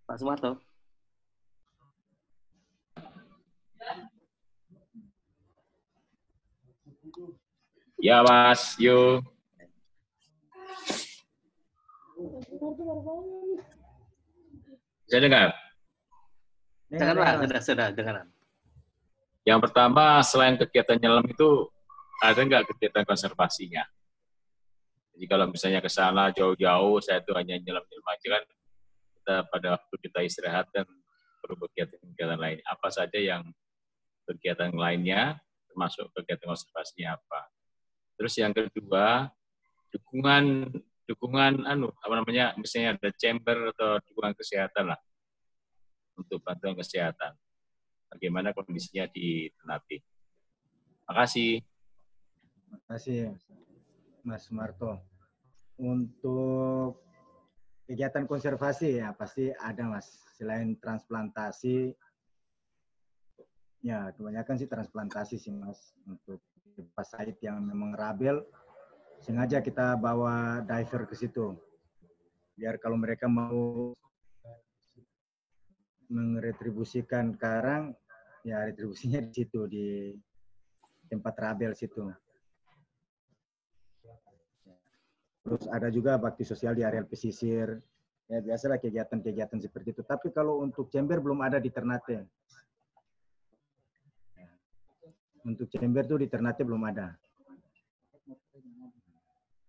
Pak 0.07 0.17
Sumarto. 0.23 0.66
Ya 7.97 8.21
Mas, 8.21 8.77
yuk. 8.77 9.25
Bisa 15.09 15.17
dengar? 15.17 15.57
Dengar 16.93 17.15
Pak, 17.17 17.33
sudah 17.41 17.61
sudah 17.63 17.87
dengar. 17.97 18.15
Yang 19.47 19.61
pertama, 19.71 20.21
selain 20.21 20.59
kegiatan 20.61 20.99
nyelam 21.01 21.25
itu, 21.25 21.71
ada 22.21 22.37
nggak 22.37 22.69
kegiatan 22.75 23.07
konservasinya? 23.07 23.87
Jadi 25.17 25.25
kalau 25.33 25.49
misalnya 25.49 25.81
ke 25.81 25.89
sana 25.89 26.29
jauh-jauh, 26.35 27.01
saya 27.01 27.25
tuh 27.25 27.33
hanya 27.41 27.57
nyelam-nyelam 27.57 28.07
aja 28.13 28.27
kan, 28.37 28.43
kita 29.17 29.35
pada 29.49 29.67
waktu 29.81 29.95
kita 30.05 30.19
istirahat 30.21 30.67
dan 30.77 30.85
perlu 31.41 31.57
kegiatan-kegiatan 31.65 32.37
lain. 32.37 32.59
Apa 32.69 32.93
saja 32.93 33.17
yang 33.17 33.47
kegiatan 34.29 34.75
lainnya, 34.77 35.41
termasuk 35.71 36.13
kegiatan 36.13 36.53
konservasinya 36.53 37.17
apa. 37.17 37.56
Terus 38.17 38.35
yang 38.41 38.53
kedua, 38.57 39.29
dukungan 39.93 40.73
dukungan 41.07 41.63
anu 41.63 41.95
apa 42.03 42.15
namanya 42.19 42.53
misalnya 42.59 42.99
ada 42.99 43.15
chamber 43.15 43.71
atau 43.71 44.03
dukungan 44.11 44.35
kesehatan 44.35 44.91
lah 44.91 45.01
untuk 46.19 46.43
bantuan 46.43 46.75
kesehatan. 46.75 47.37
Bagaimana 48.11 48.57
kondisinya 48.57 49.07
di 49.13 49.53
Ternate? 49.55 50.03
Makasih. 51.07 51.63
Terima 52.67 52.79
kasih 52.91 53.21
Mas 54.27 54.49
Marto. 54.51 54.99
Untuk 55.77 57.05
kegiatan 57.87 58.27
konservasi 58.27 58.99
ya 58.99 59.15
pasti 59.15 59.53
ada 59.55 59.87
Mas. 59.87 60.09
Selain 60.37 60.77
transplantasi, 60.77 61.95
ya 63.87 64.11
kebanyakan 64.17 64.57
sih 64.59 64.69
transplantasi 64.69 65.37
sih 65.39 65.53
Mas 65.55 65.95
untuk 66.09 66.43
Pak 66.77 67.07
Said 67.09 67.37
yang 67.41 67.65
memang 67.65 67.97
rabel, 67.97 68.45
sengaja 69.25 69.65
kita 69.65 69.97
bawa 69.97 70.61
diver 70.65 71.09
ke 71.09 71.15
situ. 71.17 71.57
Biar 72.57 72.77
kalau 72.77 73.01
mereka 73.01 73.29
mau 73.29 73.93
meretribusikan 76.09 77.35
karang, 77.37 77.97
ya 78.45 78.63
retribusinya 78.65 79.21
di 79.25 79.33
situ, 79.33 79.61
di 79.67 79.87
tempat 81.09 81.35
rabel 81.41 81.73
situ. 81.73 82.13
Terus 85.47 85.65
ada 85.71 85.89
juga 85.95 86.19
bakti 86.19 86.43
sosial 86.43 86.75
di 86.75 86.83
area 86.83 87.07
pesisir. 87.07 87.79
Ya 88.27 88.43
biasalah 88.43 88.83
kegiatan-kegiatan 88.83 89.63
seperti 89.63 89.95
itu. 89.95 90.03
Tapi 90.03 90.35
kalau 90.35 90.59
untuk 90.59 90.91
chamber 90.91 91.23
belum 91.23 91.47
ada 91.47 91.63
di 91.63 91.71
Ternate. 91.71 92.27
Untuk 95.47 95.71
chamber 95.71 96.03
tuh 96.03 96.19
di 96.19 96.27
Ternate 96.27 96.67
belum 96.67 96.83
ada. 96.91 97.15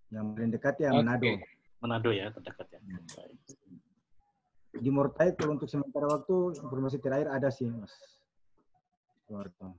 Yang 0.10 0.26
paling 0.34 0.52
dekat 0.52 0.76
ya 0.82 0.90
Manado. 0.90 1.22
Oke. 1.22 1.46
Manado 1.78 2.10
ya 2.10 2.34
terdekat 2.34 2.68
ya. 2.74 2.80
Di 4.78 4.90
Mortai 4.90 5.38
kalau 5.38 5.54
untuk 5.54 5.70
sementara 5.70 6.10
waktu 6.10 6.58
informasi 6.58 6.98
terakhir 6.98 7.30
ada 7.30 7.54
sih 7.54 7.70
Mas. 7.70 7.94
Suwarto. 9.30 9.78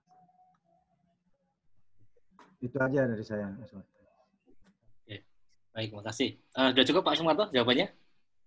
Itu 2.62 2.78
aja 2.78 3.10
dari 3.10 3.24
saya. 3.26 3.50
Mas 3.50 3.66
Suwarto. 3.66 3.98
Baik, 5.78 5.94
makasih. 5.94 6.34
Uh, 6.58 6.74
sudah 6.74 6.86
cukup 6.90 7.02
Pak 7.06 7.14
Sumarto 7.14 7.44
jawabannya? 7.54 7.86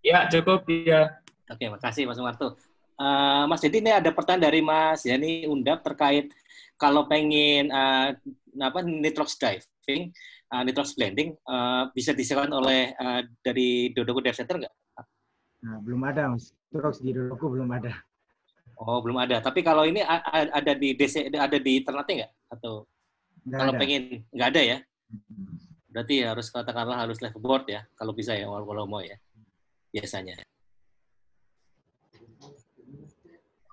Ya, 0.04 0.28
cukup 0.28 0.68
ya. 0.68 1.24
Oke, 1.48 1.72
makasih 1.72 2.04
Mas 2.04 2.20
Sumarto. 2.20 2.60
Uh, 3.02 3.50
Mas 3.50 3.66
Dedi 3.66 3.82
ini 3.82 3.90
ada 3.90 4.14
pertanyaan 4.14 4.46
dari 4.46 4.62
Mas 4.62 5.02
Yani 5.02 5.50
Undap 5.50 5.82
terkait 5.82 6.30
kalau 6.78 7.10
pengen 7.10 7.74
uh, 7.74 8.14
apa 8.62 8.80
nitrox 8.86 9.42
diving, 9.42 10.14
uh, 10.54 10.62
nitrox 10.62 10.94
blending 10.94 11.34
uh, 11.50 11.90
bisa 11.98 12.14
disediakan 12.14 12.54
oleh 12.62 12.94
uh, 12.94 13.26
dari 13.42 13.90
Dodoku 13.90 14.22
Dev 14.22 14.38
Center 14.38 14.62
nggak? 14.62 14.74
Nah, 15.66 15.78
belum 15.82 16.02
ada 16.06 16.30
Mas. 16.30 16.54
Trox 16.70 17.02
di 17.02 17.10
Dodoku 17.10 17.50
belum 17.50 17.74
ada. 17.74 17.98
Oh, 18.78 19.02
belum 19.02 19.18
ada. 19.18 19.42
Tapi 19.42 19.66
kalau 19.66 19.86
ini 19.86 20.02
ada 20.06 20.74
di 20.74 20.94
DC 20.94 21.30
ada 21.34 21.58
di 21.58 21.82
Ternate 21.82 22.14
nggak? 22.22 22.32
Atau 22.54 22.86
Nggak 23.42 23.58
kalau 23.58 23.74
ada. 23.74 23.82
pengen 23.82 24.04
nggak 24.30 24.50
ada 24.54 24.62
ya? 24.62 24.78
Berarti 25.92 26.16
harus 26.24 26.48
katakanlah 26.54 26.98
harus 27.04 27.18
live 27.20 27.38
board 27.42 27.66
ya, 27.68 27.82
kalau 27.98 28.14
bisa 28.14 28.38
ya, 28.38 28.48
kalau 28.48 28.86
mau 28.86 29.02
ya, 29.02 29.18
biasanya. 29.92 30.38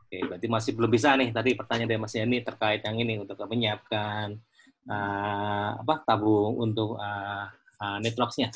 Oke, 0.09 0.25
berarti 0.25 0.49
masih 0.49 0.73
belum 0.73 0.89
bisa 0.89 1.13
nih. 1.21 1.29
Tadi 1.37 1.53
pertanyaan 1.53 1.93
dari 1.93 2.01
Mas 2.01 2.17
Yani 2.17 2.41
terkait 2.41 2.81
yang 2.81 2.97
ini 2.97 3.21
untuk 3.21 3.37
menyiapkan 3.45 4.41
uh, 4.89 5.71
apa 5.85 6.01
tabung 6.09 6.57
untuk 6.57 6.97
uh, 6.97 7.45
uh, 7.77 7.99
nitroxnya. 8.01 8.49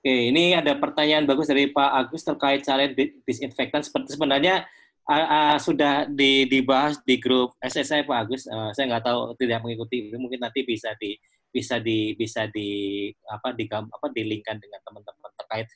Oke, 0.00 0.32
ini 0.32 0.56
ada 0.56 0.72
pertanyaan 0.80 1.28
bagus 1.28 1.52
dari 1.52 1.68
Pak 1.68 1.90
Agus 2.00 2.24
terkait 2.24 2.64
cara 2.64 2.88
di- 2.88 3.20
disinfektan. 3.28 3.84
Seperti 3.84 4.16
sebenarnya 4.16 4.64
uh, 5.04 5.20
uh, 5.20 5.56
sudah 5.60 6.08
di- 6.08 6.48
dibahas 6.48 7.04
di 7.04 7.20
grup 7.20 7.52
SSI 7.60 8.08
Pak 8.08 8.18
Agus. 8.24 8.48
Uh, 8.48 8.72
saya 8.72 8.88
nggak 8.88 9.04
tahu 9.04 9.36
tidak 9.36 9.60
mengikuti. 9.60 10.08
Mungkin 10.16 10.40
nanti 10.40 10.64
bisa 10.64 10.96
di 10.96 11.12
bisa 11.52 11.76
di 11.76 12.16
bisa 12.16 12.48
di 12.48 13.12
apa 13.28 13.52
di 13.52 13.68
apa 13.68 14.06
dilingkan 14.08 14.56
dengan 14.56 14.80
teman-teman 14.80 15.30
terkait 15.36 15.68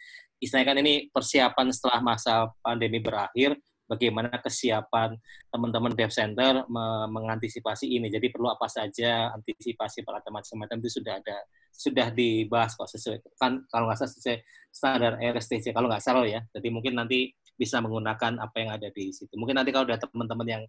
istilahnya 0.43 0.69
kan 0.73 0.79
ini 0.83 0.95
persiapan 1.09 1.67
setelah 1.73 2.01
masa 2.05 2.51
pandemi 2.61 3.01
berakhir 3.01 3.57
bagaimana 3.87 4.43
kesiapan 4.43 5.15
teman-teman 5.49 5.95
dev 5.95 6.11
center 6.11 6.67
me- 6.67 7.09
mengantisipasi 7.11 7.87
ini? 7.87 8.11
Jadi 8.11 8.29
perlu 8.35 8.51
apa 8.51 8.67
saja 8.67 9.31
antisipasi 9.33 10.03
peralatan 10.03 10.35
macam-macam 10.35 10.77
itu 10.83 10.91
sudah 11.01 11.15
ada 11.23 11.39
sudah 11.77 12.09
dibahas 12.11 12.73
kok 12.73 12.89
sesuai 12.89 13.21
kan 13.37 13.61
kalau 13.69 13.85
nggak 13.89 14.01
salah 14.01 14.13
sesuai 14.17 14.39
standar 14.73 15.13
RSTC 15.21 15.73
kalau 15.73 15.89
nggak 15.89 16.03
salah 16.05 16.27
ya. 16.27 16.43
Jadi 16.53 16.69
mungkin 16.69 16.99
nanti 16.99 17.33
bisa 17.57 17.81
menggunakan 17.81 18.37
apa 18.43 18.57
yang 18.61 18.71
ada 18.77 18.89
di 18.93 19.15
situ. 19.15 19.33
Mungkin 19.39 19.57
nanti 19.57 19.73
kalau 19.73 19.89
ada 19.89 19.97
teman-teman 20.01 20.47
yang 20.47 20.63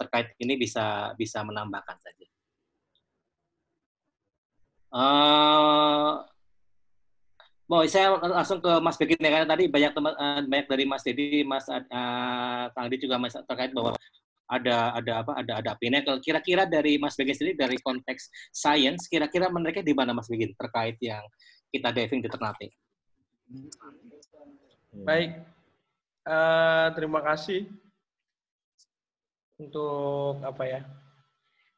terkait 0.00 0.32
ini 0.40 0.56
bisa 0.56 1.12
bisa 1.18 1.44
menambahkan 1.44 1.96
saja. 2.00 2.26
Eh, 4.90 6.29
mau 7.70 7.86
saya 7.86 8.18
langsung 8.18 8.58
ke 8.58 8.72
Mas 8.82 8.98
Begin 8.98 9.22
ya 9.22 9.30
karena 9.30 9.46
tadi 9.46 9.70
banyak 9.70 9.92
teman 9.94 10.12
eh, 10.18 10.42
banyak 10.42 10.66
dari 10.66 10.84
Mas 10.90 11.02
Dedi, 11.06 11.46
Mas 11.46 11.64
eh, 11.70 11.84
Kang 12.74 12.90
juga 12.90 13.16
Mas 13.22 13.38
terkait 13.38 13.70
bahwa 13.70 13.94
ada 14.50 14.98
ada 14.98 15.12
apa 15.22 15.32
ada 15.38 15.52
ada 15.62 15.70
pinnacle. 15.78 16.18
Kira-kira 16.18 16.66
dari 16.66 16.98
Mas 16.98 17.14
Begin 17.14 17.38
sendiri 17.38 17.54
dari 17.54 17.78
konteks 17.78 18.50
science, 18.50 19.06
kira-kira 19.06 19.46
mereka 19.46 19.86
di 19.86 19.94
mana 19.94 20.10
Mas 20.10 20.26
Begin 20.26 20.50
terkait 20.58 20.98
yang 20.98 21.22
kita 21.70 21.94
diving 21.94 22.18
di 22.18 22.26
Ternate? 22.26 22.68
Baik, 24.90 25.38
Eh, 26.20 26.88
terima 26.92 27.24
kasih 27.24 27.64
untuk 29.56 30.38
apa 30.44 30.62
ya 30.68 30.80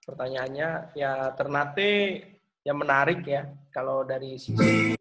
pertanyaannya. 0.03 0.99
Ya 0.99 1.31
Ternate 1.39 1.93
yang 2.67 2.79
menarik 2.83 3.23
ya 3.23 3.47
kalau 3.71 4.03
dari 4.03 4.37
sisi 4.43 4.99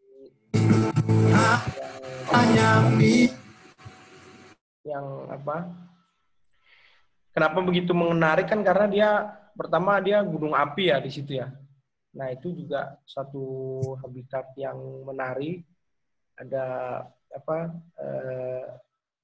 yang, 2.62 2.82
yang 4.86 5.06
apa? 5.30 5.66
Kenapa 7.32 7.58
begitu 7.64 7.90
menarik 7.96 8.46
kan 8.46 8.60
karena 8.60 8.86
dia 8.86 9.10
pertama 9.56 9.98
dia 9.98 10.20
gunung 10.22 10.54
api 10.54 10.92
ya 10.92 11.00
di 11.00 11.10
situ 11.10 11.40
ya. 11.40 11.48
Nah 12.12 12.28
itu 12.28 12.52
juga 12.52 13.00
satu 13.08 13.80
habitat 14.04 14.52
yang 14.60 14.76
menarik. 15.08 15.64
Ada 16.36 16.64
apa 17.32 17.58
eh, 17.98 18.64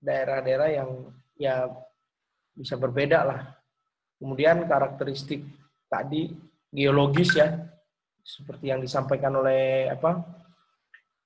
daerah-daerah 0.00 0.68
yang 0.72 0.90
ya 1.36 1.68
bisa 2.56 2.74
berbeda 2.80 3.22
lah. 3.22 3.40
Kemudian 4.18 4.66
karakteristik 4.66 5.46
tadi 5.86 6.32
geologis 6.74 7.38
ya, 7.38 7.54
seperti 8.24 8.72
yang 8.72 8.82
disampaikan 8.82 9.36
oleh 9.36 9.92
apa 9.92 10.37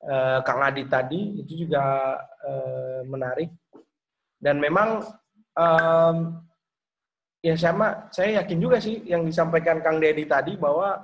eh, 0.02 0.38
Kang 0.42 0.62
Adi 0.62 0.82
tadi 0.90 1.20
itu 1.42 1.66
juga 1.66 2.16
eh, 2.42 3.00
menarik. 3.06 3.50
Dan 4.42 4.58
memang 4.58 5.06
em, 5.54 6.16
ya 7.42 7.54
sama 7.54 8.10
saya 8.10 8.42
yakin 8.42 8.58
juga 8.58 8.82
sih 8.82 9.02
yang 9.06 9.22
disampaikan 9.22 9.78
Kang 9.82 10.02
Dedi 10.02 10.26
tadi 10.26 10.58
bahwa 10.58 10.98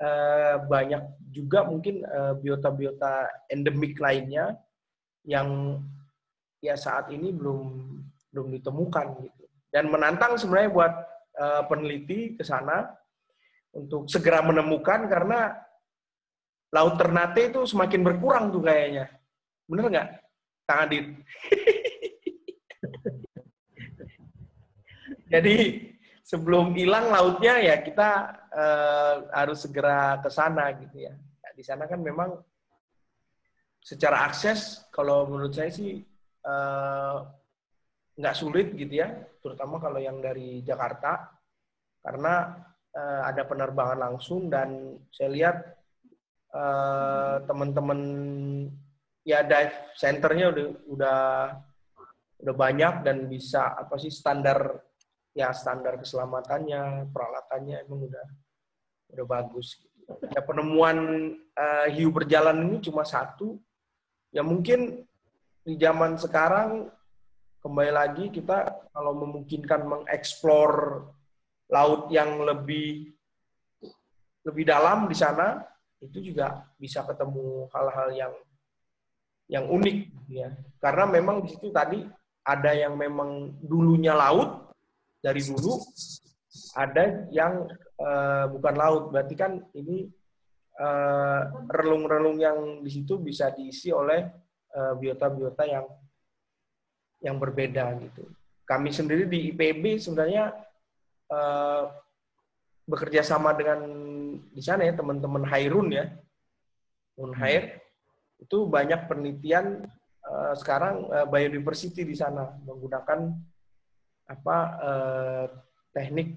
eh, 0.00 0.56
banyak 0.64 1.02
juga 1.32 1.64
mungkin 1.68 2.04
eh, 2.04 2.34
biota-biota 2.40 3.28
endemik 3.52 4.00
lainnya 4.00 4.56
yang 5.28 5.80
ya 6.62 6.74
saat 6.74 7.10
ini 7.12 7.30
belum 7.30 7.60
belum 8.32 8.48
ditemukan 8.60 9.06
gitu. 9.28 9.44
Dan 9.72 9.88
menantang 9.92 10.40
sebenarnya 10.40 10.70
buat 10.72 10.92
eh, 11.36 11.62
peneliti 11.68 12.40
ke 12.40 12.44
sana 12.44 12.88
untuk 13.72 14.08
segera 14.08 14.44
menemukan 14.44 15.08
karena 15.08 15.56
laut 16.72 16.96
Ternate 16.96 17.52
itu 17.52 17.68
semakin 17.68 18.00
berkurang 18.00 18.48
tuh 18.48 18.64
kayaknya. 18.64 19.12
Bener 19.68 19.86
nggak, 19.92 20.08
Kang 20.64 20.88
Adit? 20.88 21.06
Jadi 25.32 25.56
sebelum 26.24 26.72
hilang 26.76 27.12
lautnya 27.12 27.60
ya 27.60 27.76
kita 27.84 28.10
eh, 28.52 29.16
harus 29.36 29.64
segera 29.64 30.20
ke 30.20 30.32
sana 30.32 30.72
gitu 30.80 31.08
ya. 31.08 31.12
Nah, 31.12 31.52
di 31.52 31.62
sana 31.64 31.84
kan 31.84 32.00
memang 32.00 32.40
secara 33.84 34.28
akses 34.28 34.88
kalau 34.88 35.28
menurut 35.28 35.52
saya 35.52 35.68
sih 35.68 36.00
eh, 36.44 37.16
nggak 38.16 38.36
sulit 38.36 38.72
gitu 38.76 39.00
ya, 39.00 39.08
terutama 39.40 39.80
kalau 39.80 40.00
yang 40.00 40.20
dari 40.20 40.60
Jakarta 40.64 41.32
karena 42.00 42.60
eh, 42.92 43.22
ada 43.28 43.44
penerbangan 43.44 44.00
langsung 44.08 44.48
dan 44.52 45.00
saya 45.12 45.32
lihat 45.32 45.56
eh, 46.52 47.36
teman-teman 47.48 48.00
ya 49.22 49.40
dive 49.46 49.76
centernya 49.96 50.52
udah 50.52 50.66
udah 50.90 51.20
udah 52.42 52.54
banyak 52.58 53.06
dan 53.06 53.30
bisa 53.30 53.78
apa 53.78 53.94
sih 53.96 54.10
standar 54.10 54.82
ya 55.32 55.54
standar 55.54 55.96
keselamatannya 55.96 57.08
peralatannya 57.14 57.86
emang 57.86 58.10
udah 58.10 58.26
udah 59.16 59.26
bagus. 59.28 59.80
Ya 60.34 60.42
penemuan 60.42 60.98
eh, 61.36 61.86
hiu 61.96 62.12
berjalan 62.12 62.68
ini 62.68 62.76
cuma 62.82 63.06
satu. 63.06 63.56
Ya 64.32 64.42
mungkin 64.42 65.06
di 65.62 65.78
zaman 65.78 66.18
sekarang 66.18 66.90
kembali 67.62 67.92
lagi 67.94 68.24
kita 68.34 68.90
kalau 68.90 69.14
memungkinkan 69.22 69.86
mengeksplor 69.86 71.06
laut 71.70 72.10
yang 72.10 72.42
lebih 72.42 73.14
lebih 74.42 74.64
dalam 74.66 75.06
di 75.06 75.14
sana 75.14 75.62
itu 76.02 76.18
juga 76.32 76.66
bisa 76.76 77.06
ketemu 77.06 77.70
hal-hal 77.70 78.08
yang 78.10 78.34
yang 79.46 79.64
unik 79.70 79.96
ya 80.32 80.48
karena 80.82 81.04
memang 81.06 81.46
di 81.46 81.54
situ 81.54 81.70
tadi 81.70 82.02
ada 82.42 82.74
yang 82.74 82.98
memang 82.98 83.54
dulunya 83.62 84.14
laut 84.14 84.74
dari 85.22 85.38
dulu 85.38 85.78
ada 86.76 87.28
yang 87.32 87.64
eh, 87.96 88.44
bukan 88.50 88.74
laut. 88.76 89.02
Berarti 89.14 89.34
kan 89.38 89.62
ini 89.72 90.10
eh, 90.76 91.40
relung-relung 91.70 92.38
yang 92.42 92.58
di 92.82 92.90
situ 92.90 93.16
bisa 93.22 93.54
diisi 93.54 93.94
oleh 93.94 94.20
eh, 94.74 94.92
biota-biota 94.98 95.64
yang 95.64 95.86
yang 97.22 97.36
berbeda 97.38 97.96
gitu. 98.02 98.26
Kami 98.66 98.90
sendiri 98.90 99.30
di 99.30 99.54
IPB 99.54 100.02
sebenarnya 100.02 100.52
eh, 101.30 101.84
bekerja 102.82 103.22
sama 103.22 103.54
dengan 103.54 103.80
di 104.50 104.62
sana 104.64 104.82
ya 104.82 104.98
teman-teman 104.98 105.46
Hairun 105.46 105.94
ya, 105.94 106.10
Unhair 107.14 107.78
itu 108.42 108.66
banyak 108.66 109.06
penelitian 109.06 109.86
eh, 110.26 110.54
sekarang 110.58 111.06
eh, 111.12 111.26
biodiversity 111.30 112.02
di 112.02 112.18
sana 112.18 112.58
menggunakan 112.66 113.30
apa 114.26 114.56
eh, 114.82 115.46
teknik 115.94 116.28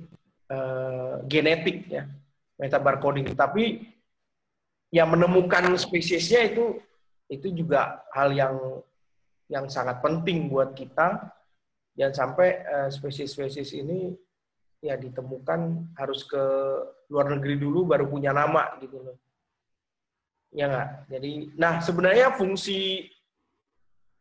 eh, 0.51 1.15
genetik 1.25 1.89
ya 1.89 2.05
metabarcoding. 2.61 3.33
Tapi 3.33 3.81
yang 4.93 5.11
menemukan 5.11 5.73
spesiesnya 5.75 6.45
itu 6.45 6.79
itu 7.25 7.49
juga 7.51 8.05
hal 8.13 8.31
yang 8.35 8.55
yang 9.49 9.65
sangat 9.69 10.01
penting 10.05 10.49
buat 10.51 10.77
kita. 10.77 11.31
Dan 11.95 12.11
sampai 12.11 12.49
eh, 12.59 12.89
spesies-spesies 12.91 13.71
ini 13.79 14.11
ya 14.85 14.93
ditemukan 15.01 15.89
harus 15.97 16.21
ke 16.29 16.43
luar 17.09 17.33
negeri 17.33 17.57
dulu 17.57 17.89
baru 17.89 18.05
punya 18.05 18.29
nama 18.29 18.77
gitu 18.77 19.01
loh. 19.01 19.17
Ya 20.53 20.69
nggak? 20.69 20.89
Jadi, 21.09 21.33
nah 21.57 21.81
sebenarnya 21.81 22.37
fungsi 22.37 23.09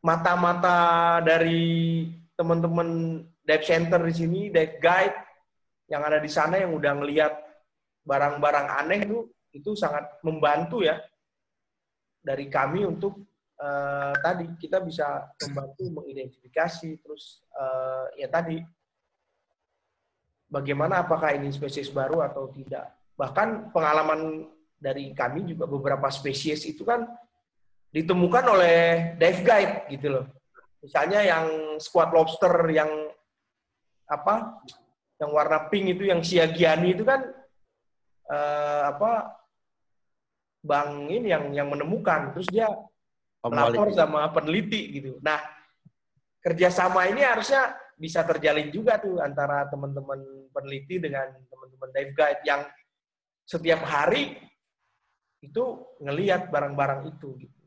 mata-mata 0.01 1.21
dari 1.21 2.09
teman-teman 2.33 3.21
dive 3.45 3.65
center 3.65 4.01
di 4.09 4.15
sini, 4.17 4.41
dive 4.49 4.81
guide 4.81 5.17
yang 5.93 6.01
ada 6.01 6.17
di 6.17 6.33
sana 6.33 6.57
yang 6.57 6.73
udah 6.73 6.97
ngelihat 6.97 7.33
barang-barang 8.09 8.67
aneh 8.85 9.01
itu 9.05 9.19
itu 9.55 9.71
sangat 9.77 10.19
membantu 10.25 10.83
ya 10.83 10.99
dari 12.25 12.49
kami 12.49 12.89
untuk 12.89 13.21
eh, 13.61 14.15
tadi 14.25 14.49
kita 14.57 14.81
bisa 14.81 15.29
membantu 15.45 16.03
mengidentifikasi 16.03 16.91
terus 17.05 17.45
eh, 17.53 18.25
ya 18.25 18.29
tadi 18.33 18.61
bagaimana 20.55 21.03
apakah 21.03 21.35
ini 21.35 21.51
spesies 21.51 21.91
baru 21.91 22.23
atau 22.23 22.47
tidak? 22.55 22.95
Bahkan 23.19 23.75
pengalaman 23.75 24.47
dari 24.79 25.11
kami 25.11 25.51
juga 25.51 25.67
beberapa 25.67 26.07
spesies 26.15 26.63
itu 26.63 26.87
kan 26.87 27.03
ditemukan 27.91 28.45
oleh 28.47 28.79
dive 29.19 29.43
guide 29.43 29.75
gitu 29.91 30.15
loh. 30.15 30.27
Misalnya 30.79 31.27
yang 31.27 31.47
squat 31.83 32.15
lobster 32.15 32.55
yang 32.71 32.91
apa 34.07 34.63
yang 35.19 35.31
warna 35.35 35.67
pink 35.67 35.99
itu 35.99 36.07
yang 36.07 36.21
siagiani 36.23 36.95
itu 36.95 37.03
kan 37.03 37.25
eh, 38.31 38.83
apa 38.95 39.35
bang 40.63 40.91
ini 41.11 41.29
yang 41.35 41.45
yang 41.51 41.69
menemukan. 41.71 42.31
Terus 42.35 42.47
dia 42.51 42.71
melapor 43.43 43.91
sama 43.91 44.31
peneliti 44.31 45.03
gitu. 45.03 45.19
Nah 45.23 45.41
kerjasama 46.45 47.09
ini 47.09 47.25
harusnya 47.25 47.73
bisa 47.95 48.27
terjalin 48.27 48.69
juga 48.75 48.99
tuh 48.99 49.23
antara 49.23 49.67
teman-teman 49.71 50.51
peneliti 50.51 50.99
dengan 50.99 51.31
teman-teman 51.47 51.91
dive 51.95 52.13
guide 52.15 52.43
yang 52.43 52.63
setiap 53.45 53.81
hari 53.85 54.41
itu 55.45 55.65
ngelihat 56.01 56.49
barang-barang 56.49 57.13
itu 57.13 57.37
gitu. 57.45 57.61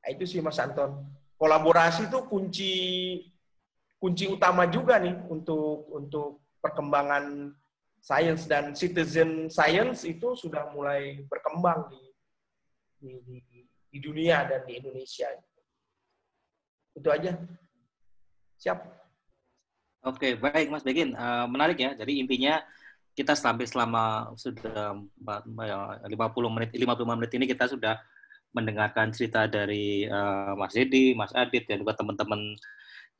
Nah, 0.00 0.08
itu 0.10 0.24
sih 0.26 0.42
Mas 0.42 0.58
Anton. 0.58 1.06
Kolaborasi 1.38 2.10
itu 2.10 2.18
kunci 2.26 2.72
kunci 4.00 4.24
utama 4.28 4.64
juga 4.68 4.96
nih 4.96 5.16
untuk 5.28 5.88
untuk 5.92 6.40
perkembangan 6.60 7.52
sains 8.00 8.48
dan 8.48 8.72
citizen 8.72 9.52
science 9.52 10.08
itu 10.08 10.32
sudah 10.36 10.72
mulai 10.72 11.20
berkembang 11.28 11.88
di 11.92 12.02
di, 13.00 13.10
di, 13.24 13.38
di 13.88 13.98
dunia 14.00 14.44
dan 14.44 14.64
di 14.68 14.76
Indonesia. 14.76 15.28
Itu 16.92 17.08
aja. 17.08 17.32
Siap. 18.60 18.99
Oke, 20.00 20.32
baik 20.40 20.72
Mas 20.72 20.80
Begin. 20.80 21.12
Uh, 21.12 21.44
menarik 21.44 21.76
ya. 21.76 21.92
Jadi 21.92 22.24
intinya 22.24 22.56
kita 23.12 23.36
sampai 23.36 23.68
selama 23.68 24.32
sudah 24.32 24.96
50 24.96 26.08
menit 26.56 26.72
55 26.72 27.18
menit 27.20 27.32
ini 27.36 27.44
kita 27.44 27.68
sudah 27.68 28.00
mendengarkan 28.56 29.12
cerita 29.12 29.44
dari 29.44 30.08
uh, 30.08 30.56
Mas 30.56 30.72
Dedi, 30.72 31.12
Mas 31.12 31.36
Adit 31.36 31.68
dan 31.68 31.84
juga 31.84 31.92
teman-teman 32.00 32.40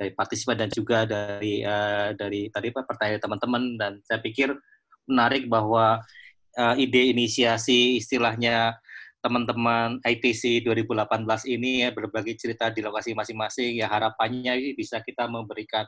dari 0.01 0.11
partisipan 0.17 0.57
dan 0.57 0.71
juga 0.73 1.05
dari 1.05 1.61
uh, 1.61 2.17
dari 2.17 2.49
tadi 2.49 2.73
Pak 2.73 2.89
pertanyaan 2.89 3.21
teman-teman 3.21 3.63
dan 3.77 3.93
saya 4.09 4.25
pikir 4.25 4.57
menarik 5.05 5.53
bahwa 5.53 6.01
uh, 6.57 6.75
ide 6.81 7.13
inisiasi 7.13 8.01
istilahnya 8.01 8.81
teman-teman 9.21 10.01
ITC 10.01 10.65
2018 10.65 11.05
ini 11.53 11.85
ya 11.85 11.93
berbagi 11.93 12.41
cerita 12.41 12.73
di 12.73 12.81
lokasi 12.81 13.13
masing-masing 13.13 13.77
ya 13.77 13.87
harapannya 13.87 14.73
bisa 14.73 15.05
kita 15.05 15.29
memberikan 15.29 15.85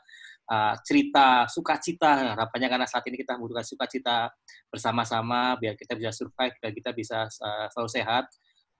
uh, 0.52 0.76
cerita 0.84 1.48
sukacita. 1.48 2.36
Harapannya 2.36 2.68
karena 2.68 2.86
saat 2.86 3.08
ini 3.08 3.16
kita 3.16 3.40
membutuhkan 3.40 3.64
sukacita 3.64 4.28
bersama-sama 4.68 5.56
biar 5.56 5.74
kita 5.80 5.96
bisa 5.96 6.12
survive 6.12 6.54
dan 6.60 6.70
kita 6.76 6.90
bisa 6.92 7.24
uh, 7.24 7.66
selalu 7.72 7.90
sehat 7.90 8.24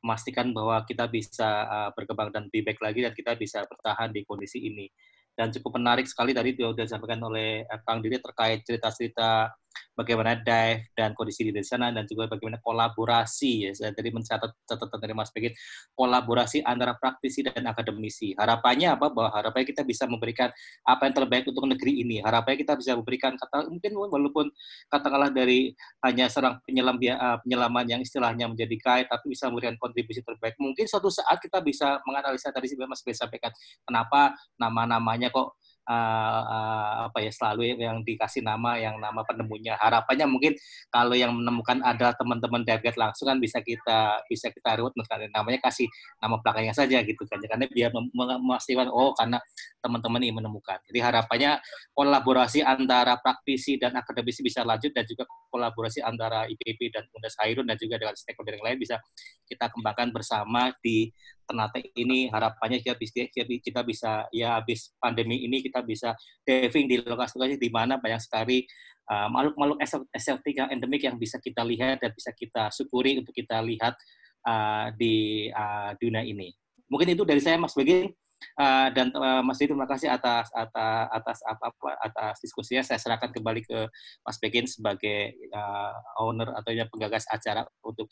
memastikan 0.05 0.51
bahwa 0.53 0.83
kita 0.85 1.09
bisa 1.09 1.49
uh, 1.65 1.91
berkembang 1.97 2.29
dan 2.35 2.51
lebih 2.51 2.69
baik 2.69 2.81
lagi 2.83 3.01
dan 3.07 3.13
kita 3.17 3.33
bisa 3.39 3.65
bertahan 3.65 4.13
di 4.13 4.21
kondisi 4.29 4.61
ini. 4.61 4.85
Dan 5.33 5.49
cukup 5.49 5.81
menarik 5.81 6.05
sekali 6.05 6.37
tadi 6.37 6.53
sudah 6.53 6.85
disampaikan 6.85 7.25
oleh 7.25 7.65
Kang 7.89 8.05
Diri 8.05 8.21
terkait 8.21 8.69
cerita-cerita 8.69 9.49
bagaimana 9.93 10.39
dive 10.41 10.89
dan 10.97 11.13
kondisi 11.13 11.49
di 11.49 11.53
sana 11.65 11.93
dan 11.93 12.09
juga 12.09 12.29
bagaimana 12.29 12.59
kolaborasi. 12.61 13.69
Ya 13.69 13.71
saya 13.77 13.93
tadi 13.93 14.11
mencatat 14.11 14.51
catatan 14.65 14.99
dari 14.99 15.15
Mas 15.17 15.31
Begit 15.31 15.57
kolaborasi 15.95 16.65
antara 16.65 16.97
praktisi 16.97 17.45
dan 17.45 17.65
akademisi. 17.69 18.33
Harapannya 18.37 18.97
apa? 18.97 19.13
Bahwa 19.13 19.31
harapannya 19.33 19.69
kita 19.69 19.83
bisa 19.85 20.09
memberikan 20.09 20.49
apa 20.85 21.03
yang 21.09 21.15
terbaik 21.15 21.45
untuk 21.49 21.65
negeri 21.69 22.03
ini. 22.03 22.17
Harapannya 22.25 22.59
kita 22.65 22.75
bisa 22.79 22.93
memberikan 22.97 23.37
kata 23.37 23.69
mungkin 23.69 23.93
walaupun 23.95 24.47
katakanlah 24.89 25.31
dari 25.31 25.73
hanya 26.05 26.27
seorang 26.29 26.59
penyelam 26.65 26.97
uh, 26.97 27.39
penyelaman 27.45 27.85
yang 27.89 28.01
istilahnya 28.01 28.49
menjadi 28.49 28.77
guide 28.81 29.09
tapi 29.09 29.33
bisa 29.33 29.49
memberikan 29.53 29.77
kontribusi 29.77 30.25
terbaik. 30.25 30.57
Mungkin 30.59 30.89
suatu 30.89 31.13
saat 31.13 31.39
kita 31.39 31.61
bisa 31.61 32.01
menganalisa 32.09 32.51
tadi 32.51 32.73
Mas 32.89 33.05
Begit 33.05 33.21
sampaikan 33.21 33.53
kenapa 33.87 34.35
nama-namanya 34.59 35.31
kok 35.31 35.57
uh, 35.89 36.43
uh, 36.43 36.93
apa 37.11 37.19
ya 37.23 37.31
selalu 37.35 37.75
yang 37.79 38.03
dikasih 38.07 38.43
nama 38.45 38.79
yang 38.79 38.99
nama 38.99 39.23
penemunya. 39.27 39.75
Harapannya 39.79 40.27
mungkin 40.29 40.53
kalau 40.93 41.15
yang 41.17 41.35
menemukan 41.35 41.83
ada 41.83 42.15
teman-teman 42.15 42.63
David 42.63 42.95
langsung 42.95 43.27
kan 43.31 43.39
bisa 43.43 43.59
kita 43.63 44.23
bisa 44.27 44.51
kita 44.51 44.79
reward 44.79 44.95
namanya 45.33 45.61
kasih 45.63 45.87
nama 46.23 46.39
belakangnya 46.39 46.75
saja 46.75 47.03
gitu 47.03 47.23
kan 47.27 47.39
karena 47.43 47.67
biar 47.71 47.91
memastikan 48.15 48.89
oh 48.91 49.15
karena 49.17 49.39
teman-teman 49.83 50.21
ini 50.23 50.33
menemukan. 50.39 50.79
Jadi 50.87 50.99
harapannya 51.03 51.59
kolaborasi 51.95 52.63
antara 52.63 53.19
praktisi 53.19 53.77
dan 53.77 53.99
akademisi 53.99 54.47
bisa 54.47 54.63
lanjut 54.63 54.95
dan 54.95 55.03
juga 55.07 55.27
kolaborasi 55.51 56.01
antara 56.01 56.47
IPB 56.47 56.95
dan 56.95 57.05
Undas 57.13 57.35
Hairun 57.43 57.67
dan 57.67 57.77
juga 57.77 57.99
dengan 57.99 58.15
stakeholder 58.15 58.57
yang 58.57 58.67
lain 58.73 58.79
bisa 58.79 58.97
kita 59.45 59.69
kembangkan 59.69 60.15
bersama 60.15 60.73
di 60.81 61.11
Ternate 61.45 61.93
ini 61.99 62.31
harapannya 62.31 62.81
kita 62.81 62.95
bisa 62.97 63.27
kita 63.33 63.81
bisa 63.83 64.11
ya 64.31 64.59
habis 64.61 64.95
pandemi 64.97 65.43
ini 65.43 65.61
kita 65.61 65.83
bisa 65.83 66.15
diving 66.47 66.87
di 66.89 67.03
lokasi-lokasi 67.03 67.59
di 67.59 67.71
mana 67.71 67.99
banyak 67.99 68.23
sekali 68.23 68.65
uh, 69.11 69.29
makhluk-makhluk 69.29 69.79
eksotik 70.15 70.55
yang 70.55 70.69
endemik 70.71 71.03
yang 71.03 71.17
bisa 71.19 71.37
kita 71.43 71.67
lihat 71.67 72.01
dan 72.01 72.11
bisa 72.15 72.31
kita 72.33 72.71
syukuri 72.71 73.19
untuk 73.19 73.35
kita 73.35 73.59
lihat 73.61 73.99
uh, 74.47 74.95
di 74.95 75.49
uh, 75.51 75.93
dunia 75.99 76.23
ini. 76.23 76.55
Mungkin 76.87 77.17
itu 77.17 77.25
dari 77.25 77.41
saya 77.41 77.57
Mas 77.57 77.73
Begin. 77.73 78.13
Uh, 78.59 78.89
dan 78.93 79.11
uh, 79.17 79.41
Mas 79.41 79.59
Didi 79.59 79.73
terima 79.73 79.89
kasih 79.89 80.13
atas 80.13 80.53
atas 80.53 81.07
atas 81.11 81.39
apa, 81.47 81.65
apa 81.73 81.89
atas 82.03 82.35
diskusinya. 82.45 82.83
Saya 82.85 82.99
serahkan 83.01 83.33
kembali 83.33 83.63
ke 83.65 83.89
Mas 84.23 84.37
Begin 84.43 84.69
sebagai 84.69 85.35
uh, 85.53 85.95
owner 86.23 86.53
atau 86.57 86.73
yang 86.75 86.89
penggagas 86.93 87.27
acara 87.31 87.65
untuk 87.83 88.07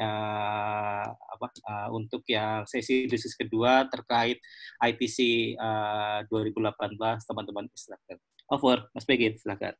uh, 0.00 1.04
apa 1.06 1.46
uh, 1.68 1.88
untuk 1.92 2.24
yang 2.28 2.64
sesi 2.64 3.04
diskusi 3.10 3.36
kedua 3.36 3.88
terkait 3.90 4.40
ITC 4.80 5.18
uh, 5.58 6.24
2018 6.28 6.96
teman-teman 7.28 7.66
silakan. 7.76 8.16
Over, 8.52 8.88
Mas 8.92 9.04
Begin 9.08 9.36
silakan. 9.36 9.76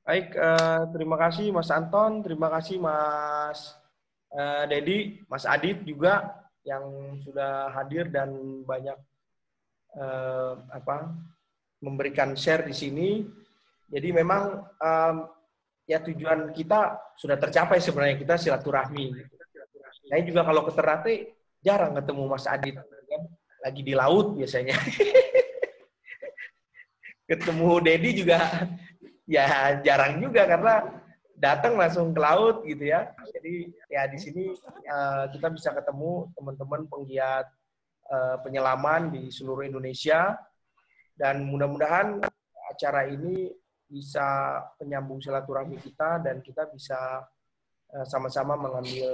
Baik, 0.00 0.34
uh, 0.34 0.90
terima 0.90 1.14
kasih 1.20 1.52
Mas 1.52 1.70
Anton, 1.70 2.24
terima 2.24 2.48
kasih 2.50 2.80
Mas 2.80 3.76
uh, 4.34 4.64
Dedi, 4.66 5.22
Mas 5.28 5.44
Adit 5.46 5.84
juga 5.84 6.40
yang 6.64 7.16
sudah 7.24 7.72
hadir 7.72 8.08
dan 8.12 8.32
banyak 8.64 8.96
uh, 9.96 10.54
apa 10.70 11.10
memberikan 11.80 12.36
share 12.36 12.66
di 12.68 12.74
sini. 12.76 13.24
Jadi 13.90 14.14
memang 14.14 14.62
um, 14.78 15.16
ya 15.88 15.98
tujuan 15.98 16.54
kita 16.54 16.94
sudah 17.18 17.34
tercapai 17.34 17.82
sebenarnya 17.82 18.16
kita 18.20 18.34
silaturahmi. 18.38 19.10
Saya 20.06 20.22
juga 20.22 20.46
kalau 20.46 20.62
ke 20.62 20.72
Ternate 20.74 21.14
jarang 21.58 21.98
ketemu 21.98 22.22
Mas 22.30 22.46
Adit, 22.46 22.78
lagi 23.62 23.82
di 23.82 23.94
laut 23.98 24.38
biasanya. 24.38 24.78
ketemu 27.30 27.78
Dedi 27.78 28.10
juga 28.26 28.42
ya 29.30 29.78
jarang 29.86 30.18
juga 30.18 30.42
karena 30.50 30.74
datang 31.38 31.78
langsung 31.78 32.10
ke 32.10 32.20
laut 32.20 32.66
gitu 32.66 32.90
ya. 32.90 33.10
Jadi 33.32 33.70
ya 33.86 34.10
di 34.10 34.18
sini 34.18 34.44
uh, 34.90 35.30
kita 35.30 35.48
bisa 35.54 35.70
ketemu 35.70 36.26
teman-teman 36.34 36.90
penggiat 36.90 37.46
penyelaman 38.42 39.14
di 39.14 39.30
seluruh 39.30 39.62
Indonesia 39.62 40.34
dan 41.14 41.46
mudah-mudahan 41.46 42.18
acara 42.70 43.06
ini 43.06 43.52
bisa 43.90 44.58
penyambung 44.78 45.18
silaturahmi 45.18 45.76
kita 45.82 46.22
dan 46.22 46.38
kita 46.40 46.70
bisa 46.70 47.26
uh, 47.90 48.06
sama-sama 48.06 48.54
mengambil 48.54 49.10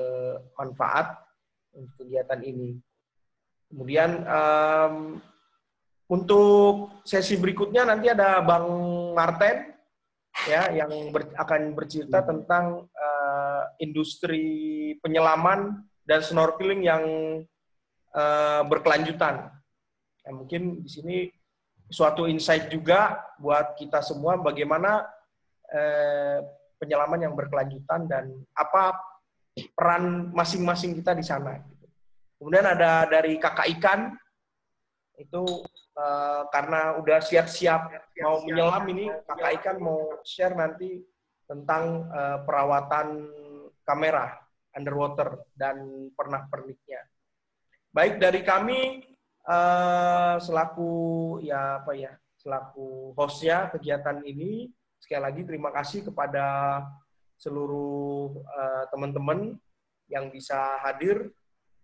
manfaat 0.55 1.16
untuk 1.72 2.05
kegiatan 2.05 2.40
ini. 2.44 2.76
Kemudian 3.72 4.22
um, 4.28 5.18
untuk 6.07 7.03
sesi 7.03 7.40
berikutnya 7.40 7.88
nanti 7.88 8.12
ada 8.12 8.38
Bang 8.44 8.68
Marten 9.16 9.74
ya 10.47 10.70
yang 10.70 11.11
ber, 11.11 11.32
akan 11.34 11.72
bercerita 11.72 12.22
tentang 12.22 12.86
uh, 12.92 13.62
industri 13.80 14.94
penyelaman 15.01 15.82
dan 16.07 16.20
snorkeling 16.22 16.86
yang 16.86 17.03
uh, 18.17 18.62
berkelanjutan. 18.64 19.53
Ya, 20.25 20.31
mungkin 20.33 20.83
di 20.83 20.91
sini 20.91 21.17
suatu 21.87 22.27
insight 22.27 22.73
juga 22.73 23.23
buat 23.39 23.79
kita 23.79 24.03
semua 24.03 24.41
bagaimana 24.41 25.07
uh, 25.71 26.39
penyelaman 26.81 27.29
yang 27.29 27.35
berkelanjutan 27.37 28.11
dan 28.11 28.33
apa 28.57 28.97
peran 29.77 30.33
masing-masing 30.35 30.97
kita 30.99 31.14
di 31.14 31.25
sana. 31.25 31.61
Kemudian 32.37 32.67
ada 32.69 33.09
dari 33.09 33.41
kakak 33.41 33.69
ikan 33.81 34.12
itu 35.17 35.64
uh, 35.97 36.45
karena 36.53 37.01
udah 37.01 37.25
siap-siap 37.25 37.89
mau 38.21 38.45
menyelam 38.45 38.85
ini 38.93 39.09
kakak 39.25 39.64
ikan 39.64 39.77
mau 39.81 40.21
share 40.21 40.53
nanti 40.53 41.01
tentang 41.49 42.05
uh, 42.12 42.45
perawatan 42.45 43.25
kamera 43.87 44.37
underwater 44.77 45.41
dan 45.57 46.11
pernak-perniknya. 46.12 47.01
Baik 47.97 48.20
dari 48.20 48.44
kami 48.44 49.09
uh, 49.49 50.36
selaku 50.36 50.92
ya 51.40 51.80
apa 51.80 51.97
ya 51.97 52.12
selaku 52.36 53.16
hostnya 53.16 53.72
kegiatan 53.72 54.20
ini 54.20 54.68
sekali 55.01 55.24
lagi 55.24 55.49
terima 55.49 55.72
kasih 55.72 56.05
kepada 56.05 56.44
seluruh 57.40 58.36
teman-teman 58.92 59.57
uh, 59.57 60.12
yang 60.12 60.28
bisa 60.28 60.76
hadir. 60.84 61.32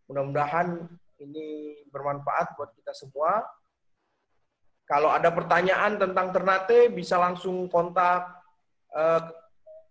Mudah-mudahan 0.04 0.84
ini 1.16 1.80
bermanfaat 1.88 2.60
buat 2.60 2.76
kita 2.76 2.92
semua. 2.92 3.48
Kalau 4.84 5.16
ada 5.16 5.32
pertanyaan 5.32 5.96
tentang 5.96 6.28
Ternate, 6.28 6.92
bisa 6.92 7.16
langsung 7.16 7.72
kontak 7.72 8.28
uh, 8.92 9.32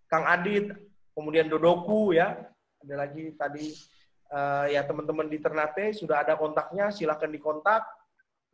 Kang 0.06 0.30
Adit, 0.30 0.70
kemudian 1.18 1.50
Dodoku 1.50 2.14
ya. 2.14 2.38
Ada 2.86 3.10
lagi 3.10 3.34
tadi 3.34 3.74
uh, 4.32 4.66
ya 4.72 4.82
teman-teman 4.88 5.28
di 5.28 5.38
Ternate 5.38 5.94
sudah 5.94 6.24
ada 6.24 6.40
kontaknya, 6.40 6.90
silahkan 6.90 7.30
dikontak. 7.30 7.84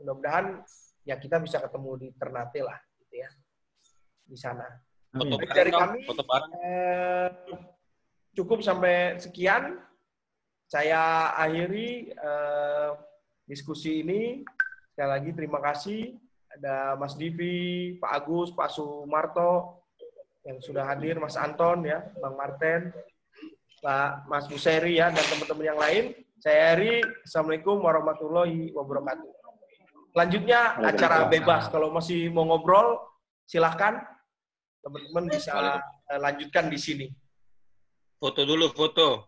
Mudah-mudahan 0.02 0.62
ya 1.06 1.16
kita 1.18 1.40
bisa 1.40 1.62
ketemu 1.62 1.92
di 2.02 2.08
Ternate 2.18 2.62
lah, 2.66 2.78
gitu 3.02 3.16
ya, 3.22 3.30
di 4.28 4.38
sana. 4.38 4.68
Foto 5.08 5.40
dari 5.40 5.72
kami 5.72 6.04
foto 6.04 6.22
eh, 6.62 7.30
cukup 8.36 8.60
sampai 8.62 9.18
sekian. 9.18 9.80
Saya 10.68 11.32
akhiri 11.40 12.12
uh, 12.20 12.92
diskusi 13.48 14.04
ini. 14.04 14.44
Sekali 14.92 15.10
lagi 15.10 15.32
terima 15.32 15.64
kasih 15.64 16.20
ada 16.58 16.98
Mas 17.00 17.16
Divi, 17.16 17.96
Pak 18.02 18.12
Agus, 18.12 18.50
Pak 18.52 18.74
Sumarto 18.74 19.86
yang 20.44 20.60
sudah 20.60 20.90
hadir, 20.90 21.22
Mas 21.22 21.40
Anton 21.40 21.86
ya, 21.86 22.04
Bang 22.20 22.36
Marten, 22.36 22.92
Pak 23.82 24.30
Mas 24.30 24.46
Buseri 24.50 24.98
ya 24.98 25.14
dan 25.14 25.22
teman-teman 25.22 25.66
yang 25.66 25.80
lain. 25.80 26.04
Saya 26.38 26.78
Eri, 26.78 27.02
Assalamualaikum 27.26 27.82
warahmatullahi 27.82 28.70
wabarakatuh. 28.74 29.30
Selanjutnya 30.14 30.78
acara 30.82 31.26
bebas. 31.26 31.70
Kalau 31.70 31.90
masih 31.90 32.30
mau 32.30 32.46
ngobrol, 32.46 33.02
silahkan 33.46 34.02
teman-teman 34.82 35.26
bisa 35.34 35.82
lanjutkan 36.10 36.70
di 36.70 36.78
sini. 36.78 37.08
Foto 38.18 38.46
dulu, 38.46 38.70
foto. 38.74 39.26